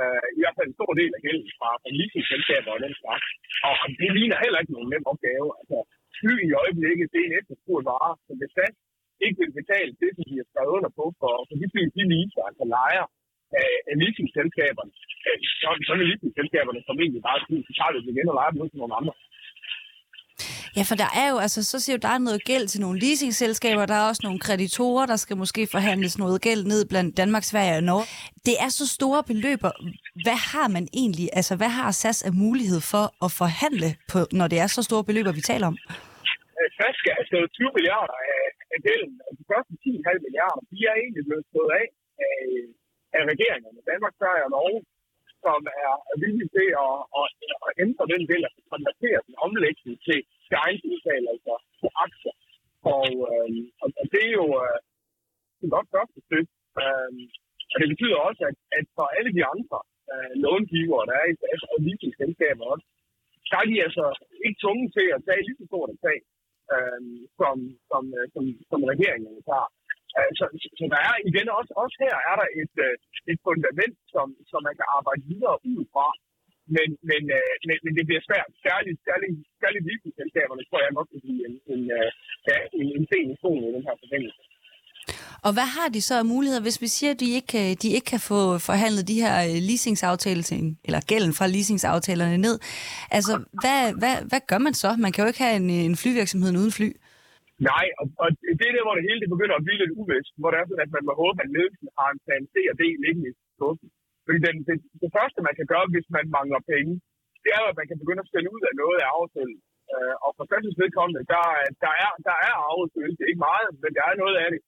Uh, 0.00 0.26
I 0.36 0.40
hvert 0.40 0.56
fald 0.56 0.68
en 0.68 0.78
stor 0.78 0.92
del 1.00 1.10
af 1.16 1.20
gælden 1.26 1.50
fra, 1.58 1.70
fra 1.82 1.90
leasingselskaber 1.98 2.70
og 2.76 2.80
den 2.86 2.94
slags. 3.00 3.28
Og 3.68 3.86
det 4.00 4.10
ligner 4.16 4.38
heller 4.44 4.58
ikke 4.60 4.74
nogen 4.76 4.90
nem 4.92 5.10
opgave. 5.12 5.48
Altså, 5.60 5.78
fly 6.18 6.34
i 6.48 6.52
øjeblikket, 6.62 7.06
det 7.12 7.20
er 7.20 7.28
en 7.28 7.38
efterspurgt 7.40 7.86
vare, 7.90 8.12
som 8.26 8.34
hvis 8.40 8.52
SAS 8.56 8.76
ikke 9.24 9.38
vil 9.42 9.52
betale 9.60 9.92
det, 10.02 10.10
som 10.16 10.24
de 10.30 10.34
har 10.40 10.48
skrevet 10.50 10.72
under 10.76 10.90
på 10.98 11.04
for, 11.20 11.32
for 11.48 11.54
de 11.60 11.66
fly, 11.72 11.82
de 11.96 12.02
leaser, 12.12 12.42
altså 12.50 12.64
lejer 12.76 13.04
af, 13.60 13.70
af 13.90 13.94
leasingselskaberne, 14.00 14.92
øh, 15.28 15.38
uh, 15.38 15.40
så, 15.60 15.68
så 15.86 15.92
er 15.94 16.08
leasingselskaberne 16.10 16.80
formentlig 16.88 17.22
bare, 17.28 17.38
sige, 17.48 17.62
så 17.66 17.72
tager 17.78 17.92
det 17.94 18.00
igen 18.12 18.30
og 18.32 18.36
lejer 18.38 18.52
dem 18.52 18.62
ud 18.64 18.70
til 18.70 18.80
nogle 18.82 18.98
andre. 19.00 19.12
Ja, 20.78 20.84
for 20.90 20.98
der 21.04 21.10
er 21.22 21.26
jo, 21.32 21.36
altså, 21.46 21.60
så 21.72 21.76
siger 21.82 21.96
du, 21.96 22.02
der 22.06 22.12
er 22.16 22.22
noget 22.28 22.42
gæld 22.50 22.66
til 22.68 22.80
nogle 22.84 22.96
leasingselskaber, 23.02 23.84
der 23.86 23.96
er 24.00 24.06
også 24.10 24.22
nogle 24.28 24.40
kreditorer, 24.46 25.04
der 25.12 25.18
skal 25.24 25.36
måske 25.42 25.62
forhandles 25.76 26.14
noget 26.24 26.38
gæld 26.46 26.62
ned 26.72 26.82
blandt 26.90 27.10
Danmark, 27.20 27.44
Sverige 27.50 27.78
og 27.80 27.86
Norge. 27.90 28.06
Det 28.48 28.56
er 28.64 28.70
så 28.80 28.84
store 28.96 29.20
beløber. 29.30 29.72
Hvad 30.24 30.38
har 30.52 30.68
man 30.76 30.84
egentlig, 31.02 31.26
altså 31.38 31.52
hvad 31.60 31.72
har 31.78 31.88
SAS 32.00 32.18
af 32.28 32.32
mulighed 32.44 32.80
for 32.92 33.04
at 33.24 33.30
forhandle 33.42 33.90
på, 34.12 34.18
når 34.38 34.46
det 34.52 34.58
er 34.64 34.68
så 34.76 34.82
store 34.88 35.04
beløber, 35.08 35.32
vi 35.38 35.42
taler 35.50 35.66
om? 35.72 35.76
Øh, 36.58 36.68
SAS 36.76 36.94
skal 37.00 37.12
have 37.18 37.26
stået 37.30 37.48
20 37.52 37.76
milliarder 37.76 38.16
af, 38.32 38.42
gælden, 38.88 39.14
altså, 39.26 39.28
og 39.28 39.32
de 39.38 39.44
første 39.52 39.72
10,5 39.84 40.26
milliarder, 40.26 40.62
de 40.72 40.78
er 40.90 40.94
egentlig 41.02 41.24
blevet 41.28 41.44
stået 41.50 41.70
af 41.80 41.86
af, 42.26 42.40
af 43.18 43.22
regeringerne, 43.32 43.80
Danmark, 43.90 44.14
Sverige 44.20 44.44
og 44.46 44.52
Norge, 44.56 44.80
som 45.44 45.60
er 45.86 45.92
villige 46.22 46.50
til 46.56 46.68
at, 46.86 46.96
at, 47.20 47.28
at 47.66 47.72
ændre 47.84 48.04
den 48.14 48.22
del, 48.30 48.42
altså 48.48 48.62
konvertere 48.74 49.20
den 49.28 49.34
omlægning 49.46 49.96
til, 50.06 50.20
til 50.46 50.56
altså 51.32 51.54
på 51.80 51.88
aktier. 52.06 52.36
Og, 52.94 53.10
øh, 53.30 53.50
og, 53.82 53.88
og 54.00 54.06
det 54.12 54.22
er 54.28 54.34
jo 54.40 54.48
øh, 54.64 54.78
et 55.62 55.70
godt 55.74 55.88
første 55.94 56.18
stykke. 56.26 56.52
Øh, 56.82 57.12
og 57.72 57.76
det 57.80 57.88
betyder 57.92 58.18
også, 58.28 58.42
at, 58.50 58.56
at 58.78 58.86
for 58.96 59.06
alle 59.16 59.32
de 59.38 59.42
andre 59.54 59.78
øh, 60.12 60.32
långivere, 60.44 61.06
der 61.08 61.16
er 61.22 61.26
i 61.30 61.38
SAS 61.40 61.62
og 61.74 61.78
leasingselskaber 61.84 62.64
også, 62.72 62.86
der 63.50 63.56
er 63.62 63.66
de 63.70 63.76
altså 63.86 64.06
ikke 64.46 64.60
tvunget 64.62 64.88
til 64.96 65.06
at 65.16 65.24
tage 65.26 65.44
lige 65.46 65.58
så 65.60 65.64
stort 65.70 65.90
et 65.94 66.00
tag, 66.06 66.18
øh, 66.74 67.00
som, 67.38 67.56
som, 67.90 68.02
øh, 68.18 68.26
som, 68.34 68.44
som 68.70 68.80
regeringen 68.92 69.36
tager. 69.50 69.68
Øh, 70.18 70.30
så, 70.38 70.44
så 70.78 70.84
der 70.94 71.00
er 71.10 71.16
igen 71.30 71.48
også, 71.58 71.72
også 71.82 71.96
her 72.04 72.14
er 72.30 72.34
der 72.40 72.48
et, 72.62 72.74
øh, 72.86 72.94
et 73.30 73.38
fundament, 73.46 73.96
som, 74.14 74.26
som 74.50 74.60
man 74.66 74.74
kan 74.78 74.86
arbejde 74.96 75.22
videre 75.32 75.56
ud 75.72 75.82
fra. 75.92 76.08
Men, 76.76 76.88
men, 77.10 77.22
øh, 77.38 77.54
men, 77.68 77.76
men 77.84 77.92
det 77.98 78.04
bliver 78.08 78.22
svært. 78.28 78.50
Særligt, 78.66 78.98
særligt, 79.08 79.34
særligt 79.62 79.84
leasingselskaberne 79.88 80.64
tror 80.68 80.80
jeg 80.84 80.92
nok 80.98 81.08
kan 81.12 81.20
blive 81.24 81.40
en, 81.48 81.54
en, 81.72 81.82
ja, 82.48 82.58
en, 82.80 82.86
en 82.96 83.04
sen 83.10 83.28
i 83.68 83.70
den 83.76 83.84
her 83.88 83.96
forbindelse. 84.04 84.42
Og 85.46 85.52
hvad 85.52 85.68
har 85.76 85.88
de 85.88 86.02
så 86.02 86.14
af 86.18 86.24
muligheder, 86.24 86.62
hvis 86.62 86.80
vi 86.80 86.86
siger, 86.86 87.10
at 87.10 87.20
de 87.20 87.30
ikke, 87.36 87.46
kan, 87.46 87.76
de 87.82 87.88
ikke 87.96 88.04
kan 88.04 88.20
få 88.20 88.58
forhandlet 88.58 89.08
de 89.08 89.20
her 89.22 89.34
leasingsaftaler, 89.68 90.42
eller 90.84 91.00
gælden 91.00 91.34
fra 91.34 91.46
leasingsaftalerne 91.46 92.38
ned? 92.38 92.58
Altså, 93.10 93.32
hvad, 93.62 93.80
hvad, 94.00 94.14
hvad 94.28 94.40
gør 94.46 94.58
man 94.58 94.74
så? 94.74 94.96
Man 94.98 95.12
kan 95.12 95.22
jo 95.22 95.28
ikke 95.28 95.42
have 95.42 95.56
en, 95.56 95.70
en 95.70 95.96
flyvirksomhed 95.96 96.50
uden 96.56 96.72
fly. 96.72 96.84
Nej, 96.84 97.07
og, 98.00 98.06
og 98.22 98.28
det 98.58 98.66
er 98.66 98.74
der, 98.76 98.86
hvor 98.86 98.96
det 98.98 99.08
hele 99.08 99.20
det 99.22 99.34
begynder 99.34 99.56
at 99.56 99.66
blive 99.66 99.80
lidt 99.82 99.96
uvist, 100.00 100.32
hvor 100.40 100.50
det 100.50 100.58
er 100.58 100.66
sådan, 100.68 100.86
at 100.86 100.94
man 100.96 101.04
må 101.08 101.12
håbe, 101.22 101.38
at 101.44 101.52
ledelsen 101.56 101.88
har 101.98 102.08
en 102.10 102.22
plan 102.24 102.44
C 102.52 102.54
og 102.72 102.76
D 102.80 102.82
liggende 103.04 103.30
i 103.32 103.34
skuffen. 103.56 103.88
Fordi 104.24 104.38
den, 104.46 104.56
det, 104.68 104.76
det, 105.02 105.10
første, 105.16 105.38
man 105.48 105.54
kan 105.58 105.66
gøre, 105.72 105.86
hvis 105.94 106.08
man 106.16 106.26
mangler 106.36 106.60
penge, 106.72 106.92
det 107.44 107.50
er, 107.58 107.62
at 107.70 107.78
man 107.80 107.88
kan 107.88 108.00
begynde 108.02 108.24
at 108.24 108.30
stille 108.30 108.52
ud 108.54 108.62
af 108.70 108.74
noget 108.82 108.98
af 109.04 109.08
aftalen. 109.18 109.58
Øh, 109.94 110.14
og 110.24 110.30
for 110.36 110.44
Sandens 110.48 110.80
vedkommende, 110.82 111.22
der, 111.32 111.44
der 111.84 111.92
er, 112.04 112.10
der 112.28 112.36
er 112.48 112.54
aftalen. 112.72 113.14
Det 113.16 113.22
er 113.24 113.32
ikke 113.32 113.46
meget, 113.50 113.68
men 113.82 113.90
der 113.96 114.04
er 114.10 114.14
noget 114.22 114.36
af 114.44 114.48
det. 114.52 114.60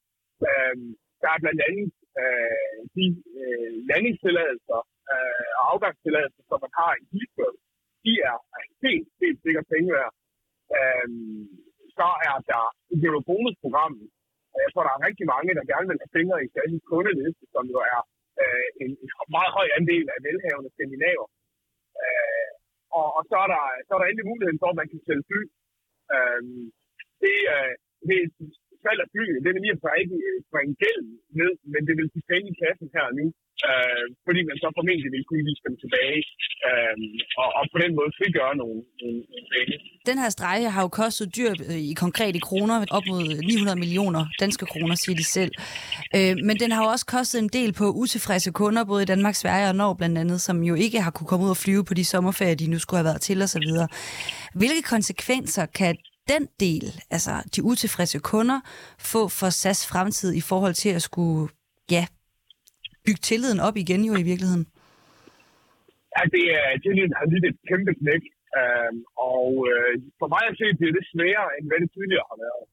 Øh, 0.49 0.77
der 1.23 1.29
er 1.35 1.43
blandt 1.45 1.61
andet 1.69 1.89
øh, 2.23 2.79
de 2.97 3.05
øh, 3.41 3.71
landingstilladelser 3.91 4.81
øh, 5.13 5.51
og 5.59 5.65
afgangstilladelser, 5.73 6.43
som 6.49 6.59
man 6.65 6.73
har 6.81 6.93
i 7.03 7.05
Heathrow. 7.13 7.55
De 8.05 8.13
er 8.31 8.37
helt, 8.85 9.09
helt 9.23 9.41
sikkert 9.45 9.67
penge 9.75 9.89
værd. 9.97 10.13
Øh, 10.79 11.09
så 11.99 12.09
er 12.31 12.37
der 12.51 12.63
Eurobonus-programmet. 13.05 14.07
Jeg 14.65 14.71
tror, 14.71 14.85
der 14.87 14.95
er 14.95 15.07
rigtig 15.09 15.27
mange, 15.35 15.51
der 15.59 15.71
gerne 15.73 15.89
vil 15.91 16.03
have 16.03 16.15
fingre 16.19 16.39
i 16.45 16.51
Statens 16.53 16.85
kundeliste, 16.91 17.45
som 17.55 17.65
jo 17.75 17.79
er 17.95 18.01
øh, 18.43 18.69
en, 18.83 18.91
en 19.03 19.11
meget 19.37 19.53
høj 19.59 19.69
andel 19.79 20.07
af 20.15 20.19
velhavende 20.27 20.71
skandinaver. 20.75 21.27
Øh, 22.05 22.51
og, 22.99 23.07
og 23.17 23.23
så, 23.31 23.37
er 23.45 23.49
der, 23.55 23.65
så 23.87 23.91
er 23.95 24.01
der 24.01 24.09
endelig 24.09 24.31
muligheden 24.31 24.61
for, 24.63 24.69
at 24.71 24.81
man 24.81 24.91
kan 24.93 25.01
sælge 25.07 25.25
fly. 25.29 25.43
Øh, 26.15 26.43
det, 27.23 27.37
øh, 27.55 27.73
det 28.09 28.19
er 28.81 28.85
salg 28.85 29.01
af 29.05 29.09
fly, 29.15 29.27
det 29.45 29.51
vil 29.53 29.63
lige 29.65 29.77
at 29.77 30.01
ikke 30.03 30.19
bringe 30.53 30.75
øh, 30.77 30.81
gæld 30.83 31.05
ned, 31.41 31.53
men 31.73 31.81
det 31.89 31.95
vil 31.99 32.13
give 32.15 32.29
penge 32.33 32.47
i 32.53 32.59
kassen 32.63 32.89
her 32.97 33.07
nu 33.19 33.27
øh, 33.69 34.05
fordi 34.27 34.41
man 34.49 34.57
så 34.63 34.69
formentlig 34.79 35.11
vil 35.15 35.25
kunne 35.29 35.45
vise 35.51 35.63
dem 35.67 35.75
tilbage, 35.83 36.21
øh, 36.69 36.97
og, 37.43 37.49
og 37.59 37.65
på 37.73 37.79
den 37.85 37.93
måde 37.99 38.11
frigøre 38.19 38.55
nogle, 38.61 38.79
nogle, 39.01 39.21
penge. 39.55 39.75
Den 40.11 40.17
her 40.23 40.31
strejke 40.37 40.69
har 40.75 40.83
jo 40.87 40.91
kostet 41.03 41.27
dyrt 41.39 41.61
øh, 41.71 41.81
i 41.91 41.93
konkrete 42.05 42.39
kroner, 42.49 42.77
op 42.97 43.05
mod 43.13 43.25
900 43.53 43.79
millioner 43.85 44.23
danske 44.45 44.67
kroner, 44.73 44.95
siger 44.95 45.17
de 45.23 45.27
selv. 45.37 45.53
Øh, 46.17 46.35
men 46.47 46.55
den 46.63 46.71
har 46.73 46.81
jo 46.85 46.89
også 46.95 47.07
kostet 47.17 47.39
en 47.45 47.51
del 47.59 47.71
på 47.81 47.87
utilfredse 48.03 48.51
kunder, 48.61 48.83
både 48.85 49.03
i 49.03 49.11
Danmark, 49.13 49.35
Sverige 49.35 49.69
og 49.69 49.77
Norge 49.81 49.97
blandt 50.01 50.19
andet, 50.23 50.39
som 50.47 50.57
jo 50.71 50.75
ikke 50.85 50.99
har 51.01 51.11
kunne 51.11 51.31
komme 51.31 51.45
ud 51.47 51.51
og 51.57 51.61
flyve 51.65 51.85
på 51.85 51.95
de 51.95 52.05
sommerferier, 52.05 52.55
de 52.55 52.71
nu 52.71 52.79
skulle 52.79 52.99
have 52.99 53.11
været 53.11 53.21
til 53.21 53.43
osv. 53.43 53.69
Hvilke 54.61 54.83
konsekvenser 54.95 55.67
kan 55.67 55.97
den 56.33 56.45
del, 56.65 56.87
altså 57.15 57.33
de 57.55 57.61
utilfredse 57.71 58.19
kunder, 58.33 58.59
få 59.13 59.23
for 59.39 59.51
SAS 59.61 59.81
fremtid 59.93 60.31
i 60.41 60.45
forhold 60.51 60.75
til 60.83 60.91
at 60.99 61.03
skulle 61.09 61.43
ja, 61.97 62.05
bygge 63.05 63.23
tilliden 63.29 63.61
op 63.67 63.77
igen 63.83 64.03
jo 64.09 64.13
i 64.23 64.29
virkeligheden? 64.31 64.67
Ja, 66.15 66.23
det 66.35 66.45
er, 66.59 66.65
tilliden 66.85 67.13
har 67.19 67.27
lidt 67.33 67.47
et 67.51 67.59
kæmpe 67.71 67.93
knæk. 68.01 68.25
Uh, 68.61 68.93
og 69.33 69.49
uh, 69.73 69.95
for 70.21 70.29
mig 70.35 70.45
at 70.51 70.59
se, 70.61 70.67
bliver 70.79 70.95
det 70.99 71.05
sværere, 71.13 71.49
end 71.57 71.65
hvad 71.69 71.79
det 71.83 71.91
tidligere 71.97 72.27
har 72.33 72.39
været. 72.47 72.65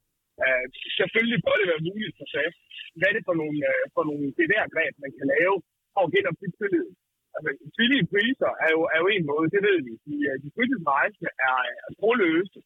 Uh, 0.44 0.66
selvfølgelig 0.98 1.40
bør 1.46 1.56
det 1.60 1.68
være 1.72 1.88
muligt 1.90 2.16
for 2.18 2.26
SAS. 2.32 2.56
Hvad 2.98 3.08
er 3.10 3.16
det 3.18 3.28
for 3.30 3.36
nogle, 3.42 3.60
uh, 3.72 3.84
for 3.96 4.04
nogle 4.10 4.26
BDR-greb, 4.38 4.94
man 5.06 5.14
kan 5.18 5.28
lave 5.36 5.56
for 5.94 6.02
at 6.06 6.12
genopbygge 6.14 6.58
tilliden? 6.62 6.94
Altså, 7.36 7.52
billige 7.78 8.06
priser 8.12 8.52
er 8.66 8.72
jo, 8.76 8.82
er 8.94 9.00
jo 9.04 9.08
en 9.16 9.26
måde, 9.32 9.48
det 9.56 9.62
ved 9.68 9.78
vi. 9.88 9.94
De, 10.08 10.16
øh, 10.30 10.36
de 10.44 10.50
fritidsrejsende 10.56 11.32
er, 11.50 11.58
er 11.86 11.90
troløse, 12.00 12.60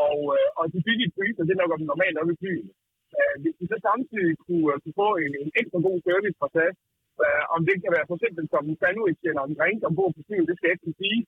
og, 0.00 0.16
øh, 0.36 0.48
og 0.58 0.64
de 0.72 0.78
fik 0.78 0.84
billige 0.88 1.14
priser, 1.16 1.42
det 1.44 1.52
er 1.54 1.60
nok 1.62 1.72
normalt 1.92 2.16
nok 2.18 2.28
i 2.34 2.40
byen. 2.44 2.68
Øh, 3.16 3.34
hvis 3.42 3.56
de 3.60 3.64
så 3.72 3.78
samtidig 3.88 4.34
kunne, 4.44 4.72
uh, 4.74 4.80
kunne 4.82 4.98
få 5.04 5.10
en, 5.24 5.32
en 5.42 5.50
ekstra 5.60 5.78
god 5.86 5.98
service 6.08 6.36
fra 6.40 6.48
SAS, 6.54 6.76
øh, 7.24 7.44
om 7.54 7.60
det 7.68 7.76
kan 7.82 7.94
være 7.96 8.08
for 8.08 8.16
eksempel 8.18 8.44
som 8.52 8.64
en 8.70 8.78
sandwich 8.82 9.20
eller 9.30 9.42
en 9.44 9.56
drink 9.58 9.80
ombord 9.88 10.12
på 10.16 10.22
flyet, 10.26 10.48
det 10.48 10.56
skal 10.56 10.68
jeg 10.68 10.76
ikke 10.78 11.00
sige. 11.02 11.20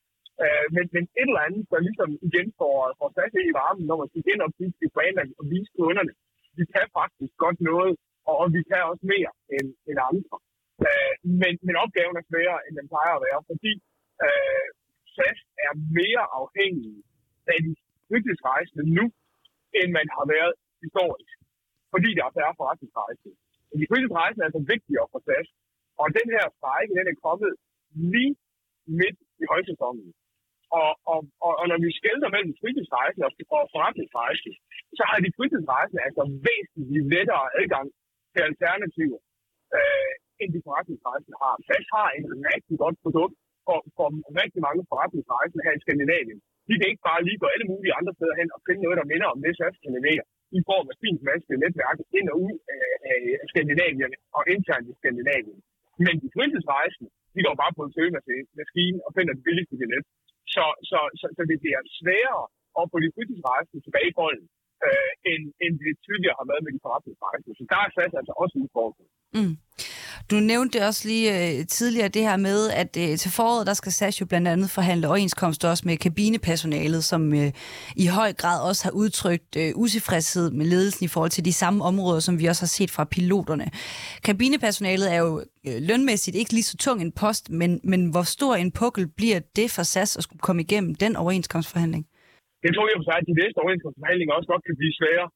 Øh, 0.43 0.67
men, 0.77 0.85
men 0.95 1.05
et 1.21 1.29
eller 1.31 1.47
andet, 1.47 1.65
der 1.73 1.87
ligesom 1.89 2.11
igen 2.29 2.49
får, 2.61 2.77
får 2.99 3.09
SAS 3.15 3.35
i 3.51 3.57
varmen, 3.61 3.85
når 3.89 3.97
man 4.01 4.09
skal 4.11 4.27
genopbygge 4.29 4.77
det 4.83 4.91
brand 4.97 5.31
og 5.41 5.45
vise 5.53 5.73
kunderne. 5.79 6.13
Vi 6.59 6.65
kan 6.75 6.87
faktisk 6.99 7.33
godt 7.45 7.59
noget, 7.71 7.95
og, 8.29 8.35
og 8.43 8.47
vi 8.57 8.61
kan 8.71 8.81
også 8.91 9.05
mere 9.15 9.33
end, 9.57 9.69
end 9.89 9.99
andre. 10.11 10.37
Øh, 10.87 11.15
men, 11.43 11.53
men 11.67 11.75
opgaven 11.83 12.17
er 12.21 12.29
sværere, 12.31 12.61
end 12.67 12.75
den 12.81 12.89
plejer 12.93 13.15
at 13.17 13.25
være, 13.29 13.41
fordi 13.51 13.73
øh, 14.25 14.67
SAS 15.15 15.39
er 15.67 15.73
mere 16.01 16.25
afhængig 16.41 16.95
af 17.53 17.59
de 17.67 17.73
forretningsrejsende 18.09 18.85
nu, 18.99 19.05
end 19.79 19.89
man 19.99 20.07
har 20.17 20.25
været 20.35 20.55
historisk. 20.85 21.35
Fordi 21.95 22.09
der 22.17 22.25
er 22.27 22.37
færre 22.39 22.59
forretningsrejsende. 22.61 23.35
De 23.81 23.91
fritidsrejsende 23.91 24.43
er 24.43 24.49
altså 24.51 24.63
vigtigere 24.75 25.07
for 25.13 25.21
SAS, 25.27 25.49
og 26.01 26.07
den 26.19 26.29
her 26.35 26.45
strejke, 26.59 26.93
den 26.99 27.07
er 27.13 27.17
kommet 27.27 27.53
lige 28.13 28.35
midt 29.01 29.19
i 29.43 29.45
højsæsonen. 29.53 30.09
Og, 30.81 30.91
og, 31.13 31.21
og, 31.47 31.53
og 31.61 31.65
når 31.71 31.79
vi 31.85 31.91
skælder 32.01 32.29
mellem 32.35 32.53
fritidsrejsende 32.61 33.27
og 33.29 33.35
forretningsrejsende, 33.75 34.55
så 34.99 35.03
har 35.11 35.19
de 35.25 35.37
fritidsrejsende 35.39 36.03
altså 36.09 36.23
væsentligt 36.47 37.07
lettere 37.15 37.47
adgang 37.61 37.87
til 38.33 38.41
alternativer, 38.49 39.21
øh, 39.77 40.13
end 40.41 40.51
de 40.55 40.61
forretningsrejsende 40.67 41.37
har. 41.43 41.55
SAS 41.67 41.87
har 41.97 42.09
et 42.19 42.27
rigtig 42.53 42.77
godt 42.83 42.97
produkt 43.05 43.35
for, 43.67 43.79
for 43.97 44.07
rigtig 44.43 44.61
mange 44.67 44.83
forretningsrejsende 44.91 45.65
her 45.67 45.75
i 45.77 45.83
Skandinavien. 45.85 46.41
De 46.69 46.75
kan 46.79 46.87
ikke 46.93 47.07
bare 47.11 47.25
lige 47.27 47.41
gå 47.43 47.49
alle 47.55 47.67
mulige 47.73 47.97
andre 47.99 48.13
steder 48.19 48.35
hen 48.41 48.49
og 48.57 48.61
finde 48.67 48.83
noget, 48.85 48.99
der 49.01 49.11
minder 49.13 49.29
om 49.35 49.39
det, 49.45 49.53
SAS 49.59 49.77
kan 49.85 49.93
levere 49.99 50.25
i 50.59 50.61
form 50.71 50.87
af 50.93 50.97
fint 51.05 51.21
vanskelige 51.29 51.63
netværk 51.65 51.99
ind 52.19 52.27
og 52.33 52.37
ud 52.47 52.57
af 53.13 53.21
Skandinavien 53.51 54.13
og 54.37 54.43
internt 54.55 54.87
i 54.93 54.95
Skandinavien. 55.01 55.61
Men 56.05 56.15
de 56.23 56.29
fritidsrejsende, 56.37 57.11
de 57.35 57.41
går 57.47 57.55
bare 57.63 57.77
på 57.77 57.83
en 57.87 57.95
søgemaskine 57.97 58.99
og 59.07 59.11
finder 59.17 59.33
det 59.37 59.45
billigste 59.47 59.77
billet. 59.81 60.03
Så, 60.55 60.65
så, 60.91 60.99
så, 61.21 61.27
så 61.37 61.43
det 61.51 61.57
bliver 61.63 61.81
sværere 62.01 62.45
at 62.81 62.85
få 62.93 62.97
de 63.05 63.15
fritidsrejsende 63.17 63.81
tilbage 63.87 64.09
i 64.13 64.17
bolden, 64.21 64.47
øh, 64.87 65.11
end, 65.31 65.43
end 65.65 65.73
det 65.85 65.95
tidligere 66.07 66.39
har 66.41 66.47
været 66.51 66.65
med 66.65 66.73
de 66.77 66.85
forretningsrejsende. 66.85 67.55
Så 67.59 67.65
der 67.73 67.79
er 67.85 67.89
SAS 67.95 68.15
altså 68.21 68.35
også 68.43 68.55
udfordring. 68.63 69.09
Mm. 69.37 69.55
Du 70.31 70.37
nævnte 70.53 70.77
også 70.89 71.03
lige 71.11 71.27
øh, 71.39 71.67
tidligere 71.77 72.11
det 72.17 72.23
her 72.29 72.39
med, 72.49 72.59
at 72.83 72.93
øh, 73.03 73.11
til 73.23 73.31
foråret, 73.39 73.67
der 73.71 73.77
skal 73.81 73.93
SAS 73.93 74.21
jo 74.21 74.27
blandt 74.31 74.49
andet 74.53 74.69
forhandle 74.79 75.07
overenskomster 75.11 75.67
også 75.73 75.85
med 75.89 75.97
kabinepersonalet, 76.07 77.03
som 77.13 77.23
øh, 77.41 77.51
i 78.05 78.07
høj 78.19 78.31
grad 78.43 78.59
også 78.69 78.83
har 78.87 78.95
udtrykt 79.03 79.53
øh, 79.63 79.71
utilfredshed 79.85 80.47
med 80.59 80.67
ledelsen 80.73 81.03
i 81.05 81.13
forhold 81.15 81.33
til 81.37 81.45
de 81.49 81.55
samme 81.63 81.79
områder, 81.91 82.21
som 82.27 82.35
vi 82.41 82.47
også 82.51 82.63
har 82.67 82.73
set 82.79 82.91
fra 82.97 83.05
piloterne. 83.15 83.67
Kabinepersonalet 84.29 85.07
er 85.15 85.19
jo 85.27 85.33
øh, 85.67 85.77
lønmæssigt 85.89 86.37
ikke 86.41 86.53
lige 86.57 86.71
så 86.71 86.77
tung 86.85 86.99
en 87.07 87.13
post, 87.23 87.45
men, 87.61 87.71
men 87.91 88.01
hvor 88.13 88.27
stor 88.37 88.55
en 88.65 88.73
pukkel 88.81 89.05
bliver 89.19 89.41
det 89.59 89.69
for 89.77 89.85
SAS 89.93 90.11
at 90.19 90.23
skulle 90.27 90.45
komme 90.47 90.61
igennem 90.67 90.93
den 91.05 91.13
overenskomstforhandling? 91.23 92.03
Jeg 92.67 92.73
tror 92.75 92.87
jo 92.93 92.99
at 93.19 93.25
de 93.31 93.37
næste 93.43 93.59
overenskomstforhandlinger 93.65 94.33
også 94.39 94.49
godt 94.53 94.65
kan 94.69 94.77
blive 94.81 94.95
svære. 95.01 95.27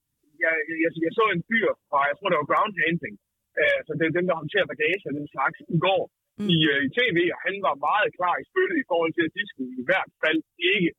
Jeg, 0.44 0.54
jeg, 0.82 0.90
jeg 1.06 1.12
så 1.18 1.24
en 1.36 1.42
fyr 1.48 1.68
fra, 1.88 1.98
jeg 2.10 2.14
tror 2.16 2.28
det 2.30 2.38
var 2.42 2.48
ground 2.52 2.74
handling, 2.84 3.14
øh, 3.60 3.78
så 3.86 3.92
det 3.98 4.04
er 4.06 4.16
dem, 4.18 4.26
der 4.28 4.40
håndterer 4.40 4.70
bagage 4.72 5.04
og 5.08 5.14
den 5.18 5.28
slags, 5.34 5.58
i 5.76 5.78
går 5.86 6.02
mm. 6.40 6.48
i, 6.54 6.56
øh, 6.72 6.80
i 6.86 6.88
tv, 6.98 7.18
og 7.34 7.38
han 7.46 7.54
var 7.66 7.84
meget 7.88 8.10
klar 8.18 8.34
i 8.42 8.48
spyttet 8.50 8.76
i 8.82 8.88
forhold 8.90 9.12
til, 9.14 9.24
at 9.28 9.36
de 9.38 9.44
skulle 9.50 9.72
i 9.82 9.84
hvert 9.88 10.10
fald 10.22 10.40
ikke 10.72 10.90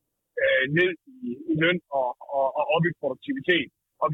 øh, 0.42 0.64
ned 0.78 0.92
i, 1.28 1.30
i 1.52 1.54
løn 1.64 1.80
og, 2.00 2.10
og, 2.38 2.66
op 2.76 2.84
i 2.90 2.92
produktivitet. 3.02 3.70
Og 4.04 4.08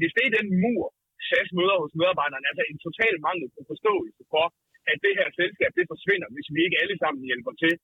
hvis 0.00 0.12
det 0.16 0.24
er 0.28 0.36
den 0.38 0.48
mur, 0.62 0.84
SAS 1.28 1.48
møder 1.58 1.76
hos 1.82 1.92
medarbejderne, 2.00 2.46
altså 2.50 2.64
en 2.72 2.80
total 2.86 3.14
mangel 3.26 3.48
på 3.56 3.60
forståelse 3.70 4.22
for, 4.32 4.44
at 4.90 4.96
det 5.04 5.12
her 5.18 5.28
selskab, 5.40 5.70
det 5.78 5.86
forsvinder, 5.94 6.28
hvis 6.36 6.48
vi 6.54 6.60
ikke 6.66 6.80
alle 6.82 6.96
sammen 7.02 7.22
hjælper 7.30 7.52
til, 7.62 7.74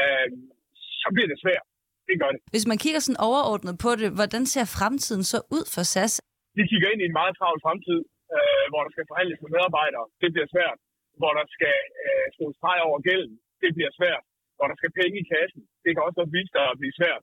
øh, 0.00 0.28
så 1.02 1.08
bliver 1.14 1.28
det 1.32 1.38
svært. 1.44 1.66
Det 2.08 2.16
gør 2.22 2.30
det. 2.34 2.40
Hvis 2.54 2.66
man 2.70 2.78
kigger 2.84 3.00
sådan 3.04 3.22
overordnet 3.28 3.74
på 3.84 3.90
det, 4.00 4.08
hvordan 4.18 4.42
ser 4.52 4.66
fremtiden 4.76 5.24
så 5.32 5.38
ud 5.56 5.64
for 5.74 5.82
SAS? 5.92 6.12
Vi 6.58 6.64
kigger 6.70 6.88
ind 6.92 7.00
i 7.04 7.06
en 7.10 7.16
meget 7.20 7.34
travl 7.38 7.58
fremtid, 7.66 8.00
øh, 8.34 8.64
hvor 8.70 8.82
der 8.84 8.92
skal 8.94 9.08
forhandles 9.10 9.40
med 9.42 9.50
medarbejdere. 9.56 10.06
Det 10.22 10.28
bliver 10.34 10.48
svært. 10.54 10.78
Hvor 11.20 11.32
der 11.38 11.46
skal 11.56 11.76
øh, 12.04 12.26
skrues 12.34 12.56
streg 12.58 12.78
over 12.88 12.98
gælden. 13.08 13.36
Det 13.62 13.70
bliver 13.76 13.92
svært. 13.98 14.24
Hvor 14.56 14.66
der 14.70 14.76
skal 14.80 14.96
penge 15.00 15.16
i 15.22 15.28
kassen. 15.34 15.62
Det 15.82 15.90
kan 15.90 16.04
også 16.06 16.18
godt 16.20 16.34
vise 16.36 16.52
sig 16.54 16.64
at 16.72 16.80
blive 16.80 16.98
svært. 17.00 17.22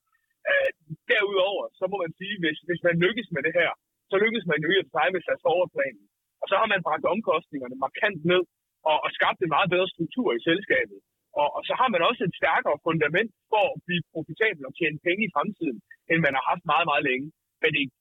Øh, 0.50 0.70
derudover, 1.12 1.64
så 1.80 1.86
må 1.92 1.96
man 2.04 2.12
sige, 2.20 2.36
hvis, 2.44 2.58
hvis 2.70 2.82
man 2.88 2.96
lykkes 3.06 3.28
med 3.36 3.42
det 3.48 3.54
her, 3.60 3.72
så 4.12 4.16
lykkes 4.24 4.46
man 4.52 4.60
jo 4.64 4.68
i 4.74 4.78
at 4.84 4.90
sig 4.96 5.08
med 5.14 5.22
SAS 5.26 5.44
overplanen. 5.56 6.06
Og 6.42 6.46
så 6.52 6.56
har 6.62 6.68
man 6.74 6.86
bragt 6.88 7.06
omkostningerne 7.14 7.78
markant 7.86 8.22
ned 8.32 8.44
og, 8.90 8.98
og 9.06 9.10
skabt 9.18 9.40
en 9.42 9.56
meget 9.56 9.70
bedre 9.74 9.90
struktur 9.94 10.28
i 10.38 10.46
selskabet. 10.48 11.00
Og, 11.42 11.48
og 11.58 11.62
så 11.68 11.74
har 11.80 11.90
man 11.94 12.02
også 12.10 12.22
et 12.28 12.40
stærkere 12.42 12.78
fundament 12.88 13.32
for 13.52 13.66
at 13.74 13.82
blive 13.88 14.04
profitabel 14.14 14.64
og 14.70 14.74
tjene 14.80 15.04
penge 15.08 15.22
i 15.26 15.34
fremtiden, 15.36 15.78
end 16.10 16.20
man 16.26 16.34
har 16.38 16.46
haft 16.52 16.64
meget, 16.72 16.86
meget 16.92 17.04
længe. 17.10 17.28
Men 17.62 17.70
det 17.76 17.82
er 17.84 17.92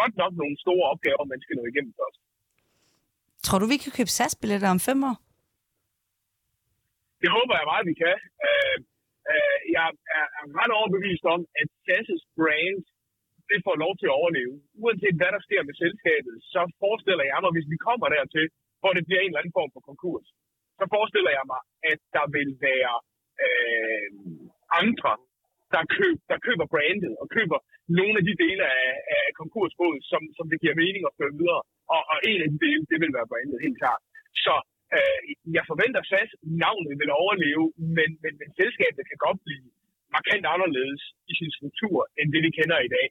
godt 0.00 0.14
nok 0.22 0.32
nogle 0.42 0.56
store 0.64 0.84
opgaver, 0.92 1.24
man 1.32 1.42
skal 1.44 1.56
nå 1.56 1.64
igennem 1.72 1.94
først. 2.00 2.20
Tror 3.44 3.58
du, 3.58 3.66
vi 3.74 3.78
kan 3.82 3.92
købe 3.98 4.12
SAS-billetter 4.16 4.68
om 4.76 4.80
fem 4.88 4.98
år? 5.10 5.16
Det 7.22 7.30
håber 7.36 7.54
jeg 7.58 7.66
meget, 7.72 7.84
vi 7.90 7.94
kan. 8.04 8.16
Uh, 8.46 8.76
uh, 9.32 9.58
jeg 9.76 9.86
er, 10.18 10.26
er 10.40 10.46
ret 10.58 10.72
overbevist 10.78 11.24
om, 11.34 11.40
at 11.60 11.68
SAS' 11.84 12.24
brand 12.38 12.82
det 13.50 13.60
får 13.66 13.76
lov 13.84 13.92
til 14.00 14.08
at 14.10 14.16
overleve. 14.20 14.54
Uanset 14.82 15.16
hvad 15.20 15.30
der 15.34 15.42
sker 15.46 15.62
med 15.68 15.74
selskabet, 15.82 16.34
så 16.52 16.60
forestiller 16.82 17.24
jeg 17.32 17.38
mig, 17.42 17.52
hvis 17.56 17.70
vi 17.72 17.78
kommer 17.88 18.08
dertil, 18.16 18.46
hvor 18.80 18.92
det 18.96 19.06
bliver 19.06 19.20
en 19.22 19.30
eller 19.30 19.42
anden 19.42 19.58
form 19.58 19.70
for 19.74 19.82
konkurs, 19.90 20.26
så 20.78 20.84
forestiller 20.94 21.32
jeg 21.38 21.46
mig, 21.52 21.60
at 21.92 22.00
der 22.16 22.26
vil 22.36 22.50
være 22.68 22.94
øh, 23.44 24.08
andre, 24.82 25.12
der, 25.74 25.82
køb, 25.96 26.16
der 26.30 26.38
køber 26.46 26.66
brandet 26.74 27.12
og 27.22 27.26
køber 27.36 27.58
nogle 27.98 28.14
af 28.20 28.24
de 28.28 28.34
dele 28.44 28.64
af, 28.80 28.88
af 29.16 29.24
konkursbådet, 29.40 30.02
som, 30.10 30.22
som 30.36 30.46
det 30.50 30.58
giver 30.62 30.80
mening 30.82 31.02
at 31.06 31.16
føre 31.18 31.34
videre. 31.40 31.62
Og, 31.94 32.02
og 32.12 32.18
en 32.30 32.40
af 32.44 32.48
de 32.52 32.58
dele, 32.66 32.84
det 32.90 32.98
vil 33.02 33.12
være 33.18 33.30
brandet, 33.30 33.64
helt 33.66 33.78
klart. 33.82 34.02
Så 34.44 34.54
øh, 34.96 35.20
jeg 35.56 35.64
forventer 35.70 36.00
SAS, 36.10 36.30
navnet 36.64 36.92
vil 37.02 37.10
overleve, 37.22 37.64
men, 37.96 38.10
men, 38.22 38.32
men 38.40 38.48
selskabet 38.60 39.02
kan 39.10 39.18
godt 39.26 39.40
blive 39.46 39.66
markant 40.16 40.44
anderledes 40.54 41.02
i 41.30 41.32
sin 41.38 41.50
struktur, 41.56 41.96
end 42.18 42.26
det 42.34 42.40
vi 42.46 42.50
kender 42.58 42.78
i 42.88 42.90
dag. 42.96 43.06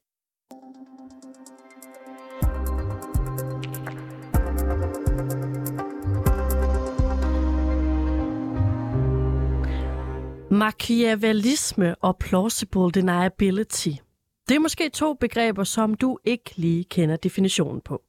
Machiavellisme 10.51 11.95
og 11.95 12.13
plausible 12.19 12.91
deniability. 12.97 14.10
Det 14.51 14.55
er 14.55 14.59
måske 14.59 14.89
to 14.89 15.13
begreber, 15.13 15.63
som 15.63 15.93
du 15.93 16.17
ikke 16.25 16.51
lige 16.55 16.83
kender 16.83 17.15
definitionen 17.15 17.81
på. 17.81 18.01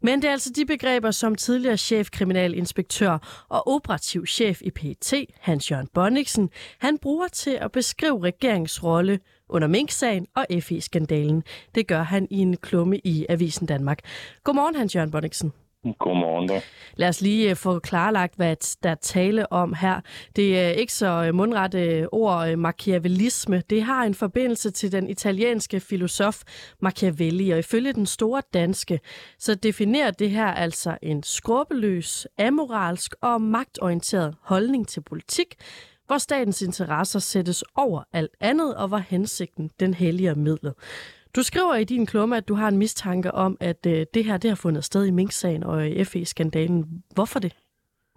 Men 0.00 0.22
det 0.22 0.28
er 0.28 0.32
altså 0.32 0.50
de 0.56 0.66
begreber, 0.66 1.10
som 1.10 1.34
tidligere 1.34 1.76
chefkriminalinspektør 1.76 3.44
og 3.48 3.68
operativ 3.68 4.26
chef 4.26 4.62
i 4.62 4.70
PET, 4.70 5.14
Hans-Jørgen 5.40 5.88
Bonniksen, 5.94 6.50
han 6.78 6.98
bruger 6.98 7.28
til 7.28 7.58
at 7.60 7.72
beskrive 7.72 8.22
regeringsrolle 8.22 9.20
under 9.48 9.68
Mink-sagen 9.68 10.26
og 10.34 10.46
FE-skandalen. 10.60 11.42
Det 11.74 11.86
gør 11.86 12.02
han 12.02 12.26
i 12.30 12.38
en 12.38 12.56
klumme 12.56 12.98
i 12.98 13.26
Avisen 13.28 13.66
Danmark. 13.66 13.98
Godmorgen, 14.44 14.76
Hans-Jørgen 14.76 15.10
Bonniksen. 15.10 15.52
Godmorgen 15.98 16.48
da. 16.48 16.62
Lad 16.96 17.08
os 17.08 17.20
lige 17.20 17.50
øh, 17.50 17.56
få 17.56 17.78
klarlagt, 17.78 18.36
hvad 18.36 18.56
der 18.82 18.90
er 18.90 18.94
tale 18.94 19.52
om 19.52 19.74
her. 19.74 20.00
Det 20.36 20.58
er 20.58 20.70
øh, 20.70 20.76
ikke 20.76 20.92
så 20.92 21.24
øh, 21.26 21.34
mundrette 21.34 22.08
ord, 22.12 22.56
machiavellisme. 22.56 23.62
Det 23.70 23.82
har 23.82 24.04
en 24.04 24.14
forbindelse 24.14 24.70
til 24.70 24.92
den 24.92 25.08
italienske 25.08 25.80
filosof 25.80 26.42
Machiavelli, 26.80 27.50
og 27.50 27.58
ifølge 27.58 27.92
den 27.92 28.06
store 28.06 28.42
danske, 28.54 29.00
så 29.38 29.54
definerer 29.54 30.10
det 30.10 30.30
her 30.30 30.46
altså 30.46 30.98
en 31.02 31.22
skrupelløs, 31.22 32.26
amoralsk 32.38 33.14
og 33.22 33.42
magtorienteret 33.42 34.34
holdning 34.42 34.88
til 34.88 35.00
politik, 35.00 35.54
hvor 36.06 36.18
statens 36.18 36.62
interesser 36.62 37.18
sættes 37.18 37.64
over 37.74 38.02
alt 38.12 38.36
andet, 38.40 38.76
og 38.76 38.88
hvor 38.88 38.98
hensigten 38.98 39.70
den 39.80 39.94
hellige 39.94 40.34
midlet. 40.34 40.74
Du 41.36 41.42
skriver 41.42 41.74
i 41.74 41.84
din 41.84 42.06
klumme, 42.06 42.36
at 42.36 42.48
du 42.48 42.54
har 42.54 42.68
en 42.68 42.78
mistanke 42.78 43.30
om, 43.34 43.56
at 43.60 43.86
øh, 43.86 44.06
det 44.14 44.24
her 44.24 44.36
det 44.36 44.50
har 44.50 44.60
fundet 44.62 44.84
sted 44.84 45.06
i 45.06 45.10
Mink-sagen 45.10 45.64
og 45.64 45.88
i 45.88 46.04
FE-skandalen. 46.04 46.84
Hvorfor 47.14 47.38
det? 47.40 47.52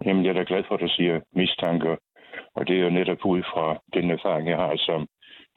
Jamen, 0.06 0.24
jeg 0.24 0.30
er 0.30 0.34
da 0.34 0.44
glad 0.46 0.62
for, 0.68 0.74
at 0.74 0.80
du 0.80 0.88
siger 0.88 1.20
mistanke. 1.32 1.96
Og 2.56 2.68
det 2.68 2.76
er 2.76 2.84
jo 2.84 2.90
netop 2.90 3.24
ud 3.24 3.42
fra 3.42 3.66
den 3.94 4.10
erfaring, 4.10 4.48
jeg 4.48 4.56
har 4.56 4.76
som 4.76 5.06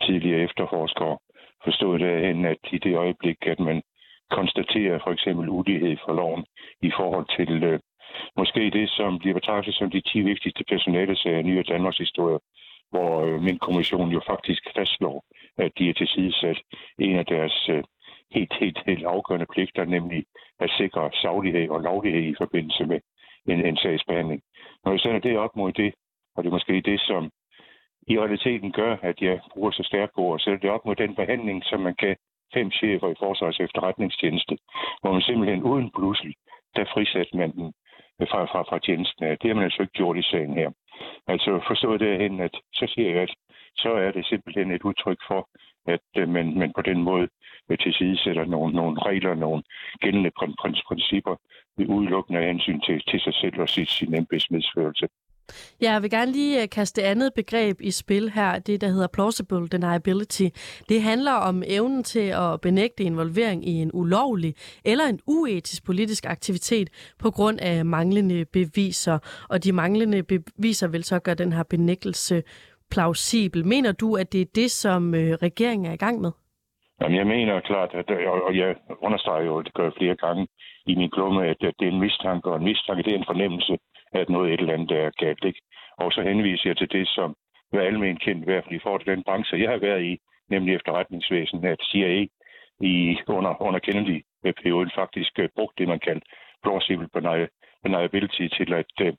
tidligere 0.05 0.41
efterforsker, 0.41 1.21
forstået 1.63 2.01
derhen, 2.01 2.45
at 2.45 2.57
i 2.71 2.77
det 2.77 2.95
øjeblik, 2.95 3.37
at 3.41 3.59
man 3.59 3.81
konstaterer 4.31 4.99
for 5.03 5.11
eksempel 5.11 5.49
ulighed 5.49 5.97
for 6.05 6.13
loven 6.13 6.45
i 6.81 6.91
forhold 6.97 7.27
til 7.37 7.63
øh, 7.63 7.79
måske 8.37 8.69
det, 8.77 8.89
som 8.89 9.19
bliver 9.19 9.33
betragtet 9.33 9.73
som 9.75 9.91
de 9.91 10.01
10 10.01 10.19
vigtigste 10.21 10.63
personalesager 10.69 11.39
i 11.39 11.43
nyere 11.43 11.63
Danmarks 11.73 11.97
historie, 11.97 12.39
hvor 12.89 13.25
øh, 13.25 13.41
min 13.41 13.59
kommission 13.59 14.09
jo 14.11 14.21
faktisk 14.27 14.63
fastslår, 14.77 15.25
at 15.57 15.71
de 15.77 15.89
er 15.89 15.93
tilsidesat 15.93 16.57
en 16.99 17.15
af 17.15 17.25
deres 17.25 17.69
øh, 17.69 17.83
helt, 18.31 18.53
helt, 18.59 18.79
helt 18.85 19.05
afgørende 19.05 19.45
pligter, 19.53 19.85
nemlig 19.85 20.25
at 20.59 20.69
sikre 20.77 21.09
saglighed 21.13 21.69
og 21.69 21.81
lovlighed 21.81 22.23
i 22.23 22.35
forbindelse 22.37 22.85
med 22.85 22.99
en, 23.47 23.65
en 23.65 23.77
sagsbehandling. 23.77 24.41
Når 24.85 24.91
jeg 24.91 24.99
sender 24.99 25.19
det 25.19 25.37
op 25.37 25.55
mod 25.55 25.71
det, 25.71 25.93
og 26.35 26.43
det 26.43 26.49
er 26.49 26.53
måske 26.53 26.81
det, 26.81 26.99
som 26.99 27.31
i 28.07 28.19
realiteten 28.19 28.71
gør, 28.71 28.97
at 29.01 29.21
jeg 29.21 29.39
bruger 29.53 29.71
så 29.71 29.83
stærkt 29.83 30.13
ord, 30.17 30.33
og 30.33 30.39
sætter 30.39 30.59
det 30.59 30.69
op 30.69 30.85
mod 30.85 30.95
den 30.95 31.15
behandling, 31.15 31.63
som 31.65 31.79
man 31.79 31.95
kan 31.95 32.15
fem 32.53 32.71
chefer 32.71 33.09
i 33.09 33.19
Forsvars 33.19 33.59
efterretningstjeneste, 33.59 34.57
hvor 35.01 35.11
man 35.11 35.21
simpelthen 35.21 35.63
uden 35.63 35.91
blussel, 35.95 36.33
der 36.75 36.85
frisætter 36.93 37.37
man 37.37 37.51
den 37.51 37.73
øh, 38.21 38.27
fra, 38.31 38.45
fra, 38.45 38.61
fra 38.69 38.79
tjenesten. 38.79 39.25
Det 39.25 39.47
har 39.47 39.53
man 39.53 39.63
altså 39.63 39.81
ikke 39.81 39.93
gjort 39.93 40.17
i 40.17 40.21
sagen 40.31 40.53
her. 40.53 40.69
Altså 41.27 41.63
forstået 41.67 41.99
derhen, 41.99 42.39
at 42.39 42.55
så 42.73 42.85
siger 42.93 43.09
jeg, 43.11 43.21
at 43.21 43.33
så 43.75 43.89
er 43.89 44.11
det 44.11 44.25
simpelthen 44.25 44.71
et 44.71 44.83
udtryk 44.83 45.17
for, 45.27 45.49
at 45.87 46.07
øh, 46.17 46.29
man, 46.29 46.59
man 46.59 46.73
på 46.75 46.81
den 46.81 47.03
måde 47.03 47.27
øh, 47.69 47.77
tilsidesætter 47.77 48.45
nogle, 48.45 48.75
nogle 48.75 49.01
regler, 49.01 49.33
nogle 49.35 49.63
gældende 50.01 50.31
principper 50.89 51.35
udelukkende 51.85 52.39
af 52.39 52.47
hensyn 52.47 52.81
til, 52.81 53.03
til 53.09 53.19
sig 53.19 53.33
selv 53.33 53.59
og 53.59 53.69
sit, 53.69 53.89
sin 53.89 54.13
embedsmedsførelse. 54.15 55.07
Ja, 55.81 55.91
jeg 55.91 56.01
vil 56.01 56.09
gerne 56.09 56.31
lige 56.31 56.61
øh, 56.61 56.69
kaste 56.69 57.03
andet 57.03 57.33
begreb 57.33 57.81
i 57.81 57.91
spil 57.91 58.29
her, 58.29 58.59
det 58.59 58.81
der 58.81 58.87
hedder 58.87 59.07
plausible 59.07 59.67
deniability. 59.67 60.47
Det 60.89 61.01
handler 61.01 61.33
om 61.33 61.63
evnen 61.67 62.03
til 62.03 62.27
at 62.43 62.61
benægte 62.61 63.03
involvering 63.03 63.67
i 63.67 63.71
en 63.71 63.91
ulovlig 63.93 64.55
eller 64.85 65.05
en 65.05 65.19
uetisk 65.27 65.85
politisk 65.85 66.25
aktivitet 66.25 66.89
på 67.19 67.31
grund 67.31 67.59
af 67.59 67.85
manglende 67.85 68.45
beviser, 68.45 69.19
og 69.49 69.63
de 69.63 69.71
manglende 69.71 70.23
beviser 70.23 70.87
vil 70.87 71.03
så 71.03 71.19
gøre 71.19 71.35
den 71.35 71.53
her 71.53 71.63
benægtelse 71.63 72.43
plausibel. 72.91 73.65
Mener 73.65 73.91
du, 73.91 74.15
at 74.15 74.33
det 74.33 74.41
er 74.41 74.51
det, 74.55 74.71
som 74.71 75.15
øh, 75.15 75.33
regeringen 75.33 75.85
er 75.85 75.93
i 75.93 76.03
gang 76.05 76.21
med? 76.21 76.31
Jamen, 77.01 77.17
jeg 77.17 77.27
mener 77.27 77.59
klart, 77.59 77.91
at, 77.93 78.09
øh, 78.09 78.31
og 78.47 78.57
jeg 78.57 78.75
understreger 79.01 79.45
jo, 79.45 79.61
det 79.61 79.73
gør 79.73 79.89
flere 79.97 80.15
gange 80.15 80.47
i 80.85 80.95
min 80.95 81.11
klumme, 81.11 81.45
at 81.47 81.57
det 81.59 81.85
er 81.87 81.91
en 81.91 81.99
mistanke, 81.99 82.49
og 82.49 82.57
en 82.57 82.63
mistanke 82.63 83.03
det 83.03 83.13
er 83.13 83.17
en 83.17 83.31
fornemmelse 83.31 83.77
at 84.17 84.29
noget 84.29 84.53
et 84.53 84.59
eller 84.59 84.73
andet 84.73 84.91
er 84.91 85.09
galt. 85.09 85.43
Ikke? 85.45 85.61
Og 85.97 86.11
så 86.11 86.21
henviser 86.21 86.69
jeg 86.69 86.77
til 86.77 86.91
det, 86.91 87.07
som 87.07 87.35
er 87.73 87.81
almindeligt 87.81 88.21
kendt, 88.21 88.41
i 88.41 88.45
hvert 88.45 88.63
fald 88.63 88.75
i 88.75 88.83
forhold 88.83 89.01
til 89.03 89.15
den 89.15 89.23
branche, 89.23 89.59
jeg 89.59 89.69
har 89.69 89.77
været 89.77 90.03
i, 90.03 90.17
nemlig 90.49 90.75
efterretningsvæsenet, 90.75 91.65
at 91.65 91.87
CIA 91.91 92.25
i, 92.81 93.17
under, 93.27 93.61
under 93.61 93.79
Kennedy-perioden 93.79 94.91
faktisk 94.95 95.39
øh, 95.39 95.45
uh, 95.45 95.49
brugte 95.55 95.75
det, 95.77 95.87
man 95.87 95.99
kaldte 95.99 96.27
plausible 96.63 97.09
deniability 97.83 98.47
til 98.47 98.73
at, 98.73 98.93
uh, 99.01 99.13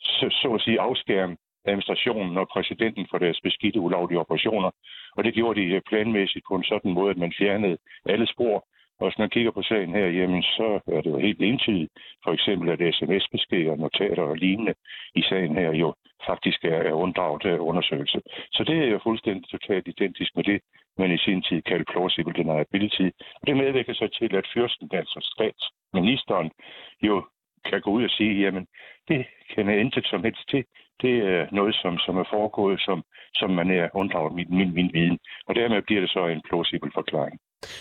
så, 0.00 0.26
så 0.42 0.48
at 0.54 0.60
sige, 0.60 0.80
afskærme 0.80 1.36
administrationen 1.64 2.38
og 2.38 2.48
præsidenten 2.48 3.06
for 3.10 3.18
deres 3.18 3.40
beskidte 3.40 3.80
ulovlige 3.80 4.20
operationer. 4.20 4.70
Og 5.16 5.24
det 5.24 5.34
gjorde 5.34 5.60
de 5.60 5.66
øh, 5.66 5.82
planmæssigt 5.88 6.44
på 6.48 6.54
en 6.54 6.64
sådan 6.64 6.92
måde, 6.92 7.10
at 7.10 7.16
man 7.16 7.32
fjernede 7.38 7.78
alle 8.06 8.26
spor 8.26 8.66
og 8.98 9.06
hvis 9.06 9.18
man 9.18 9.30
kigger 9.30 9.50
på 9.50 9.62
sagen 9.62 9.94
her, 9.94 10.06
jamen, 10.06 10.42
så 10.42 10.80
er 10.86 11.00
det 11.00 11.10
jo 11.10 11.18
helt 11.18 11.42
entydigt. 11.42 11.92
For 12.24 12.32
eksempel 12.32 12.68
at 12.68 12.94
sms-beskeder, 12.94 13.76
notater 13.76 14.22
og 14.22 14.36
lignende 14.36 14.74
i 15.14 15.22
sagen 15.22 15.56
her 15.56 15.72
jo 15.72 15.94
faktisk 16.26 16.64
er, 16.64 16.92
unddraget 16.92 17.44
af 17.46 17.58
undersøgelse. 17.58 18.20
Så 18.52 18.64
det 18.64 18.78
er 18.78 18.86
jo 18.86 19.00
fuldstændig 19.02 19.50
totalt 19.50 19.88
identisk 19.88 20.36
med 20.36 20.44
det, 20.44 20.60
man 20.98 21.10
i 21.12 21.18
sin 21.18 21.42
tid 21.42 21.62
kaldte 21.62 21.92
plausible 21.92 22.32
deniability. 22.32 23.08
Og 23.40 23.46
det 23.46 23.56
medvirker 23.56 23.94
så 23.94 24.08
til, 24.18 24.36
at 24.36 24.50
fyrsten, 24.54 24.88
altså 24.92 25.18
statsministeren, 25.34 26.50
jo 27.02 27.24
kan 27.64 27.80
gå 27.80 27.90
ud 27.90 28.04
og 28.04 28.10
sige, 28.10 28.40
jamen, 28.40 28.66
det 29.08 29.26
kender 29.50 29.72
jeg 29.72 29.80
intet 29.80 30.06
som 30.06 30.22
helst 30.22 30.48
til. 30.48 30.64
Det 31.02 31.14
er 31.34 31.46
noget, 31.52 31.74
som, 31.74 31.98
som 31.98 32.16
er 32.16 32.24
foregået, 32.30 32.80
som, 32.80 33.02
som 33.34 33.50
man 33.50 33.70
er 33.70 33.88
unddraget 33.94 34.34
min, 34.34 34.46
min, 34.50 34.74
min 34.74 34.90
viden. 34.94 35.18
Og 35.46 35.54
dermed 35.54 35.82
bliver 35.82 36.00
det 36.00 36.10
så 36.10 36.26
en 36.26 36.42
plausible 36.48 36.90
forklaring. 36.94 37.40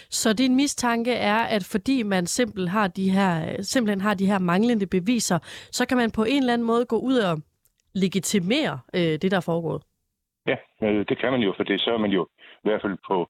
Så 0.10 0.34
din 0.34 0.56
mistanke 0.56 1.14
er, 1.14 1.38
at 1.38 1.64
fordi 1.72 2.04
man 2.04 2.26
simpelthen 2.26 2.68
har 2.68 2.88
de 2.88 3.10
her, 3.10 3.62
simpelthen 3.62 4.02
har 4.02 4.14
de 4.14 4.26
her 4.26 4.40
manglende 4.40 4.88
beviser, 4.88 5.40
så 5.72 5.88
kan 5.88 5.98
man 5.98 6.12
på 6.12 6.24
en 6.24 6.42
eller 6.42 6.54
anden 6.54 6.68
måde 6.68 6.86
gå 6.86 6.98
ud 7.00 7.18
og 7.18 7.42
legitimere 7.96 8.80
øh, 8.94 9.02
det, 9.22 9.32
der 9.32 9.38
er 9.38 9.50
foregået? 9.52 9.84
Ja, 10.48 10.58
øh, 10.84 11.06
det 11.10 11.18
kan 11.18 11.32
man 11.32 11.42
jo, 11.42 11.54
for 11.58 11.64
det 11.64 11.82
så 11.82 11.92
er 11.94 11.98
man 11.98 12.12
jo 12.12 12.28
i 12.64 12.68
hvert 12.70 12.82
fald 12.82 12.98
på, 13.08 13.30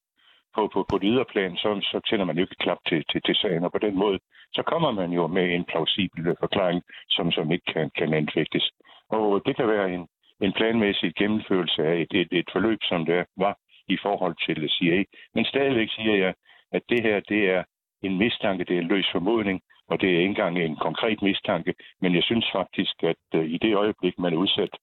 på, 0.55 0.69
på, 0.73 0.85
på 0.89 0.97
det 0.97 1.09
ydre 1.11 1.25
plan, 1.33 1.55
så, 1.55 1.69
så 1.91 1.99
tænder 2.09 2.25
man 2.25 2.35
jo 2.35 2.41
ikke 2.41 2.63
klap 2.65 2.77
til, 2.87 3.05
til, 3.11 3.21
til 3.25 3.35
sagen, 3.35 3.63
og 3.63 3.71
på 3.71 3.77
den 3.77 3.95
måde, 3.95 4.19
så 4.53 4.61
kommer 4.63 4.91
man 4.91 5.11
jo 5.11 5.27
med 5.27 5.45
en 5.55 5.65
plausibel 5.71 6.27
øh, 6.27 6.35
forklaring, 6.39 6.81
som, 7.09 7.31
som 7.31 7.51
ikke 7.51 7.73
kan, 7.73 7.89
kan 7.97 8.13
anfægtes. 8.13 8.71
Og 9.09 9.41
det 9.45 9.55
kan 9.55 9.67
være 9.67 9.93
en, 9.93 10.07
en 10.41 10.53
planmæssig 10.53 11.13
gennemførelse 11.15 11.81
af 11.83 11.95
et, 12.03 12.11
et, 12.21 12.27
et 12.31 12.49
forløb, 12.51 12.79
som 12.83 13.05
det 13.05 13.25
var 13.37 13.57
i 13.87 13.97
forhold 14.01 14.35
til 14.45 14.69
CIA. 14.69 15.03
Men 15.35 15.45
stadigvæk 15.45 15.89
siger 15.91 16.15
jeg, 16.15 16.33
at 16.71 16.81
det 16.89 17.01
her, 17.03 17.19
det 17.19 17.49
er 17.49 17.63
en 18.01 18.17
mistanke, 18.17 18.63
det 18.63 18.75
er 18.75 18.81
en 18.81 18.87
løs 18.87 19.07
formodning, 19.11 19.61
og 19.89 20.01
det 20.01 20.09
er 20.09 20.19
ikke 20.19 20.25
engang 20.25 20.59
en 20.59 20.75
konkret 20.75 21.21
mistanke, 21.21 21.73
men 22.01 22.15
jeg 22.15 22.23
synes 22.23 22.45
faktisk, 22.53 23.03
at 23.03 23.25
øh, 23.35 23.45
i 23.45 23.57
det 23.57 23.75
øjeblik, 23.75 24.19
man 24.19 24.33
er 24.33 24.37
udsat 24.37 24.73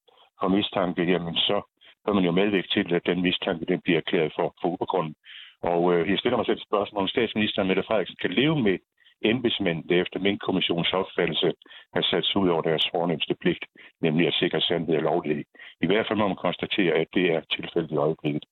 for 0.40 0.48
mistanke, 0.48 1.02
jamen 1.02 1.36
så 1.36 1.62
bør 2.04 2.12
man 2.12 2.24
jo 2.24 2.30
medvirke 2.30 2.68
til, 2.68 2.94
at 2.94 3.06
den 3.06 3.22
mistanke 3.22 3.64
den 3.66 3.80
bliver 3.80 3.98
erklæret 3.98 4.32
for, 4.36 4.54
for 4.60 4.68
ubegrundet. 4.68 5.16
Og 5.62 5.94
øh, 5.94 6.10
jeg 6.10 6.18
stiller 6.18 6.36
mig 6.36 6.46
selv 6.46 6.58
et 6.58 6.68
spørgsmål, 6.68 7.02
om 7.02 7.08
statsministeren 7.08 7.68
Mette 7.68 7.82
Frederiksen 7.82 8.16
kan 8.20 8.30
leve 8.30 8.62
med 8.62 8.78
embedsmænd, 9.24 9.80
der 9.88 10.02
efter 10.02 10.18
min 10.26 10.38
kommissions 10.46 10.92
opfattelse 10.92 11.52
har 11.94 12.02
sat 12.10 12.24
sig 12.24 12.36
ud 12.42 12.48
over 12.48 12.62
deres 12.62 12.88
fornemmeste 12.94 13.34
pligt, 13.42 13.64
nemlig 14.00 14.26
at 14.26 14.34
sikre 14.34 14.60
sandhed 14.60 14.96
og 14.96 15.02
lovlighed. 15.02 15.44
I 15.84 15.86
hvert 15.86 16.06
fald 16.06 16.18
må 16.18 16.26
man 16.28 16.44
konstatere, 16.46 16.92
at 17.02 17.08
det 17.14 17.26
er 17.34 17.40
tilfældet 17.56 17.90
i 17.90 17.96
øjeblikket. 18.06 18.44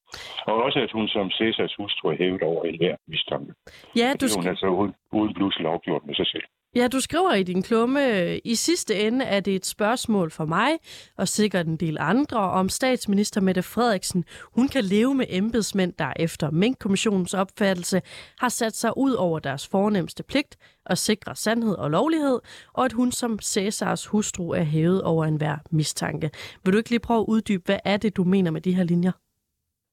Og 0.47 0.55
også, 0.65 0.79
at 0.79 0.93
hun 0.93 1.09
som 1.09 1.31
Cæsars 1.31 1.75
hustru 1.79 2.09
er 2.09 2.17
hævet 2.23 2.43
over 2.43 2.65
enhver 2.65 2.97
mistanke. 3.09 3.53
Ja, 3.97 4.09
du... 4.21 4.25
Er 4.25 4.37
hun 4.41 4.49
altså 4.53 4.67
uden, 4.67 4.95
uden 5.13 5.35
blusel 5.35 5.67
afgjort 5.67 6.07
med 6.07 6.15
sig 6.15 6.27
selv. 6.27 6.47
Ja, 6.77 6.89
du 6.89 7.01
skriver 7.01 7.35
i 7.35 7.43
din 7.43 7.63
klumme, 7.63 8.01
øh, 8.07 8.39
i 8.45 8.55
sidste 8.55 9.07
ende 9.07 9.25
er 9.25 9.41
det 9.41 9.55
et 9.55 9.67
spørgsmål 9.67 10.31
for 10.31 10.45
mig, 10.45 10.71
og 11.19 11.29
sikkert 11.29 11.67
en 11.67 11.77
del 11.77 11.97
andre, 12.01 12.39
om 12.39 12.69
statsminister 12.69 13.41
Mette 13.41 13.63
Frederiksen, 13.63 14.25
hun 14.57 14.69
kan 14.69 14.85
leve 14.85 15.15
med 15.15 15.27
embedsmænd, 15.29 15.93
der 15.93 16.13
efter 16.17 16.51
Mink-kommissionens 16.51 17.35
opfattelse 17.35 18.01
har 18.39 18.49
sat 18.49 18.77
sig 18.77 18.93
ud 18.97 19.13
over 19.13 19.39
deres 19.39 19.69
fornemmeste 19.69 20.23
pligt 20.23 20.57
at 20.87 20.99
sikre 20.99 21.35
sandhed 21.35 21.75
og 21.75 21.91
lovlighed, 21.91 22.39
og 22.75 22.85
at 22.85 22.93
hun 22.93 23.11
som 23.13 23.39
Cæsars 23.39 24.07
hustru 24.07 24.51
er 24.51 24.63
hævet 24.63 25.03
over 25.03 25.25
enhver 25.25 25.57
mistanke. 25.71 26.31
Vil 26.65 26.73
du 26.73 26.79
ikke 26.79 26.91
lige 26.91 27.07
prøve 27.09 27.21
at 27.21 27.29
uddybe, 27.29 27.63
hvad 27.67 27.81
er 27.85 27.97
det, 27.97 28.17
du 28.17 28.25
mener 28.25 28.51
med 28.51 28.61
de 28.61 28.75
her 28.75 28.85
linjer? 28.85 29.13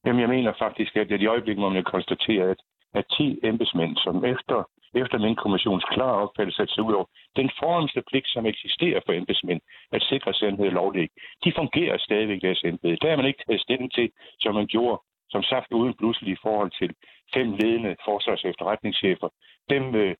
Jamen, 0.05 0.21
jeg 0.21 0.29
mener 0.29 0.53
faktisk, 0.59 0.95
at 0.95 1.21
i 1.21 1.25
øjeblikket 1.25 1.61
må 1.61 1.69
man 1.69 1.83
konstatere, 1.83 2.49
at, 2.49 2.59
at 2.93 3.05
10 3.17 3.39
embedsmænd, 3.43 3.97
som 3.97 4.25
efter 4.25 4.69
efter 4.95 5.17
min 5.17 5.35
kommissions 5.35 5.83
klare 5.83 6.21
opfattelse 6.23 6.61
at 6.61 6.69
se 6.69 6.81
ud 6.81 6.93
over 6.93 7.05
den 7.35 7.49
forhåndste 7.59 8.01
pligt, 8.09 8.27
som 8.27 8.45
eksisterer 8.45 9.01
for 9.05 9.13
embedsmænd, 9.13 9.61
at 9.91 10.01
sikre 10.01 10.33
sandhed 10.33 10.65
og 10.65 10.71
lovlighed, 10.71 11.09
de 11.43 11.53
fungerer 11.55 11.97
stadigvæk 11.97 12.41
deres 12.41 12.63
embede. 12.63 12.97
Der 13.01 13.11
er 13.11 13.17
man 13.17 13.25
ikke 13.25 13.43
taget 13.47 13.61
stilling 13.61 13.91
til, 13.93 14.11
som 14.39 14.55
man 14.55 14.67
gjorde, 14.67 15.01
som 15.29 15.43
sagt, 15.43 15.71
uden 15.71 15.93
pludselig 15.93 16.31
i 16.33 16.41
forhold 16.41 16.71
til 16.79 16.95
fem 17.33 17.51
ledende 17.51 17.95
forsvars- 18.05 18.45
efterretningschefer. 18.45 19.29
Dem 19.69 19.95
øh, 19.95 20.15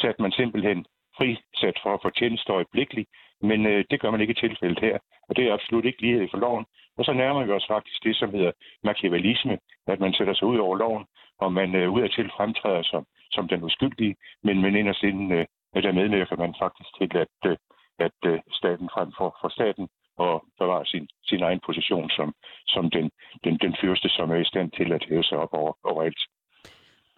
satte 0.00 0.22
man 0.22 0.32
simpelthen 0.32 0.86
frisat 1.16 1.76
for 1.82 1.94
at 1.94 2.02
få 2.02 2.10
tjenester 2.10 2.54
øjeblikkeligt, 2.54 3.08
men 3.40 3.66
øh, 3.66 3.84
det 3.90 4.00
gør 4.00 4.10
man 4.10 4.20
ikke 4.20 4.36
i 4.36 4.42
tilfældet 4.46 4.80
her, 4.80 4.98
og 5.28 5.36
det 5.36 5.44
er 5.44 5.54
absolut 5.54 5.84
ikke 5.84 6.02
lighed 6.02 6.28
for 6.30 6.38
loven. 6.38 6.64
Og 6.98 7.04
så 7.04 7.12
nærmer 7.12 7.44
vi 7.44 7.52
os 7.52 7.66
faktisk 7.68 8.04
det, 8.04 8.16
som 8.16 8.30
hedder 8.30 8.52
machiavellisme, 8.84 9.58
at 9.86 10.00
man 10.00 10.12
sætter 10.12 10.34
sig 10.34 10.46
ud 10.48 10.58
over 10.58 10.76
loven, 10.76 11.04
og 11.38 11.52
man 11.52 11.74
øh, 11.74 11.90
udadtil 11.92 12.30
fremtræder 12.36 12.82
som 12.82 13.06
som 13.32 13.48
den 13.48 13.62
uskyldige, 13.62 14.16
men, 14.44 14.62
men 14.62 14.76
inderst 14.76 15.02
inden, 15.02 15.32
øh, 15.32 15.46
der 15.74 15.92
medvirker 15.92 16.36
man 16.36 16.54
faktisk 16.62 16.90
til, 16.98 17.10
at, 17.24 17.36
øh, 17.50 17.56
at 17.98 18.18
øh, 18.30 18.38
staten 18.50 18.88
frem 18.94 19.08
for, 19.18 19.36
for 19.40 19.48
staten 19.48 19.88
og 20.16 20.44
bevare 20.58 20.86
sin, 20.86 21.08
sin 21.24 21.42
egen 21.42 21.60
position 21.66 22.10
som, 22.10 22.34
som 22.66 22.90
den, 22.90 23.10
den, 23.44 23.58
den 23.64 23.74
fyrste, 23.80 24.08
som 24.08 24.30
er 24.30 24.36
i 24.36 24.44
stand 24.44 24.70
til 24.70 24.92
at 24.92 25.04
hæve 25.08 25.24
sig 25.24 25.38
op 25.38 25.52
over, 25.52 26.02
alt. 26.02 26.22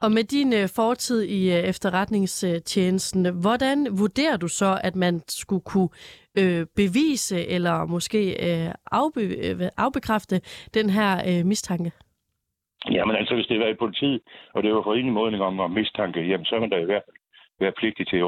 Og 0.03 0.13
med 0.13 0.25
din 0.25 0.53
øh, 0.53 0.69
fortid 0.69 1.23
i 1.23 1.53
øh, 1.53 1.59
efterretningstjenesten, 1.59 3.41
hvordan 3.41 3.99
vurderer 3.99 4.37
du 4.37 4.49
så, 4.49 4.81
at 4.85 4.97
man 4.97 5.23
skulle 5.29 5.63
kunne 5.63 5.89
øh, 6.39 6.67
bevise 6.77 7.47
eller 7.47 7.87
måske 7.87 8.21
øh, 8.47 8.75
afbe, 8.91 9.21
øh, 9.21 9.69
afbekræfte 9.77 10.41
den 10.75 10.91
her 10.91 11.23
øh, 11.29 11.47
mistanke? 11.47 11.93
Jamen 12.91 13.17
altså, 13.17 13.35
hvis 13.35 13.47
det 13.47 13.61
var 13.61 13.67
i 13.67 13.75
politiet, 13.75 14.21
og 14.55 14.63
det 14.63 14.75
var 14.75 14.83
for 14.83 14.95
en 14.95 15.11
modning 15.11 15.43
om, 15.43 15.61
om 15.61 15.71
mistanke, 15.71 16.21
jamen 16.21 16.47
så 16.47 16.55
er 16.57 16.61
man 16.61 16.71
da 16.71 16.77
i 16.77 16.85
hvert 16.85 17.03
fald 17.07 17.17
være 17.61 17.73
pligtig 17.73 18.07
til, 18.09 18.21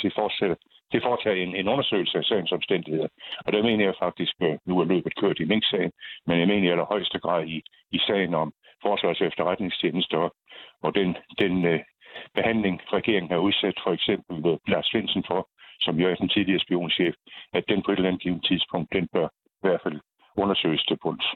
til, 0.00 0.12
fortsætte, 0.14 0.56
til 0.90 0.98
at 0.98 1.02
foretage 1.02 1.42
en, 1.42 1.56
en 1.56 1.68
undersøgelse 1.68 2.18
af 2.18 2.24
sagens 2.24 2.52
omstændigheder. 2.52 3.08
Og 3.46 3.52
der 3.52 3.62
mener 3.62 3.84
jeg 3.84 3.94
faktisk, 3.98 4.32
at 4.40 4.58
nu 4.66 4.80
er 4.80 4.84
løbet 4.84 5.16
kørt 5.16 5.40
i 5.40 5.44
Mink-sagen, 5.44 5.92
men 6.26 6.38
jeg 6.40 6.48
mener 6.48 6.68
i 6.68 6.70
allerhøjeste 6.70 7.18
grad 7.18 7.46
i, 7.46 7.62
i 7.90 7.98
sagen 7.98 8.34
om 8.34 8.52
forsvars- 8.82 9.20
og 9.20 9.26
efterretningstjenester, 9.26 10.34
og 10.82 10.94
den, 10.94 11.16
den 11.38 11.66
øh, 11.66 11.80
behandling, 12.34 12.80
regeringen 12.92 13.30
har 13.30 13.38
udsat 13.38 13.78
for 13.84 13.92
eksempel 13.92 14.36
ved 14.44 14.58
Lars 14.68 14.86
Svendsen 14.86 15.24
for, 15.26 15.48
som 15.80 15.96
jo 16.00 16.08
er 16.08 16.14
den 16.14 16.28
tidligere 16.28 16.60
spionchef, 16.60 17.14
at 17.52 17.64
den 17.68 17.82
på 17.82 17.92
et 17.92 17.96
eller 17.96 18.10
andet 18.10 18.44
tidspunkt, 18.44 18.92
den 18.92 19.08
bør 19.12 19.26
i 19.26 19.62
hvert 19.66 19.80
fald 19.82 20.00
undersøges 20.36 20.84
til 20.84 20.98
bunds. 21.02 21.26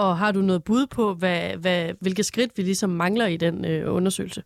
Og 0.00 0.18
har 0.18 0.32
du 0.32 0.40
noget 0.40 0.64
bud 0.64 0.86
på, 0.96 1.04
hvad, 1.20 1.42
hvad, 1.62 1.80
hvilke 2.00 2.22
skridt 2.22 2.52
vi 2.56 2.62
ligesom 2.62 2.90
mangler 2.90 3.26
i 3.26 3.36
den 3.36 3.64
øh, 3.70 3.94
undersøgelse? 3.94 4.42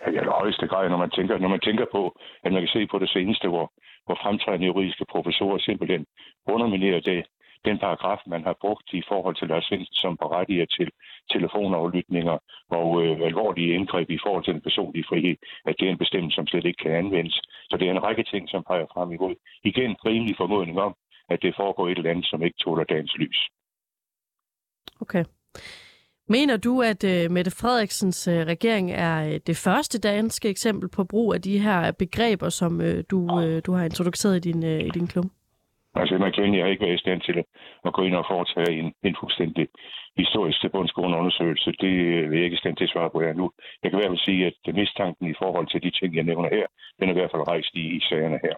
Ja, 0.00 0.10
i 0.10 0.16
allerhøjeste 0.16 0.66
grad, 0.66 0.88
når 0.88 0.96
man, 0.96 1.10
tænker, 1.10 1.38
når 1.38 1.48
man 1.48 1.60
tænker 1.60 1.86
på, 1.92 2.02
at 2.44 2.52
man 2.52 2.62
kan 2.62 2.68
se 2.76 2.86
på 2.86 2.98
det 2.98 3.10
seneste, 3.10 3.48
hvor, 3.48 3.72
hvor 4.06 4.18
fremtrædende 4.22 4.66
juridiske 4.66 5.04
professorer 5.10 5.58
simpelthen 5.58 6.06
underminerer 6.46 7.00
det, 7.00 7.24
den 7.64 7.78
paragraf, 7.78 8.20
man 8.26 8.42
har 8.44 8.56
brugt 8.60 8.88
i 8.92 9.02
forhold 9.08 9.36
til 9.36 9.48
Lars 9.48 9.64
Svendsen, 9.64 9.94
som 9.94 10.16
berettiger 10.16 10.66
til 10.66 10.88
telefonaflytninger 11.32 12.36
og 12.70 12.88
øh, 13.02 13.20
alvorlige 13.30 13.74
indgreb 13.74 14.10
i 14.10 14.18
forhold 14.24 14.44
til 14.44 14.54
den 14.54 14.66
personlige 14.68 15.08
frihed, 15.08 15.36
at 15.68 15.74
det 15.78 15.86
er 15.86 15.92
en 15.92 16.02
bestemmelse, 16.04 16.34
som 16.34 16.46
slet 16.46 16.64
ikke 16.64 16.82
kan 16.82 16.92
anvendes. 16.92 17.40
Så 17.70 17.76
det 17.76 17.86
er 17.86 17.92
en 17.92 18.02
række 18.02 18.24
ting, 18.32 18.48
som 18.48 18.64
peger 18.70 18.86
frem 18.94 19.12
imod. 19.12 19.34
Igen, 19.64 19.96
rimelig 20.06 20.36
formodning 20.36 20.78
om, 20.80 20.94
at 21.28 21.42
det 21.42 21.56
foregår 21.56 21.88
et 21.88 21.98
eller 21.98 22.10
andet, 22.10 22.26
som 22.26 22.42
ikke 22.42 22.58
tåler 22.64 22.84
dagens 22.84 23.16
lys. 23.16 23.40
Okay. 25.00 25.24
Mener 26.28 26.56
du, 26.56 26.82
at 26.82 27.04
øh, 27.04 27.30
Mette 27.30 27.50
Frederiksens 27.50 28.28
øh, 28.28 28.46
regering 28.46 28.92
er 28.92 29.28
øh, 29.28 29.40
det 29.46 29.56
første 29.56 29.98
danske 30.00 30.48
eksempel 30.48 30.88
på 30.88 31.04
brug 31.04 31.34
af 31.34 31.42
de 31.42 31.58
her 31.58 31.92
begreber, 31.92 32.48
som 32.48 32.80
øh, 32.80 33.04
du, 33.10 33.40
øh, 33.40 33.62
du 33.66 33.72
har 33.72 33.84
introduceret 33.84 34.36
i 34.36 34.50
din, 34.50 34.64
øh, 34.64 34.80
i 34.80 34.88
din 34.88 35.06
klum? 35.06 35.30
Altså, 35.94 36.18
man 36.18 36.32
kan 36.32 36.54
jeg 36.54 36.70
ikke 36.70 36.84
være 36.86 36.94
i 36.94 37.04
stand 37.04 37.20
til 37.20 37.44
at 37.84 37.92
gå 37.92 38.02
ind 38.02 38.14
og 38.14 38.24
foretage 38.30 38.78
en, 38.80 38.92
en 39.02 39.16
fuldstændig 39.20 39.68
historisk 40.16 40.60
tilbundsgående 40.60 41.18
undersøgelse. 41.18 41.72
Det 41.80 41.94
øh, 42.06 42.30
vil 42.30 42.36
jeg 42.38 42.44
ikke 42.44 42.54
i 42.54 42.62
stand 42.62 42.76
til 42.76 42.84
at 42.84 42.90
svare 42.90 43.10
på 43.10 43.20
her 43.20 43.32
nu. 43.32 43.50
Jeg 43.82 43.90
kan 43.90 43.98
i 43.98 44.00
hvert 44.00 44.12
fald 44.12 44.26
sige, 44.28 44.46
at 44.46 44.74
mistanken 44.74 45.26
i 45.30 45.38
forhold 45.42 45.66
til 45.68 45.82
de 45.82 45.90
ting, 45.90 46.16
jeg 46.16 46.24
nævner 46.30 46.48
her, 46.56 46.66
den 46.98 47.08
er 47.08 47.12
i 47.12 47.18
hvert 47.18 47.30
fald 47.34 47.48
rejst 47.48 47.72
i, 47.74 47.84
i 47.96 48.00
sagerne 48.08 48.38
her. 48.46 48.56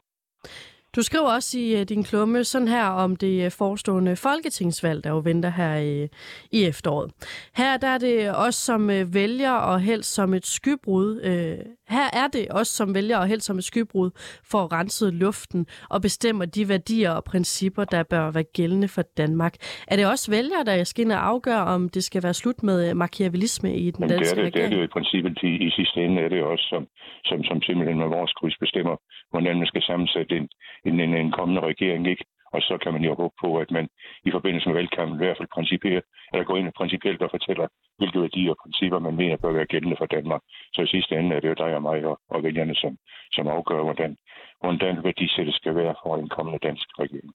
Du 0.97 1.03
skriver 1.03 1.35
også 1.35 1.59
i 1.59 1.75
uh, 1.75 1.83
din 1.83 2.05
klumme 2.05 2.45
sådan 2.45 2.69
her 2.69 2.85
om 2.85 3.17
det 3.17 3.47
uh, 3.47 3.53
forestående 3.53 4.17
folketingsvalg, 4.17 5.05
der 5.05 5.11
jo 5.11 5.19
venter 5.19 5.51
her 5.51 5.77
i, 5.77 6.09
i 6.53 6.65
efteråret. 6.65 7.11
Her 7.57 7.77
der 7.77 7.89
er 7.89 7.99
det 7.99 8.35
også 8.35 8.61
som 8.61 8.83
uh, 8.89 9.15
vælger 9.15 9.53
og 9.53 9.81
helst 9.81 10.15
som 10.15 10.35
et 10.35 10.47
skybrud. 10.47 11.11
Uh, 11.17 11.73
her 11.89 12.07
er 12.13 12.29
det 12.33 12.49
også 12.49 12.73
som 12.73 12.95
vælger 12.95 13.19
og 13.19 13.27
helst 13.27 13.47
som 13.47 13.59
et 13.59 13.65
skybrud 13.65 14.11
for 14.51 14.59
at 14.65 14.73
rense 14.73 15.11
luften 15.11 15.67
og 15.91 16.03
bestemme 16.03 16.47
de 16.47 16.69
værdier 16.69 17.11
og 17.11 17.25
principper, 17.25 17.85
der 17.85 18.03
bør 18.03 18.31
være 18.31 18.45
gældende 18.45 18.89
for 18.89 19.03
Danmark. 19.03 19.55
Er 19.89 19.97
det 19.97 20.07
også 20.07 20.31
vælgere, 20.31 20.65
der 20.67 20.85
skal 20.85 21.05
ind 21.05 21.13
og 21.13 21.27
afgøre, 21.27 21.65
om 21.65 21.89
det 21.89 22.05
skal 22.05 22.23
være 22.23 22.35
slut 22.35 22.63
med 22.63 22.95
machiavellisme 22.95 23.77
i 23.77 23.91
den 23.91 24.09
danske 24.09 24.25
det 24.25 24.31
er 24.31 24.35
det, 24.35 24.45
regering? 24.45 24.55
Det 24.55 24.65
er 24.65 24.69
det 24.69 24.77
jo 24.77 24.83
i 24.83 24.95
princippet. 24.97 25.39
I, 25.43 25.53
i 25.67 25.71
sidste 25.71 26.05
ende 26.05 26.23
er 26.23 26.29
det 26.29 26.43
også, 26.43 26.65
som, 26.73 26.83
som, 27.25 27.45
som 27.45 27.63
simpelthen 27.63 27.99
med 27.99 28.09
vores 28.17 28.33
kryds 28.33 28.57
bestemmer, 28.61 28.97
hvordan 29.31 29.59
man 29.59 29.67
skal 29.67 29.83
sammensætte 29.83 30.37
en, 30.37 30.49
en, 30.85 31.01
en, 31.01 31.15
en 31.15 31.33
kommende 31.33 31.61
regering, 31.61 32.07
ikke? 32.07 32.25
Og 32.55 32.61
så 32.63 32.79
kan 32.83 32.93
man 32.93 33.03
jo 33.05 33.15
håbe 33.15 33.35
på, 33.45 33.59
at 33.63 33.71
man 33.71 33.89
i 34.25 34.31
forbindelse 34.31 34.69
med 34.69 34.77
valgkampen 34.77 35.17
i 35.17 35.25
hvert 35.25 35.37
fald 35.39 35.55
principielt, 35.57 36.05
eller 36.33 36.45
går 36.45 36.57
ind 36.57 36.73
principielt 36.81 37.23
og 37.23 37.31
fortæller, 37.31 37.67
hvilke 37.99 38.21
værdier 38.21 38.51
og 38.51 38.57
principper 38.63 38.99
man 38.99 39.17
mener 39.17 39.37
bør 39.37 39.53
være 39.53 39.73
gældende 39.73 39.97
for 39.99 40.07
Danmark. 40.07 40.43
Så 40.75 40.83
i 40.83 40.87
sidste 40.87 41.15
ende 41.15 41.37
er 41.37 41.41
det 41.41 41.49
jo 41.49 41.55
dig 41.65 41.75
og 41.75 41.83
mig 41.83 42.05
og, 42.05 42.21
og 42.31 42.43
vælgerne, 42.43 42.75
som, 42.75 42.93
som 43.33 43.49
afgør, 43.49 43.83
hvordan, 43.83 44.17
hvordan 44.61 45.05
værdisættet 45.05 45.55
skal 45.55 45.75
være 45.75 45.95
for 46.03 46.17
en 46.17 46.29
kommende 46.29 46.59
dansk 46.69 46.87
regering. 46.99 47.33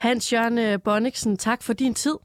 Hans 0.00 0.32
Jørgen 0.32 0.80
Bonniksen, 0.80 1.36
tak 1.36 1.62
for 1.62 1.72
din 1.72 1.94
tid. 1.94 2.18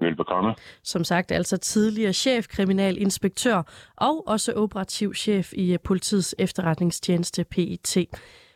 Velbekomme. 0.00 0.54
Som 0.82 1.04
sagt 1.04 1.32
altså 1.32 1.56
tidligere 1.56 2.12
chef, 2.12 2.46
kriminalinspektør 2.48 3.62
og 3.96 4.28
også 4.28 4.52
operativ 4.56 5.14
chef 5.14 5.52
i 5.52 5.76
politiets 5.84 6.34
efterretningstjeneste 6.38 7.44
PIT. 7.44 7.96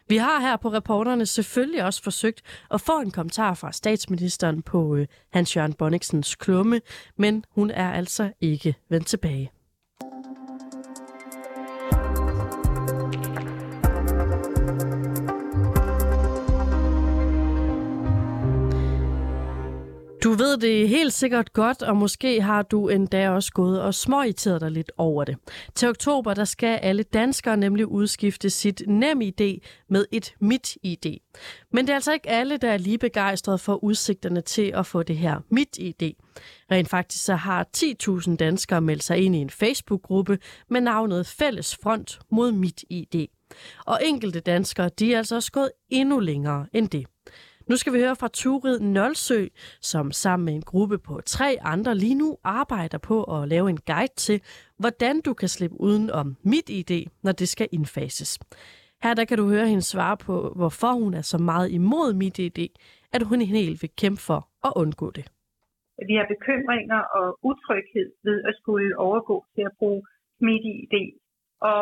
Vi 0.08 0.16
har 0.16 0.40
her 0.40 0.56
på 0.56 0.68
reporterne 0.72 1.26
selvfølgelig 1.26 1.84
også 1.84 2.02
forsøgt 2.02 2.42
at 2.70 2.80
få 2.80 3.00
en 3.00 3.10
kommentar 3.10 3.54
fra 3.54 3.72
statsministeren 3.72 4.62
på 4.62 4.96
øh, 4.96 5.06
Hans-Jørgen 5.32 5.72
Bonniksens 5.72 6.34
klumme, 6.34 6.80
men 7.16 7.44
hun 7.50 7.70
er 7.70 7.92
altså 7.92 8.32
ikke 8.40 8.74
vendt 8.88 9.06
tilbage. 9.06 9.50
Ved 20.48 20.58
det 20.58 20.88
helt 20.88 21.12
sikkert 21.12 21.52
godt, 21.52 21.82
og 21.82 21.96
måske 21.96 22.42
har 22.42 22.62
du 22.62 22.88
endda 22.88 23.30
også 23.30 23.52
gået 23.52 23.82
og 23.82 23.94
småirriteret 23.94 24.60
dig 24.60 24.70
lidt 24.70 24.92
over 24.96 25.24
det. 25.24 25.36
Til 25.74 25.88
oktober 25.88 26.34
der 26.34 26.44
skal 26.44 26.76
alle 26.76 27.02
danskere 27.02 27.56
nemlig 27.56 27.86
udskifte 27.86 28.50
sit 28.50 28.82
nem 28.86 29.20
ID 29.20 29.60
med 29.88 30.04
et 30.12 30.34
mit 30.40 30.76
ID. 30.82 31.18
Men 31.72 31.86
det 31.86 31.90
er 31.90 31.94
altså 31.94 32.12
ikke 32.12 32.28
alle, 32.28 32.56
der 32.56 32.70
er 32.70 32.76
lige 32.76 32.98
begejstrede 32.98 33.58
for 33.58 33.84
udsigterne 33.84 34.40
til 34.40 34.72
at 34.74 34.86
få 34.86 35.02
det 35.02 35.16
her 35.16 35.40
mit 35.50 35.78
ID. 35.78 36.12
Rent 36.70 36.88
faktisk 36.88 37.24
så 37.24 37.34
har 37.34 37.66
10.000 37.76 38.36
danskere 38.36 38.80
meldt 38.80 39.04
sig 39.04 39.18
ind 39.18 39.36
i 39.36 39.38
en 39.38 39.50
Facebook-gruppe 39.50 40.38
med 40.70 40.80
navnet 40.80 41.26
Fælles 41.26 41.78
Front 41.82 42.18
mod 42.30 42.52
mit 42.52 42.84
ID. 42.90 43.26
Og 43.86 44.00
enkelte 44.04 44.40
danskere, 44.40 44.90
de 44.98 45.14
er 45.14 45.18
altså 45.18 45.34
også 45.34 45.52
gået 45.52 45.70
endnu 45.90 46.18
længere 46.20 46.66
end 46.72 46.88
det. 46.88 47.06
Nu 47.70 47.76
skal 47.76 47.92
vi 47.92 47.98
høre 47.98 48.16
fra 48.16 48.28
Turid 48.28 48.80
Nølsø, 48.80 49.46
som 49.80 50.10
sammen 50.10 50.44
med 50.44 50.54
en 50.54 50.62
gruppe 50.62 50.98
på 50.98 51.20
tre 51.20 51.56
andre 51.60 51.94
lige 51.94 52.14
nu 52.14 52.38
arbejder 52.44 52.98
på 52.98 53.16
at 53.22 53.48
lave 53.48 53.70
en 53.70 53.80
guide 53.90 54.14
til, 54.16 54.42
hvordan 54.78 55.20
du 55.20 55.34
kan 55.34 55.48
slippe 55.48 55.80
uden 55.80 56.10
om 56.10 56.36
mit 56.52 56.68
ID, 56.68 56.92
når 57.22 57.32
det 57.32 57.48
skal 57.48 57.68
indfases. 57.72 58.38
Her 59.02 59.14
der 59.14 59.24
kan 59.24 59.38
du 59.38 59.48
høre 59.48 59.66
hende 59.68 59.82
svare 59.82 60.16
på, 60.16 60.52
hvorfor 60.56 60.92
hun 61.02 61.14
er 61.14 61.22
så 61.22 61.38
meget 61.38 61.68
imod 61.70 62.14
mit 62.14 62.38
ID, 62.38 62.60
at 63.12 63.22
hun 63.22 63.40
helt 63.40 63.82
vil 63.82 63.90
kæmpe 64.02 64.22
for 64.28 64.40
at 64.68 64.72
undgå 64.76 65.10
det. 65.10 65.24
Vi 66.08 66.14
har 66.18 66.26
bekymringer 66.34 67.00
og 67.18 67.26
utryghed 67.50 68.08
ved 68.24 68.38
at 68.48 68.54
skulle 68.60 68.98
overgå 68.98 69.36
til 69.54 69.62
at 69.62 69.72
bruge 69.78 70.02
mit 70.40 70.64
ID. 70.74 70.94
Og 71.60 71.80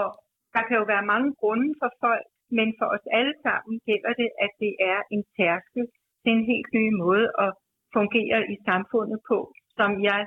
der 0.55 0.63
kan 0.69 0.77
jo 0.81 0.85
være 0.93 1.07
mange 1.13 1.35
grunde 1.41 1.75
for 1.81 1.91
folk 2.05 2.27
men 2.59 2.69
for 2.79 2.87
os 2.95 3.07
alle 3.19 3.35
sammen 3.47 3.75
gælder 3.89 4.13
det, 4.21 4.31
at 4.45 4.53
det 4.63 4.73
er 4.93 5.01
en 5.15 5.25
tærskel 5.37 5.85
til 6.23 6.33
en 6.37 6.45
helt 6.53 6.71
ny 6.79 6.87
måde 7.05 7.27
at 7.45 7.51
fungere 7.97 8.41
i 8.55 8.57
samfundet 8.69 9.21
på, 9.31 9.39
som 9.79 9.91
jeg 10.11 10.23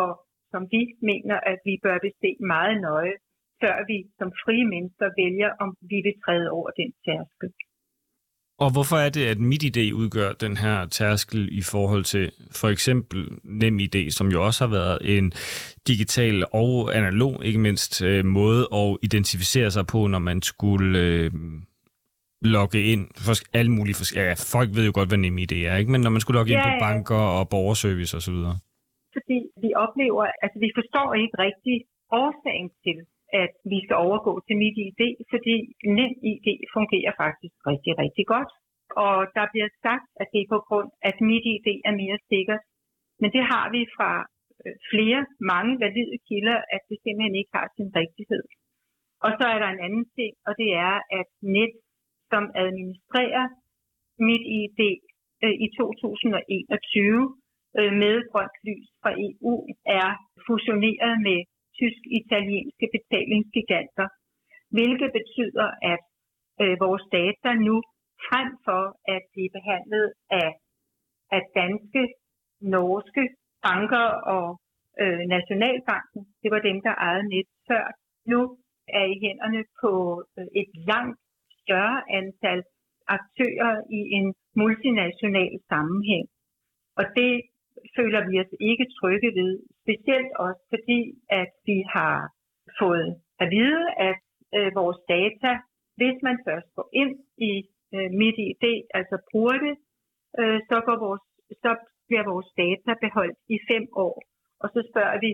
og 0.00 0.10
som 0.52 0.62
vi 0.74 0.82
mener, 1.10 1.36
at 1.52 1.58
vi 1.68 1.74
bør 1.84 1.98
beste 2.06 2.30
meget 2.54 2.76
nøje, 2.88 3.16
før 3.62 3.76
vi 3.90 3.98
som 4.18 4.28
frie 4.42 4.66
mennesker 4.74 5.08
vælger, 5.22 5.50
om 5.64 5.68
vi 5.90 5.98
vil 6.06 6.16
træde 6.24 6.48
over 6.58 6.70
den 6.80 6.90
tærskel. 7.04 7.48
Og 8.58 8.72
hvorfor 8.72 8.96
er 8.96 9.10
det, 9.16 9.24
at 9.26 9.38
MitID 9.38 9.92
udgør 9.92 10.32
den 10.32 10.56
her 10.56 10.86
tærskel 10.86 11.58
i 11.60 11.62
forhold 11.72 12.04
til 12.04 12.32
for 12.60 12.68
eksempel 12.68 13.20
NemID, 13.44 14.10
som 14.10 14.26
jo 14.28 14.44
også 14.46 14.64
har 14.64 14.72
været 14.78 14.98
en 15.16 15.32
digital 15.86 16.44
og 16.52 16.96
analog, 16.96 17.44
ikke 17.44 17.58
mindst, 17.58 18.02
øh, 18.02 18.24
måde 18.24 18.62
at 18.72 18.96
identificere 19.02 19.70
sig 19.70 19.86
på, 19.86 20.06
når 20.06 20.18
man 20.18 20.42
skulle 20.42 20.98
øh, 20.98 21.30
logge 22.42 22.80
ind. 22.92 23.04
For 23.26 23.34
alle 23.58 23.72
mulige 23.72 23.96
for, 23.98 24.04
ja, 24.20 24.34
folk 24.54 24.68
ved 24.76 24.84
jo 24.86 24.92
godt, 24.94 25.08
hvad 25.10 25.18
NemID 25.18 25.52
er, 25.52 25.76
ikke? 25.76 25.92
men 25.92 26.00
når 26.00 26.10
man 26.10 26.20
skulle 26.20 26.38
logge 26.38 26.52
ja, 26.52 26.56
ind 26.56 26.64
på 26.68 26.84
banker 26.86 27.22
og 27.38 27.48
borgerservice 27.48 28.16
osv. 28.16 28.38
Fordi 29.16 29.38
vi 29.64 29.70
oplever, 29.84 30.24
altså 30.42 30.58
vi 30.64 30.70
forstår 30.78 31.08
ikke 31.22 31.36
rigtig 31.46 31.76
årsagen 32.22 32.68
til, 32.84 32.98
at 33.42 33.52
vi 33.72 33.78
skal 33.84 33.96
overgå 34.06 34.32
til 34.46 34.56
mit 34.62 34.76
ID, 34.86 35.02
fordi 35.32 35.56
NemID 35.96 36.46
fungerer 36.76 37.12
faktisk 37.22 37.56
rigtig, 37.70 37.92
rigtig 38.02 38.26
godt. 38.34 38.50
Og 39.04 39.16
der 39.36 39.46
bliver 39.52 39.70
sagt, 39.84 40.08
at 40.20 40.26
det 40.32 40.40
er 40.42 40.52
på 40.54 40.60
grund 40.68 40.88
at 41.08 41.16
mit 41.30 41.44
ID 41.54 41.68
er 41.88 41.94
mere 42.02 42.18
sikkert. 42.32 42.62
Men 43.20 43.28
det 43.36 43.44
har 43.52 43.66
vi 43.74 43.82
fra 43.96 44.10
øh, 44.64 44.74
flere, 44.90 45.20
mange 45.52 45.72
valide 45.82 46.18
kilder, 46.28 46.58
at 46.74 46.82
det 46.88 46.96
simpelthen 47.04 47.36
ikke 47.40 47.54
har 47.58 47.68
sin 47.76 47.90
rigtighed. 48.00 48.42
Og 49.24 49.30
så 49.38 49.44
er 49.54 49.58
der 49.62 49.70
en 49.72 49.84
anden 49.86 50.06
ting, 50.18 50.32
og 50.46 50.52
det 50.60 50.70
er, 50.88 50.94
at 51.18 51.28
net, 51.56 51.74
som 52.30 52.44
administrerer 52.64 53.46
mit 54.28 54.44
ID 54.60 54.80
øh, 55.44 55.54
i 55.64 55.66
2021 55.76 57.36
øh, 57.78 57.92
med 58.02 58.14
grønt 58.30 58.56
lys 58.66 58.88
fra 59.02 59.10
EU, 59.26 59.54
er 60.00 60.08
fusioneret 60.48 61.14
med 61.28 61.38
tysk-italienske 61.78 62.86
betalingsgiganter, 62.96 64.06
hvilket 64.76 65.10
betyder, 65.18 65.68
at 65.92 66.04
øh, 66.62 66.74
vores 66.84 67.04
data 67.18 67.50
nu 67.68 67.76
frem 68.26 68.48
for 68.66 68.82
at 69.14 69.22
blive 69.32 69.50
behandlet 69.58 70.06
af, 70.42 70.50
af 71.36 71.42
danske, 71.60 72.02
norske 72.60 73.24
banker 73.66 74.06
og 74.34 74.46
øh, 75.02 75.22
Nationalbanken, 75.34 76.22
det 76.42 76.50
var 76.54 76.60
dem, 76.68 76.78
der 76.86 76.94
ejede 77.06 77.28
net 77.34 77.48
før, 77.68 77.84
nu 78.32 78.40
er 78.98 79.04
i 79.14 79.16
hænderne 79.24 79.62
på 79.80 79.92
øh, 80.38 80.46
et 80.60 80.70
langt 80.90 81.18
større 81.62 81.98
antal 82.18 82.60
aktører 83.16 83.74
i 83.98 84.00
en 84.18 84.26
multinational 84.62 85.52
sammenhæng. 85.70 86.26
Og 86.98 87.04
det 87.16 87.32
føler 87.96 88.20
vi 88.28 88.34
os 88.42 88.52
ikke 88.70 88.86
trygge 88.98 89.30
ved, 89.38 89.50
specielt 89.82 90.30
også 90.46 90.62
fordi, 90.72 91.00
at 91.40 91.50
vi 91.68 91.78
har 91.94 92.16
fået 92.80 93.10
at 93.42 93.46
vide, 93.56 93.84
at 94.10 94.20
øh, 94.56 94.70
vores 94.80 95.00
data, 95.16 95.50
hvis 95.98 96.16
man 96.26 96.36
først 96.46 96.68
går 96.76 96.88
ind 97.02 97.14
i 97.50 97.52
øh, 97.94 98.10
mit 98.20 98.36
ID, 98.48 98.64
altså 98.98 99.16
bruger 99.30 99.58
det, 99.66 99.74
øh, 100.40 100.58
så, 100.68 100.76
går 100.86 100.96
vores, 101.06 101.24
så 101.64 101.70
bliver 102.06 102.24
vores 102.32 102.50
data 102.62 102.90
beholdt 103.04 103.38
i 103.54 103.58
fem 103.70 103.84
år. 104.06 104.16
Og 104.62 104.68
så 104.74 104.80
spørger 104.90 105.18
vi, 105.24 105.30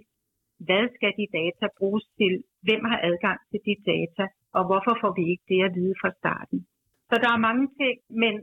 hvad 0.68 0.84
skal 0.97 1.12
de 1.20 1.26
data 1.40 1.66
bruges 1.78 2.05
til? 2.18 2.32
Hvem 2.66 2.82
har 2.90 2.99
adgang 3.11 3.38
til 3.51 3.61
de 3.68 3.74
data? 3.93 4.24
Og 4.57 4.62
hvorfor 4.68 4.95
får 5.03 5.12
vi 5.18 5.24
ikke 5.32 5.47
det 5.53 5.61
at 5.68 5.74
vide 5.78 5.95
fra 6.01 6.11
starten? 6.20 6.59
Så 7.09 7.14
der 7.22 7.30
er 7.32 7.47
mange 7.49 7.66
ting, 7.80 7.97
men 8.22 8.34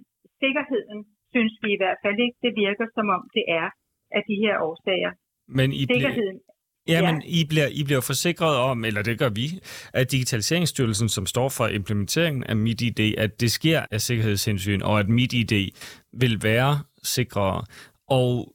sikkerheden 0.42 1.00
synes 1.34 1.54
vi 1.64 1.70
i 1.74 1.82
hvert 1.82 2.00
fald 2.04 2.18
ikke, 2.26 2.38
det 2.46 2.54
virker 2.66 2.86
som 2.96 3.08
om 3.18 3.24
det 3.36 3.46
er 3.60 3.68
af 4.12 4.24
de 4.28 4.36
her 4.44 4.56
årsager. 4.68 5.12
Men 5.48 5.74
I 5.74 5.86
Sikkerheden. 5.94 6.40
Ja, 6.88 6.94
ja, 6.94 7.12
men 7.12 7.22
I 7.26 7.46
bliver, 7.50 7.68
I 7.68 7.84
bliver 7.84 8.02
forsikret 8.02 8.58
om, 8.58 8.86
eller 8.86 9.02
det 9.02 9.20
gør 9.20 9.30
vi, 9.30 9.60
at 9.94 10.12
Digitaliseringsstyrelsen, 10.12 11.10
som 11.10 11.26
står 11.26 11.50
for 11.50 11.68
implementeringen 11.68 12.44
af 12.44 12.56
MitID, 12.56 13.00
at 13.18 13.42
det 13.42 13.52
sker 13.52 13.86
af 13.92 14.02
sikkerhedshensyn, 14.02 14.82
og 14.82 15.00
at 15.00 15.10
MitID 15.10 15.72
vil 16.14 16.44
være 16.44 16.80
sikrere. 17.04 17.66
Og 18.08 18.54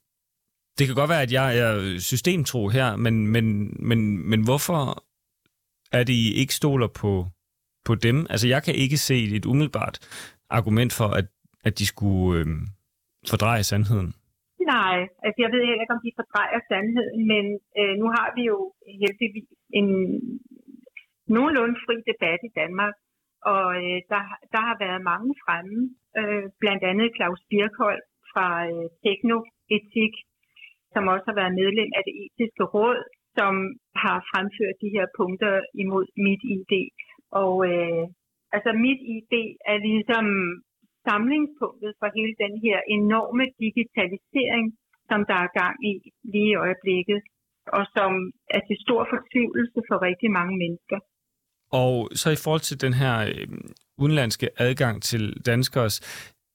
det 0.78 0.86
kan 0.86 0.96
godt 0.96 1.10
være, 1.10 1.22
at 1.22 1.32
jeg 1.32 1.58
er 1.58 1.98
systemtro 1.98 2.68
her, 2.68 2.96
men, 2.96 3.26
men, 3.26 3.76
men, 3.78 4.30
men 4.30 4.44
hvorfor 4.44 5.04
er 5.92 6.04
det, 6.04 6.12
I 6.12 6.34
ikke 6.34 6.54
stoler 6.54 6.88
på, 6.88 7.26
på 7.84 7.94
dem? 7.94 8.26
Altså, 8.30 8.48
jeg 8.48 8.62
kan 8.62 8.74
ikke 8.74 8.96
se 8.96 9.24
et 9.24 9.46
umiddelbart 9.46 9.98
argument 10.50 10.92
for, 10.92 11.08
at, 11.08 11.26
at 11.64 11.78
de 11.78 11.86
skulle 11.86 12.40
øh, 12.40 12.46
fordreje 13.28 13.62
sandheden. 13.62 14.14
Nej, 14.72 14.96
altså 15.24 15.38
jeg 15.44 15.50
ved 15.52 15.62
heller 15.66 15.84
ikke, 15.84 15.96
om 15.98 16.04
de 16.06 16.16
fordrejer 16.18 16.60
sandheden, 16.68 17.20
men 17.32 17.44
øh, 17.80 17.94
nu 18.00 18.06
har 18.16 18.28
vi 18.36 18.42
jo 18.52 18.58
heldigvis 19.02 19.50
en 19.78 19.88
nogenlunde 21.34 21.76
fri 21.84 21.96
debat 22.10 22.40
i 22.48 22.54
Danmark, 22.60 22.94
og 23.52 23.66
øh, 23.82 23.98
der, 24.12 24.22
der 24.54 24.62
har 24.68 24.76
været 24.84 25.08
mange 25.10 25.32
fremme, 25.42 25.78
øh, 26.20 26.44
blandt 26.62 26.82
andet 26.90 27.14
Claus 27.16 27.42
Birkholm 27.50 28.04
fra 28.32 28.48
øh, 28.70 28.86
Teknoetik, 29.04 30.14
som 30.92 31.02
også 31.12 31.26
har 31.30 31.38
været 31.40 31.58
medlem 31.62 31.90
af 31.98 32.02
det 32.08 32.14
etiske 32.24 32.64
råd, 32.74 33.00
som 33.38 33.54
har 34.04 34.18
fremført 34.30 34.82
de 34.84 34.94
her 34.96 35.06
punkter 35.18 35.54
imod 35.82 36.06
mit 36.26 36.42
ID. 36.54 36.72
Og 37.42 37.54
øh, 37.70 38.04
altså 38.56 38.70
mit 38.86 39.00
ID 39.16 39.34
er 39.72 39.78
ligesom 39.88 40.26
samlingspunktet 41.08 41.92
for 42.00 42.08
hele 42.18 42.34
den 42.44 42.54
her 42.64 42.78
enorme 42.98 43.44
digitalisering, 43.64 44.64
som 45.10 45.20
der 45.30 45.38
er 45.44 45.50
gang 45.60 45.76
i 45.90 45.94
lige 46.32 46.50
i 46.54 46.60
øjeblikket, 46.64 47.20
og 47.76 47.84
som 47.96 48.10
er 48.56 48.60
til 48.68 48.76
stor 48.86 49.02
fortvivlelse 49.12 49.80
for 49.88 49.96
rigtig 50.08 50.30
mange 50.38 50.54
mennesker. 50.62 50.98
Og 51.82 51.94
så 52.20 52.28
i 52.30 52.42
forhold 52.44 52.60
til 52.70 52.80
den 52.80 52.94
her 53.02 53.14
øh, 53.28 53.46
udenlandske 53.98 54.48
adgang 54.66 55.02
til 55.02 55.22
danskers 55.46 55.94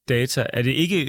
data, 0.08 0.46
er 0.52 0.62
det 0.62 0.74
ikke 0.84 1.00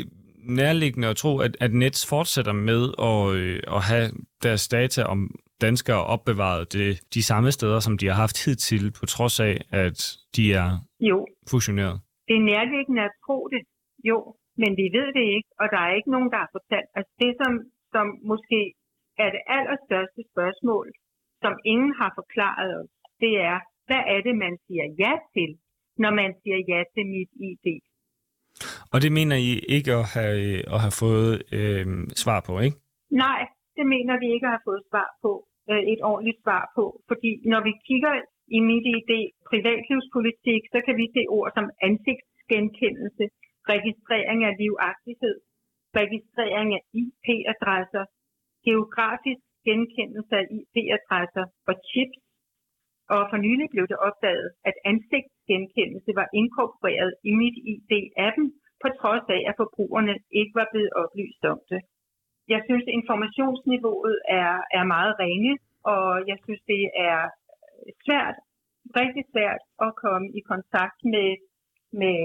nærliggende 0.43 1.07
at 1.07 1.17
tro, 1.17 1.39
at, 1.39 1.57
at 1.59 1.73
Nets 1.73 2.09
fortsætter 2.09 2.53
med 2.53 2.81
at, 2.99 3.35
øh, 3.35 3.59
at 3.75 3.81
have 3.83 4.11
deres 4.43 4.67
data 4.67 5.03
om 5.03 5.19
danskere 5.61 6.03
opbevaret 6.03 6.73
det, 6.73 6.99
de 7.13 7.23
samme 7.23 7.51
steder, 7.51 7.79
som 7.79 7.97
de 7.97 8.07
har 8.07 8.13
haft 8.13 8.45
hidtil, 8.45 8.91
på 8.91 9.05
trods 9.05 9.39
af, 9.39 9.61
at 9.69 10.17
de 10.35 10.53
er 10.53 10.69
jo. 10.99 11.27
fusioneret? 11.49 11.99
Det 12.31 12.39
er 12.39 12.49
nærliggende 12.55 13.03
at 13.09 13.17
tro 13.25 13.37
det, 13.53 13.61
jo, 14.09 14.17
men 14.61 14.71
vi 14.81 14.85
ved 14.97 15.07
det 15.17 15.25
ikke, 15.35 15.49
og 15.61 15.65
der 15.73 15.81
er 15.87 15.93
ikke 15.97 16.11
nogen, 16.15 16.29
der 16.33 16.39
har 16.43 16.51
fortalt. 16.57 16.89
Altså 16.97 17.13
det, 17.23 17.31
som, 17.41 17.51
som 17.93 18.05
måske 18.31 18.61
er 19.23 19.29
det 19.35 19.43
allerstørste 19.57 20.21
spørgsmål, 20.33 20.85
som 21.43 21.53
ingen 21.73 21.93
har 22.01 22.11
forklaret 22.19 22.69
os, 22.81 22.91
det 23.23 23.33
er, 23.49 23.57
hvad 23.87 24.03
er 24.13 24.19
det, 24.27 24.35
man 24.45 24.53
siger 24.65 24.85
ja 25.03 25.13
til, 25.35 25.49
når 26.03 26.11
man 26.19 26.29
siger 26.41 26.59
ja 26.71 26.79
til 26.93 27.05
mit 27.15 27.31
ID? 27.49 27.67
Og 28.93 28.97
det 29.03 29.11
mener 29.19 29.37
I 29.49 29.51
ikke 29.75 29.91
at 29.99 30.05
have, 30.15 30.39
at 30.73 30.79
have 30.85 30.97
fået 31.03 31.33
øh, 31.57 31.85
svar 32.23 32.39
på, 32.47 32.53
ikke? 32.65 32.77
Nej, 33.25 33.41
det 33.77 33.85
mener 33.95 34.15
vi 34.23 34.27
ikke 34.35 34.45
at 34.47 34.53
have 34.55 34.67
fået 34.69 34.83
svar 34.91 35.09
på, 35.23 35.31
øh, 35.71 35.83
et 35.93 36.01
ordentligt 36.11 36.39
svar 36.45 36.63
på. 36.77 36.85
Fordi 37.09 37.31
når 37.51 37.61
vi 37.67 37.73
kigger 37.87 38.13
i 38.57 38.59
mit 38.69 38.85
idé 38.99 39.19
privatlivspolitik, 39.49 40.61
så 40.73 40.79
kan 40.85 40.95
vi 41.01 41.05
se 41.15 41.21
ord 41.37 41.49
som 41.57 41.65
ansigtsgenkendelse, 41.87 43.25
registrering 43.73 44.39
af 44.49 44.53
livagtighed, 44.61 45.37
registrering 46.01 46.69
af 46.77 46.81
IP-adresser, 47.03 48.05
geografisk 48.67 49.43
genkendelse 49.67 50.33
af 50.41 50.45
IP-adresser 50.59 51.45
og 51.69 51.75
chips. 51.89 52.19
Og 53.15 53.21
for 53.29 53.37
nylig 53.45 53.67
blev 53.73 53.85
det 53.91 53.97
opdaget, 54.07 54.47
at 54.69 54.75
ansigtsgenkendelse 54.91 56.11
var 56.19 56.27
inkorporeret 56.39 57.13
i 57.29 57.31
mit 57.41 57.57
ID-appen, 57.73 58.47
på 58.83 58.87
trods 58.99 59.25
af, 59.35 59.41
at 59.49 59.57
forbrugerne 59.61 60.15
ikke 60.39 60.53
var 60.59 60.67
blevet 60.71 60.91
oplyst 61.03 61.43
om 61.53 61.59
det. 61.71 61.81
Jeg 62.53 62.61
synes, 62.67 62.85
informationsniveauet 62.99 64.17
er, 64.41 64.53
er 64.77 64.83
meget 64.95 65.13
ringe, 65.23 65.53
og 65.93 66.05
jeg 66.29 66.37
synes, 66.43 66.61
det 66.73 66.83
er 67.09 67.19
svært, 68.05 68.35
rigtig 68.99 69.23
svært 69.33 69.61
at 69.85 69.91
komme 70.03 70.27
i 70.39 70.41
kontakt 70.51 70.99
med, 71.13 71.29
med, 72.01 72.19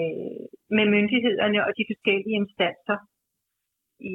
med 0.76 0.84
myndighederne 0.94 1.61
og 1.66 1.70
de 1.78 1.84
forskellige 1.90 2.38
instanser. 2.42 2.98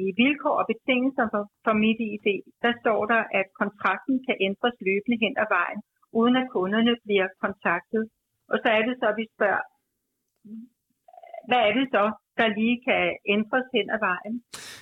vilkår 0.22 0.56
og 0.60 0.66
betingelser 0.72 1.26
for, 1.32 1.42
for 1.64 1.74
MitID, 1.82 2.26
der 2.64 2.72
står 2.82 3.00
der, 3.12 3.22
at 3.40 3.46
kontrakten 3.60 4.16
kan 4.26 4.36
ændres 4.48 4.76
løbende 4.88 5.18
hen 5.24 5.34
ad 5.42 5.48
vejen, 5.58 5.80
uden 6.20 6.34
at 6.42 6.46
kunderne 6.56 6.94
bliver 7.04 7.28
kontaktet. 7.44 8.02
Og 8.52 8.56
så 8.62 8.68
er 8.76 8.82
det 8.88 8.94
så, 9.00 9.06
at 9.12 9.18
vi 9.20 9.26
spørger, 9.34 9.64
hvad 11.48 11.62
er 11.68 11.72
det 11.78 11.86
så, 11.96 12.04
der 12.38 12.46
lige 12.58 12.76
kan 12.88 13.02
ændres 13.34 13.66
hen 13.74 13.86
ad 13.96 14.00
vejen? 14.10 14.34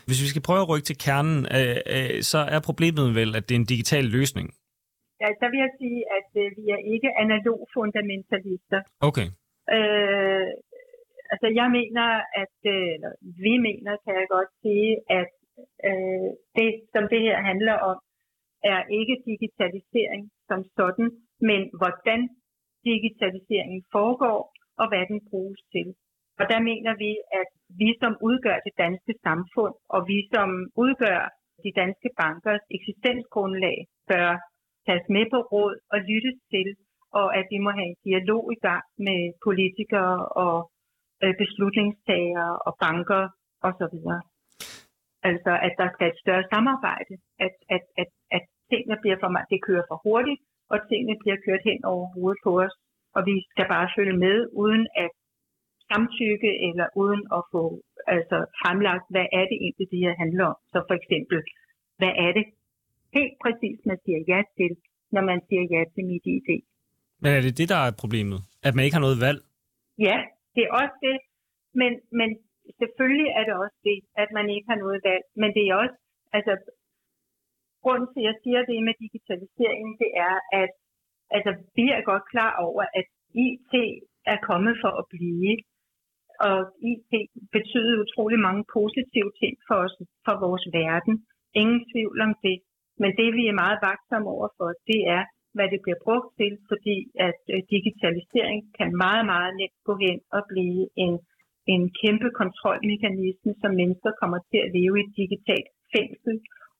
Hvis 0.07 0.23
vi 0.25 0.29
skal 0.33 0.43
prøve 0.49 0.63
at 0.65 0.69
rykke 0.71 0.87
til 0.91 0.99
kernen, 1.07 1.39
øh, 1.59 1.79
øh, 1.95 2.23
så 2.33 2.39
er 2.55 2.61
problemet 2.69 3.07
vel, 3.21 3.31
at 3.39 3.49
det 3.49 3.55
er 3.55 3.61
en 3.65 3.73
digital 3.75 4.05
løsning. 4.05 4.47
Ja, 5.23 5.29
der 5.41 5.49
vil 5.51 5.61
jeg 5.65 5.73
sige, 5.81 6.01
at 6.19 6.29
øh, 6.43 6.47
vi 6.59 6.65
er 6.77 6.81
ikke 6.95 7.11
analog 7.25 7.59
fundamentalister. 7.77 8.81
Okay. 9.09 9.29
Øh, 9.77 10.49
altså 11.33 11.49
jeg 11.61 11.69
mener, 11.79 12.07
at 12.43 12.57
øh, 12.75 12.89
eller 12.97 13.13
vi 13.47 13.55
mener, 13.69 13.93
kan 14.05 14.15
jeg 14.21 14.29
godt 14.37 14.51
sige, 14.63 14.91
at 15.21 15.33
øh, 15.89 16.29
det, 16.59 16.69
som 16.95 17.05
det 17.13 17.21
her 17.27 17.39
handler 17.51 17.77
om, 17.91 17.97
er 18.75 18.81
ikke 18.99 19.17
digitalisering 19.31 20.23
som 20.49 20.61
sådan, 20.79 21.09
men 21.49 21.61
hvordan 21.81 22.21
digitaliseringen 22.91 23.83
foregår, 23.97 24.41
og 24.81 24.87
hvad 24.89 25.05
den 25.13 25.21
bruges 25.31 25.61
til. 25.75 25.89
Og 26.41 26.45
der 26.53 26.61
mener 26.71 26.93
vi, 27.05 27.13
at 27.41 27.49
vi 27.81 27.89
som 28.03 28.13
udgør 28.29 28.59
det 28.67 28.75
danske 28.85 29.13
samfund, 29.27 29.75
og 29.95 30.01
vi 30.11 30.19
som 30.35 30.49
udgør 30.85 31.21
de 31.65 31.71
danske 31.83 32.09
bankers 32.23 32.65
eksistensgrundlag, 32.77 33.79
bør 34.11 34.31
tages 34.87 35.07
med 35.15 35.25
på 35.33 35.39
råd 35.53 35.75
og 35.93 35.99
lyttes 36.11 36.39
til, 36.53 36.69
og 37.21 37.27
at 37.39 37.47
vi 37.53 37.59
må 37.65 37.71
have 37.79 37.89
en 37.93 38.01
dialog 38.09 38.45
i 38.57 38.59
gang 38.67 38.85
med 39.07 39.21
politikere 39.47 40.17
og 40.45 40.57
øh, 41.23 41.35
beslutningstagere 41.43 42.51
og 42.67 42.73
banker 42.85 43.23
osv. 43.69 43.97
Altså, 45.29 45.53
at 45.67 45.73
der 45.81 45.89
skal 45.95 46.09
et 46.09 46.23
større 46.25 46.45
samarbejde, 46.53 47.15
at, 47.47 47.55
at, 47.75 47.85
at, 48.03 48.11
at 48.37 48.43
tingene 48.71 48.97
bliver 49.03 49.19
for 49.23 49.31
meget, 49.35 49.53
det 49.53 49.67
kører 49.69 49.85
for 49.91 49.99
hurtigt, 50.07 50.41
og 50.73 50.79
tingene 50.91 51.17
bliver 51.23 51.39
kørt 51.47 51.63
hen 51.71 51.81
over 51.93 52.07
hovedet 52.15 52.41
på 52.47 52.53
os, 52.65 52.75
og 53.17 53.21
vi 53.31 53.37
skal 53.53 53.67
bare 53.75 53.95
følge 53.97 54.17
med, 54.27 54.37
uden 54.63 54.85
at 55.05 55.13
samtykke 55.91 56.51
eller 56.69 56.87
uden 57.03 57.23
at 57.37 57.43
få 57.53 57.63
altså, 58.17 58.39
fremlagt, 58.61 59.07
hvad 59.15 59.27
er 59.39 59.45
det 59.51 59.57
egentlig, 59.65 59.89
det 59.93 60.01
her 60.05 60.15
handler 60.23 60.45
om. 60.53 60.59
Så 60.73 60.79
for 60.89 60.95
eksempel, 61.01 61.39
hvad 62.01 62.13
er 62.27 62.31
det 62.39 62.47
helt 63.17 63.37
præcis, 63.45 63.77
man 63.91 63.99
siger 64.05 64.21
ja 64.33 64.41
til, 64.59 64.71
når 65.15 65.23
man 65.31 65.39
siger 65.49 65.65
ja 65.75 65.83
til 65.95 66.05
mit 66.11 66.27
ID. 66.37 66.49
Men 67.23 67.31
er 67.37 67.41
det 67.47 67.59
det, 67.61 67.69
der 67.75 67.81
er 67.87 67.99
problemet? 68.03 68.41
At 68.67 68.73
man 68.75 68.85
ikke 68.85 68.97
har 68.99 69.07
noget 69.07 69.21
valg? 69.27 69.41
Ja, 70.09 70.17
det 70.55 70.63
er 70.67 70.73
også 70.83 70.97
det. 71.09 71.17
Men, 71.81 71.93
men 72.19 72.29
selvfølgelig 72.81 73.29
er 73.39 73.45
det 73.49 73.55
også 73.65 73.79
det, 73.89 73.99
at 74.23 74.29
man 74.39 74.47
ikke 74.55 74.69
har 74.73 74.79
noget 74.85 75.01
valg. 75.09 75.25
Men 75.41 75.49
det 75.57 75.63
er 75.69 75.75
også, 75.83 75.97
altså, 76.37 76.53
grunden 77.85 78.09
til, 78.13 78.23
at 78.23 78.29
jeg 78.29 78.37
siger 78.43 78.61
det 78.71 78.79
med 78.89 78.95
digitalisering, 79.05 79.89
det 80.03 80.11
er, 80.29 80.37
at 80.63 80.73
altså, 81.37 81.53
vi 81.79 81.87
er 81.97 82.03
godt 82.11 82.25
klar 82.33 82.53
over, 82.69 82.85
at 82.99 83.07
IT 83.47 83.75
er 84.33 84.39
kommet 84.51 84.75
for 84.83 84.93
at 85.01 85.05
blive 85.15 85.57
og 86.49 86.59
IT 86.93 87.13
betyder 87.57 88.03
utrolig 88.05 88.39
mange 88.47 88.63
positive 88.77 89.31
ting 89.41 89.55
for 89.69 89.77
os, 89.85 89.95
for 90.27 90.35
vores 90.47 90.65
verden. 90.81 91.15
Ingen 91.63 91.83
tvivl 91.93 92.17
om 92.27 92.33
det. 92.45 92.57
Men 93.03 93.11
det, 93.21 93.29
vi 93.39 93.45
er 93.49 93.61
meget 93.65 93.79
vagtsomme 93.89 94.29
over 94.37 94.49
for, 94.59 94.69
det 94.91 95.01
er, 95.17 95.23
hvad 95.57 95.69
det 95.73 95.81
bliver 95.85 96.01
brugt 96.07 96.29
til, 96.39 96.53
fordi 96.71 96.97
at 97.29 97.41
øh, 97.55 97.59
digitalisering 97.75 98.61
kan 98.79 98.89
meget, 99.05 99.25
meget 99.33 99.53
let 99.61 99.75
gå 99.89 99.95
hen 100.05 100.19
og 100.37 100.43
blive 100.53 100.83
en, 101.05 101.15
en 101.75 101.83
kæmpe 102.01 102.29
kontrolmekanisme, 102.41 103.53
som 103.63 103.71
mennesker 103.81 104.13
kommer 104.21 104.39
til 104.51 104.59
at 104.65 104.73
leve 104.79 104.95
i 104.99 105.05
et 105.07 105.13
digitalt 105.23 105.71
fængsel, 105.95 106.35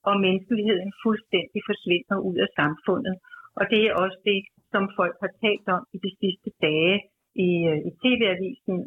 og 0.07 0.13
menneskeligheden 0.25 0.91
fuldstændig 1.03 1.61
forsvinder 1.69 2.17
ud 2.29 2.37
af 2.45 2.49
samfundet. 2.59 3.15
Og 3.59 3.63
det 3.71 3.79
er 3.83 3.93
også 4.03 4.19
det, 4.29 4.39
som 4.71 4.83
folk 4.99 5.15
har 5.23 5.31
talt 5.45 5.67
om 5.75 5.83
i 5.95 5.97
de 6.05 6.11
sidste 6.21 6.49
dage 6.65 6.95
i, 7.47 7.49
øh, 7.71 7.79
i 7.89 7.91
TV-avisen 8.01 8.77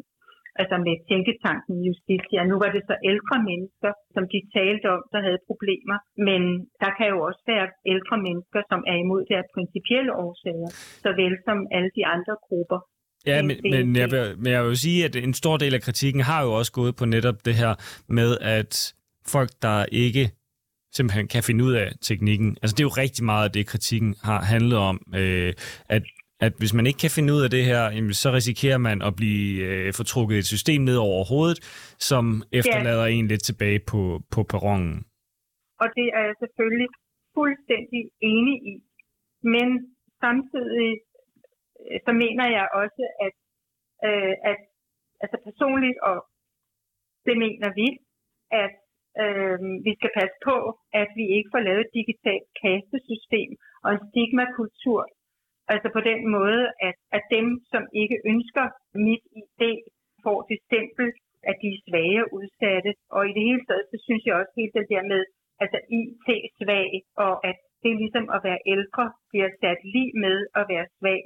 altså 0.61 0.75
med 0.87 0.95
tænketanken 1.09 1.75
Justitia. 1.87 2.41
Nu 2.51 2.55
var 2.63 2.69
det 2.75 2.83
så 2.89 2.95
ældre 3.11 3.37
mennesker, 3.49 3.91
som 4.15 4.23
de 4.33 4.39
talte 4.57 4.85
om, 4.95 5.01
der 5.13 5.19
havde 5.27 5.39
problemer, 5.49 5.97
men 6.27 6.41
der 6.83 6.91
kan 6.97 7.07
jo 7.13 7.17
også 7.27 7.41
være 7.51 7.67
ældre 7.93 8.17
mennesker, 8.27 8.59
som 8.71 8.79
er 8.91 8.97
imod 9.03 9.21
det 9.29 9.35
af 9.41 9.47
principielle 9.55 10.11
årsager, 10.25 10.69
såvel 11.05 11.33
som 11.47 11.57
alle 11.75 11.91
de 11.97 12.03
andre 12.13 12.35
grupper. 12.47 12.79
Ja, 13.29 13.37
men, 13.47 13.57
men, 13.73 13.95
jeg 14.01 14.09
vil, 14.11 14.25
men 14.43 14.49
jeg 14.55 14.63
vil 14.65 14.77
sige, 14.77 14.99
at 15.07 15.15
en 15.15 15.33
stor 15.33 15.55
del 15.57 15.73
af 15.77 15.81
kritikken 15.81 16.21
har 16.21 16.39
jo 16.45 16.51
også 16.59 16.71
gået 16.79 16.93
på 16.99 17.05
netop 17.05 17.37
det 17.47 17.55
her 17.61 17.73
med, 18.19 18.29
at 18.57 18.93
folk, 19.33 19.51
der 19.61 19.85
ikke 19.91 20.23
simpelthen 20.97 21.27
kan 21.27 21.43
finde 21.43 21.63
ud 21.63 21.73
af 21.73 21.87
teknikken. 22.01 22.57
Altså 22.61 22.73
det 22.75 22.79
er 22.79 22.89
jo 22.89 22.95
rigtig 23.03 23.23
meget 23.25 23.45
af 23.47 23.51
det, 23.51 23.67
kritikken 23.67 24.15
har 24.23 24.41
handlet 24.41 24.77
om, 24.77 24.97
øh, 25.15 25.53
at 25.89 26.03
at 26.39 26.53
hvis 26.59 26.73
man 26.73 26.85
ikke 26.87 27.01
kan 27.05 27.15
finde 27.17 27.33
ud 27.33 27.41
af 27.47 27.49
det 27.49 27.63
her, 27.71 27.81
så 28.23 28.29
risikerer 28.31 28.77
man 28.77 29.01
at 29.01 29.13
blive 29.15 29.49
øh, 29.67 29.93
fortrukket 29.99 30.37
et 30.37 30.45
system 30.45 30.81
ned 30.81 30.97
over 30.97 31.23
hovedet, 31.31 31.59
som 32.09 32.25
efterlader 32.59 33.07
ja. 33.07 33.13
en 33.17 33.27
lidt 33.27 33.43
tilbage 33.43 33.79
på, 33.91 34.01
på 34.33 34.39
perronen. 34.51 35.05
Og 35.81 35.87
det 35.97 36.07
er 36.17 36.23
jeg 36.29 36.35
selvfølgelig 36.43 36.89
fuldstændig 37.37 38.03
enig 38.33 38.57
i. 38.73 38.75
Men 39.53 39.67
samtidig 40.23 40.91
øh, 41.85 41.99
så 42.05 42.11
mener 42.23 42.45
jeg 42.57 42.65
også, 42.81 43.03
at, 43.25 43.35
øh, 44.07 44.33
at 44.51 44.59
altså 45.23 45.37
personligt, 45.49 45.97
og 46.09 46.17
det 47.27 47.35
mener 47.43 47.69
vi, 47.79 47.87
at 48.63 48.75
øh, 49.23 49.57
vi 49.85 49.91
skal 49.99 50.11
passe 50.19 50.37
på, 50.49 50.57
at 51.01 51.09
vi 51.19 51.25
ikke 51.35 51.49
får 51.53 51.61
lavet 51.67 51.81
et 51.85 51.95
digitalt 51.99 52.47
kastesystem 52.63 53.49
og 53.83 53.89
en 53.91 54.03
stigmakultur, 54.09 55.01
Altså 55.73 55.89
på 55.95 56.01
den 56.09 56.21
måde, 56.37 56.63
at, 56.87 56.97
at 57.17 57.23
dem, 57.35 57.47
som 57.71 57.83
ikke 58.01 58.17
ønsker 58.31 58.65
mit 59.07 59.23
ID, 59.41 59.63
får 60.23 60.37
det 60.49 60.57
stempel, 60.67 61.07
at 61.49 61.55
de 61.61 61.67
er 61.75 61.81
svage 61.87 62.19
og 62.25 62.29
udsatte. 62.37 62.91
Og 63.15 63.21
i 63.29 63.33
det 63.37 63.43
hele 63.49 63.63
taget, 63.67 63.85
så 63.91 63.97
synes 64.05 64.23
jeg 64.25 64.35
også 64.35 64.53
helt 64.59 64.73
det 64.77 64.87
der 64.93 65.03
med, 65.13 65.21
altså 65.63 65.79
IT-svag, 65.99 66.89
og 67.25 67.33
at 67.49 67.57
det 67.81 67.89
er 67.91 68.01
ligesom 68.03 68.25
at 68.35 68.41
være 68.47 68.59
ældre 68.73 69.05
bliver 69.31 69.49
sat 69.61 69.79
lige 69.95 70.13
med 70.25 70.37
at 70.59 70.65
være 70.73 70.85
svag, 70.97 71.21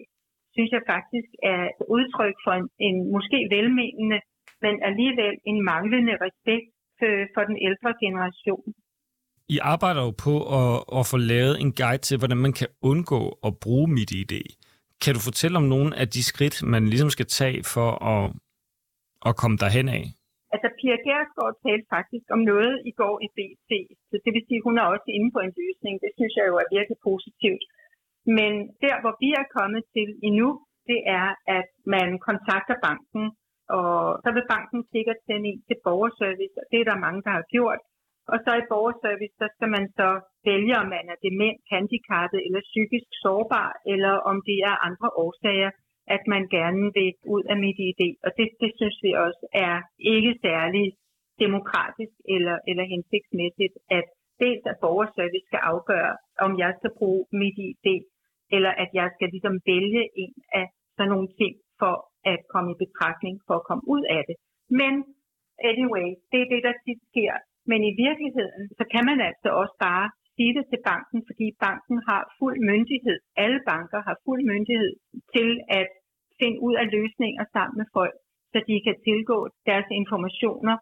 synes 0.56 0.72
jeg 0.76 0.84
faktisk 0.94 1.30
er 1.52 1.62
et 1.72 1.82
udtryk 1.96 2.36
for 2.46 2.54
en, 2.60 2.68
en 2.88 2.98
måske 3.16 3.40
velmenende, 3.56 4.20
men 4.64 4.76
alligevel 4.90 5.36
en 5.52 5.60
manglende 5.72 6.16
respekt 6.26 6.70
for, 7.00 7.12
for 7.34 7.44
den 7.50 7.58
ældre 7.68 7.92
generation. 8.04 8.68
I 9.56 9.58
arbejder 9.74 10.02
jo 10.08 10.14
på 10.26 10.34
at, 10.60 10.74
at 11.00 11.04
få 11.12 11.18
lavet 11.32 11.56
en 11.64 11.72
guide 11.82 12.04
til, 12.08 12.16
hvordan 12.20 12.42
man 12.46 12.54
kan 12.60 12.70
undgå 12.92 13.22
at 13.48 13.54
bruge 13.64 13.88
mit 13.98 14.12
idé. 14.24 14.42
Kan 15.04 15.14
du 15.16 15.22
fortælle 15.30 15.56
om 15.62 15.68
nogle 15.76 15.90
af 16.02 16.08
de 16.16 16.22
skridt, 16.32 16.56
man 16.74 16.84
ligesom 16.92 17.12
skal 17.16 17.28
tage 17.40 17.60
for 17.76 17.90
at, 18.14 18.26
at 19.30 19.34
komme 19.42 19.58
derhen 19.64 19.88
af? 19.98 20.04
Altså, 20.54 20.68
Pia 20.78 20.98
Gersgaard 21.06 21.56
talte 21.66 21.88
faktisk 21.96 22.26
om 22.36 22.42
noget 22.52 22.74
i 22.90 22.92
går 23.02 23.16
i 23.26 23.28
BT, 23.38 23.72
så 24.10 24.16
det 24.24 24.32
vil 24.36 24.46
sige, 24.48 24.62
at 24.62 24.68
hun 24.68 24.76
er 24.82 24.86
også 24.94 25.10
inde 25.18 25.30
på 25.36 25.40
en 25.46 25.54
løsning. 25.62 25.94
Det 26.04 26.12
synes 26.18 26.34
jeg 26.40 26.46
jo 26.52 26.56
er 26.64 26.74
virkelig 26.78 27.00
positivt. 27.10 27.64
Men 28.38 28.52
der, 28.84 28.96
hvor 29.02 29.14
vi 29.24 29.30
er 29.42 29.54
kommet 29.58 29.84
til 29.96 30.08
endnu, 30.28 30.50
det 30.90 31.00
er, 31.20 31.28
at 31.58 31.70
man 31.96 32.10
kontakter 32.28 32.78
banken, 32.88 33.26
og 33.78 33.92
så 34.24 34.30
vil 34.36 34.52
banken 34.56 34.80
sikkert 34.94 35.20
sende 35.28 35.48
en 35.52 35.62
til 35.68 35.78
borgerservice, 35.88 36.56
og 36.62 36.66
det 36.72 36.78
er 36.80 36.88
der 36.92 37.04
mange, 37.06 37.22
der 37.26 37.34
har 37.38 37.46
gjort. 37.56 37.82
Og 38.34 38.38
så 38.44 38.52
i 38.62 38.70
borgerservice, 38.72 39.36
så 39.42 39.48
skal 39.56 39.70
man 39.76 39.86
så 40.00 40.10
vælge, 40.50 40.74
om 40.82 40.88
man 40.96 41.06
er 41.14 41.18
dement, 41.26 41.62
handicappet 41.74 42.40
eller 42.46 42.62
psykisk 42.72 43.08
sårbar, 43.24 43.72
eller 43.94 44.14
om 44.32 44.38
det 44.50 44.58
er 44.70 44.76
andre 44.88 45.10
årsager, 45.26 45.72
at 46.16 46.24
man 46.34 46.44
gerne 46.58 46.84
vil 46.98 47.12
ud 47.36 47.44
af 47.52 47.58
mit 47.66 47.80
idé. 47.92 48.10
Og 48.26 48.32
det, 48.38 48.48
det 48.62 48.72
synes 48.80 48.98
vi 49.06 49.12
også 49.26 49.44
er 49.68 49.76
ikke 50.16 50.34
særlig 50.46 50.86
demokratisk 51.44 52.16
eller, 52.36 52.58
eller 52.70 52.86
hensigtsmæssigt, 52.94 53.76
at 53.98 54.06
dels 54.44 54.66
at 54.72 54.80
borgerservice 54.86 55.48
skal 55.50 55.62
afgøre, 55.74 56.14
om 56.46 56.52
jeg 56.64 56.72
skal 56.80 56.92
bruge 57.00 57.24
mit 57.42 57.58
ID, 57.70 57.88
eller 58.56 58.72
at 58.84 58.90
jeg 59.00 59.08
skal 59.16 59.30
ligesom 59.36 59.56
vælge 59.72 60.04
en 60.24 60.34
af 60.60 60.66
sådan 60.96 61.12
nogle 61.14 61.30
ting 61.40 61.54
for 61.82 61.96
at 62.32 62.40
komme 62.54 62.70
i 62.72 62.82
betragtning 62.84 63.36
for 63.48 63.56
at 63.60 63.68
komme 63.70 63.86
ud 63.96 64.04
af 64.18 64.22
det. 64.30 64.36
Men 64.80 64.94
anyway, 65.72 66.08
det 66.32 66.40
er 66.42 66.50
det, 66.54 66.62
der 66.68 66.74
tit 66.86 67.02
sker 67.12 67.34
men 67.72 67.80
i 67.90 67.94
virkeligheden, 68.06 68.64
så 68.78 68.84
kan 68.94 69.04
man 69.10 69.20
altså 69.30 69.50
også 69.62 69.76
bare 69.88 70.08
sige 70.36 70.54
det 70.58 70.66
til 70.72 70.82
banken, 70.92 71.20
fordi 71.30 71.48
banken 71.66 71.98
har 72.08 72.22
fuld 72.40 72.58
myndighed. 72.72 73.18
Alle 73.44 73.60
banker 73.72 74.00
har 74.08 74.16
fuld 74.26 74.42
myndighed 74.52 74.92
til 75.36 75.50
at 75.80 75.90
finde 76.40 76.58
ud 76.68 76.76
af 76.82 76.88
løsninger 76.98 77.44
sammen 77.56 77.76
med 77.82 77.88
folk, 77.98 78.16
så 78.52 78.58
de 78.70 78.76
kan 78.86 78.96
tilgå 79.08 79.40
deres 79.70 79.88
informationer 80.02 80.76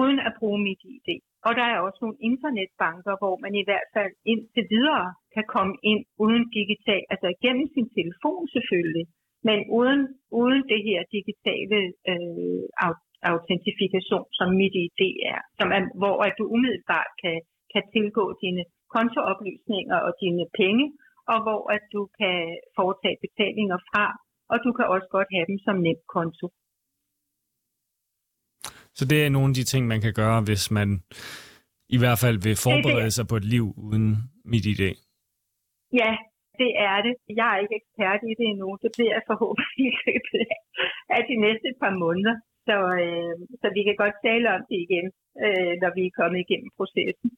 uden 0.00 0.18
at 0.28 0.32
bruge 0.38 0.60
mit 0.68 0.82
ID. 0.94 1.08
Og 1.46 1.52
der 1.58 1.66
er 1.72 1.78
også 1.86 1.98
nogle 2.02 2.22
internetbanker, 2.30 3.14
hvor 3.20 3.34
man 3.44 3.52
i 3.60 3.64
hvert 3.68 3.88
fald 3.96 4.12
indtil 4.32 4.64
videre 4.74 5.08
kan 5.34 5.46
komme 5.54 5.74
ind 5.90 6.02
uden 6.24 6.44
digital, 6.58 7.02
altså 7.12 7.28
gennem 7.44 7.66
sin 7.74 7.88
telefon 7.98 8.42
selvfølgelig, 8.54 9.06
men 9.48 9.58
uden, 9.78 10.00
uden 10.40 10.62
det 10.72 10.80
her 10.88 11.00
digitale 11.16 11.78
øh, 12.12 12.62
autentifikation, 13.32 14.26
som 14.38 14.48
mit 14.60 14.74
ID 14.84 15.02
er, 15.34 15.40
som 15.58 15.68
er 15.76 15.80
hvor 16.00 16.16
at 16.26 16.34
du 16.38 16.44
umiddelbart 16.54 17.10
kan, 17.22 17.36
kan 17.72 17.84
tilgå 17.94 18.24
dine 18.42 18.62
kontooplysninger 18.94 19.98
og 20.06 20.12
dine 20.22 20.44
penge, 20.60 20.84
og 21.32 21.38
hvor 21.44 21.62
at 21.76 21.84
du 21.94 22.02
kan 22.18 22.36
foretage 22.78 23.18
betalinger 23.26 23.78
fra, 23.90 24.04
og 24.52 24.56
du 24.64 24.70
kan 24.76 24.86
også 24.94 25.08
godt 25.16 25.28
have 25.36 25.46
dem 25.50 25.58
som 25.66 25.76
nem 25.86 26.00
konto. 26.14 26.46
Så 28.98 29.04
det 29.10 29.18
er 29.26 29.30
nogle 29.36 29.50
af 29.50 29.56
de 29.58 29.64
ting, 29.72 29.82
man 29.86 30.00
kan 30.00 30.14
gøre, 30.22 30.38
hvis 30.48 30.64
man 30.78 30.88
i 31.96 31.98
hvert 32.02 32.18
fald 32.24 32.38
vil 32.46 32.56
forberede 32.66 33.12
sig 33.16 33.26
på 33.30 33.36
et 33.40 33.46
liv 33.54 33.66
uden 33.86 34.08
mit 34.52 34.66
idé. 34.74 34.90
Ja, 36.00 36.10
det 36.60 36.70
er 36.90 36.98
det. 37.06 37.14
Jeg 37.40 37.46
er 37.52 37.58
ikke 37.62 37.76
ekspert 37.80 38.20
i 38.30 38.32
det 38.38 38.46
endnu. 38.52 38.68
Det 38.84 38.90
bliver 38.96 39.12
jeg 39.16 39.24
forhåbentlig 39.30 39.86
i 39.90 39.92
løbet 40.04 40.42
af 41.16 41.22
de 41.30 41.36
næste 41.46 41.68
par 41.80 41.94
måneder. 42.04 42.36
Så, 42.68 42.76
øh, 43.04 43.34
så 43.60 43.66
vi 43.76 43.82
kan 43.86 43.96
godt 44.02 44.16
tale 44.28 44.46
om 44.56 44.62
det 44.70 44.78
igen, 44.86 45.06
øh, 45.44 45.72
når 45.82 45.90
vi 45.96 46.02
er 46.06 46.16
kommet 46.20 46.40
igennem 46.44 46.70
processen. 46.78 47.30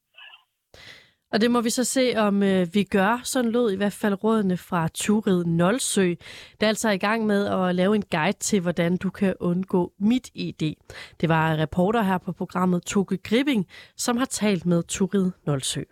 Og 1.32 1.40
det 1.40 1.50
må 1.50 1.60
vi 1.60 1.70
så 1.70 1.84
se, 1.84 2.12
om 2.16 2.42
øh, 2.42 2.66
vi 2.74 2.84
gør. 2.84 3.20
Sådan 3.24 3.50
lød 3.50 3.72
i 3.72 3.76
hvert 3.76 3.98
fald 4.02 4.24
rådene 4.24 4.56
fra 4.56 4.88
Turid 4.94 5.44
Nolsø, 5.44 6.06
der 6.08 6.14
altså 6.14 6.66
er 6.66 6.68
altså 6.68 6.90
i 6.90 6.98
gang 6.98 7.26
med 7.26 7.46
at 7.46 7.74
lave 7.74 7.94
en 7.94 8.04
guide 8.10 8.38
til, 8.38 8.60
hvordan 8.60 8.96
du 8.96 9.10
kan 9.10 9.34
undgå 9.40 9.92
mit 9.98 10.30
ID. 10.34 10.74
Det 11.20 11.28
var 11.28 11.56
reporter 11.56 12.02
her 12.02 12.18
på 12.18 12.32
programmet 12.32 12.82
Toke 12.82 13.16
Gripping, 13.16 13.66
som 13.96 14.16
har 14.16 14.24
talt 14.24 14.66
med 14.66 14.82
Turid 14.82 15.30
Nolsø. 15.46 15.82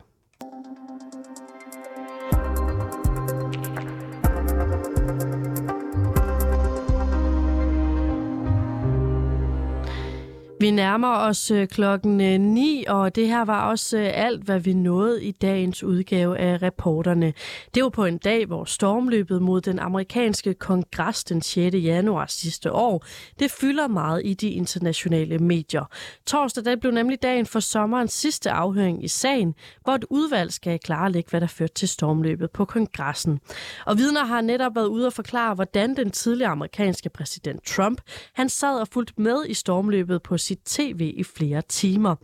Vi 10.61 10.71
nærmer 10.71 11.09
os 11.09 11.51
øh, 11.51 11.69
klokken 11.69 12.21
øh, 12.21 12.41
9, 12.41 12.85
og 12.89 13.15
det 13.15 13.29
her 13.29 13.45
var 13.45 13.71
også 13.71 13.99
øh, 13.99 14.11
alt, 14.15 14.45
hvad 14.45 14.61
vi 14.61 14.73
nåede 14.73 15.25
i 15.25 15.33
dagens 15.33 15.83
udgave 15.83 16.39
af 16.39 16.63
reporterne. 16.63 17.33
Det 17.75 17.83
var 17.83 17.89
på 17.89 18.05
en 18.05 18.19
dag, 18.19 18.47
hvor 18.47 18.65
stormløbet 18.65 19.43
mod 19.43 19.61
den 19.61 19.79
amerikanske 19.79 20.55
kongres 20.55 21.25
den 21.25 21.43
6. 21.43 21.77
januar 21.77 22.27
sidste 22.29 22.73
år, 22.73 23.05
det 23.39 23.51
fylder 23.51 23.89
meget 23.89 24.23
i 24.25 24.35
de 24.35 24.51
internationale 24.51 25.39
medier. 25.39 25.85
Torsdag 26.27 26.65
der 26.65 26.77
blev 26.77 26.93
nemlig 26.93 27.23
dagen 27.23 27.47
for 27.47 27.61
sommerens 27.61 28.13
sidste 28.13 28.51
afhøring 28.51 29.05
i 29.05 29.09
sagen, 29.09 29.55
hvor 29.83 29.93
et 29.93 30.05
udvalg 30.11 30.53
skal 30.53 30.79
klarlægge, 30.79 31.31
hvad 31.31 31.41
der 31.41 31.47
førte 31.47 31.75
til 31.75 31.89
stormløbet 31.89 32.51
på 32.51 32.65
kongressen. 32.65 33.41
Og 33.87 33.99
vidner 33.99 34.25
har 34.25 34.41
netop 34.41 34.75
været 34.75 34.87
ude 34.87 35.07
og 35.07 35.13
forklare, 35.13 35.55
hvordan 35.55 35.97
den 35.97 36.11
tidligere 36.11 36.51
amerikanske 36.51 37.09
præsident 37.09 37.67
Trump, 37.67 38.01
han 38.33 38.49
sad 38.49 38.81
og 38.81 38.89
fulgte 38.89 39.15
med 39.17 39.45
i 39.49 39.55
stormløbet 39.55 40.23
på 40.23 40.39
sit 40.55 40.65
tv 40.65 41.15
i 41.17 41.25
flere 41.25 41.63
timer. 41.69 42.15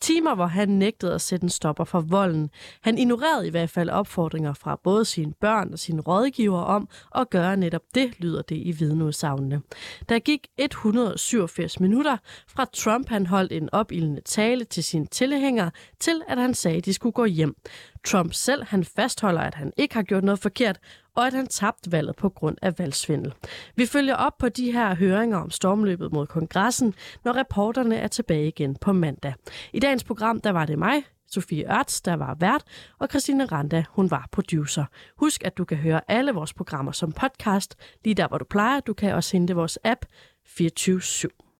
Timer, 0.00 0.34
hvor 0.34 0.46
han 0.46 0.68
nægtede 0.68 1.14
at 1.14 1.20
sætte 1.20 1.44
en 1.44 1.50
stopper 1.50 1.84
for 1.84 2.00
volden. 2.00 2.50
Han 2.80 2.98
ignorerede 2.98 3.46
i 3.46 3.50
hvert 3.50 3.70
fald 3.70 3.90
opfordringer 3.90 4.52
fra 4.52 4.80
både 4.84 5.04
sine 5.04 5.32
børn 5.40 5.72
og 5.72 5.78
sine 5.78 6.00
rådgiver 6.00 6.60
om 6.60 6.88
at 7.14 7.30
gøre 7.30 7.56
netop 7.56 7.82
det, 7.94 8.20
lyder 8.20 8.42
det 8.42 8.56
i 8.56 8.72
vidneudsagnene. 8.72 9.62
Der 10.08 10.18
gik 10.18 10.46
187 10.58 11.80
minutter 11.80 12.16
fra 12.48 12.64
Trump 12.72 13.08
han 13.08 13.26
holdt 13.26 13.52
en 13.52 13.68
opildende 13.72 14.20
tale 14.20 14.64
til 14.64 14.84
sine 14.84 15.06
tilhængere, 15.06 15.70
til 16.00 16.22
at 16.28 16.38
han 16.38 16.54
sagde, 16.54 16.76
at 16.76 16.84
de 16.84 16.94
skulle 16.94 17.12
gå 17.12 17.24
hjem. 17.24 17.56
Trump 18.04 18.34
selv 18.34 18.64
han 18.64 18.84
fastholder, 18.84 19.40
at 19.40 19.54
han 19.54 19.72
ikke 19.76 19.94
har 19.94 20.02
gjort 20.02 20.24
noget 20.24 20.38
forkert, 20.38 20.78
og 21.18 21.26
at 21.26 21.32
han 21.32 21.46
tabte 21.46 21.92
valget 21.92 22.16
på 22.16 22.28
grund 22.28 22.56
af 22.62 22.78
valgsvindel. 22.78 23.34
Vi 23.76 23.86
følger 23.86 24.14
op 24.14 24.38
på 24.38 24.48
de 24.48 24.72
her 24.72 24.94
høringer 24.94 25.38
om 25.38 25.50
stormløbet 25.50 26.12
mod 26.12 26.26
kongressen, 26.26 26.94
når 27.24 27.36
reporterne 27.36 27.96
er 27.96 28.08
tilbage 28.08 28.48
igen 28.48 28.76
på 28.76 28.92
mandag. 28.92 29.34
I 29.72 29.80
dagens 29.80 30.04
program 30.04 30.40
der 30.40 30.50
var 30.50 30.66
det 30.66 30.78
mig, 30.78 31.02
Sofie 31.30 31.78
Ørts, 31.78 32.00
der 32.00 32.14
var 32.14 32.36
vært, 32.40 32.62
og 32.98 33.08
Christine 33.10 33.44
Randa, 33.44 33.84
hun 33.90 34.10
var 34.10 34.28
producer. 34.32 34.84
Husk, 35.16 35.44
at 35.44 35.58
du 35.58 35.64
kan 35.64 35.76
høre 35.76 36.00
alle 36.08 36.32
vores 36.32 36.54
programmer 36.54 36.92
som 36.92 37.12
podcast, 37.12 37.76
lige 38.04 38.14
der, 38.14 38.28
hvor 38.28 38.38
du 38.38 38.44
plejer. 38.44 38.80
Du 38.80 38.94
kan 38.94 39.14
også 39.14 39.36
hente 39.36 39.54
vores 39.54 39.78
app 39.84 40.04
24 40.46 41.00
/7. 41.00 41.47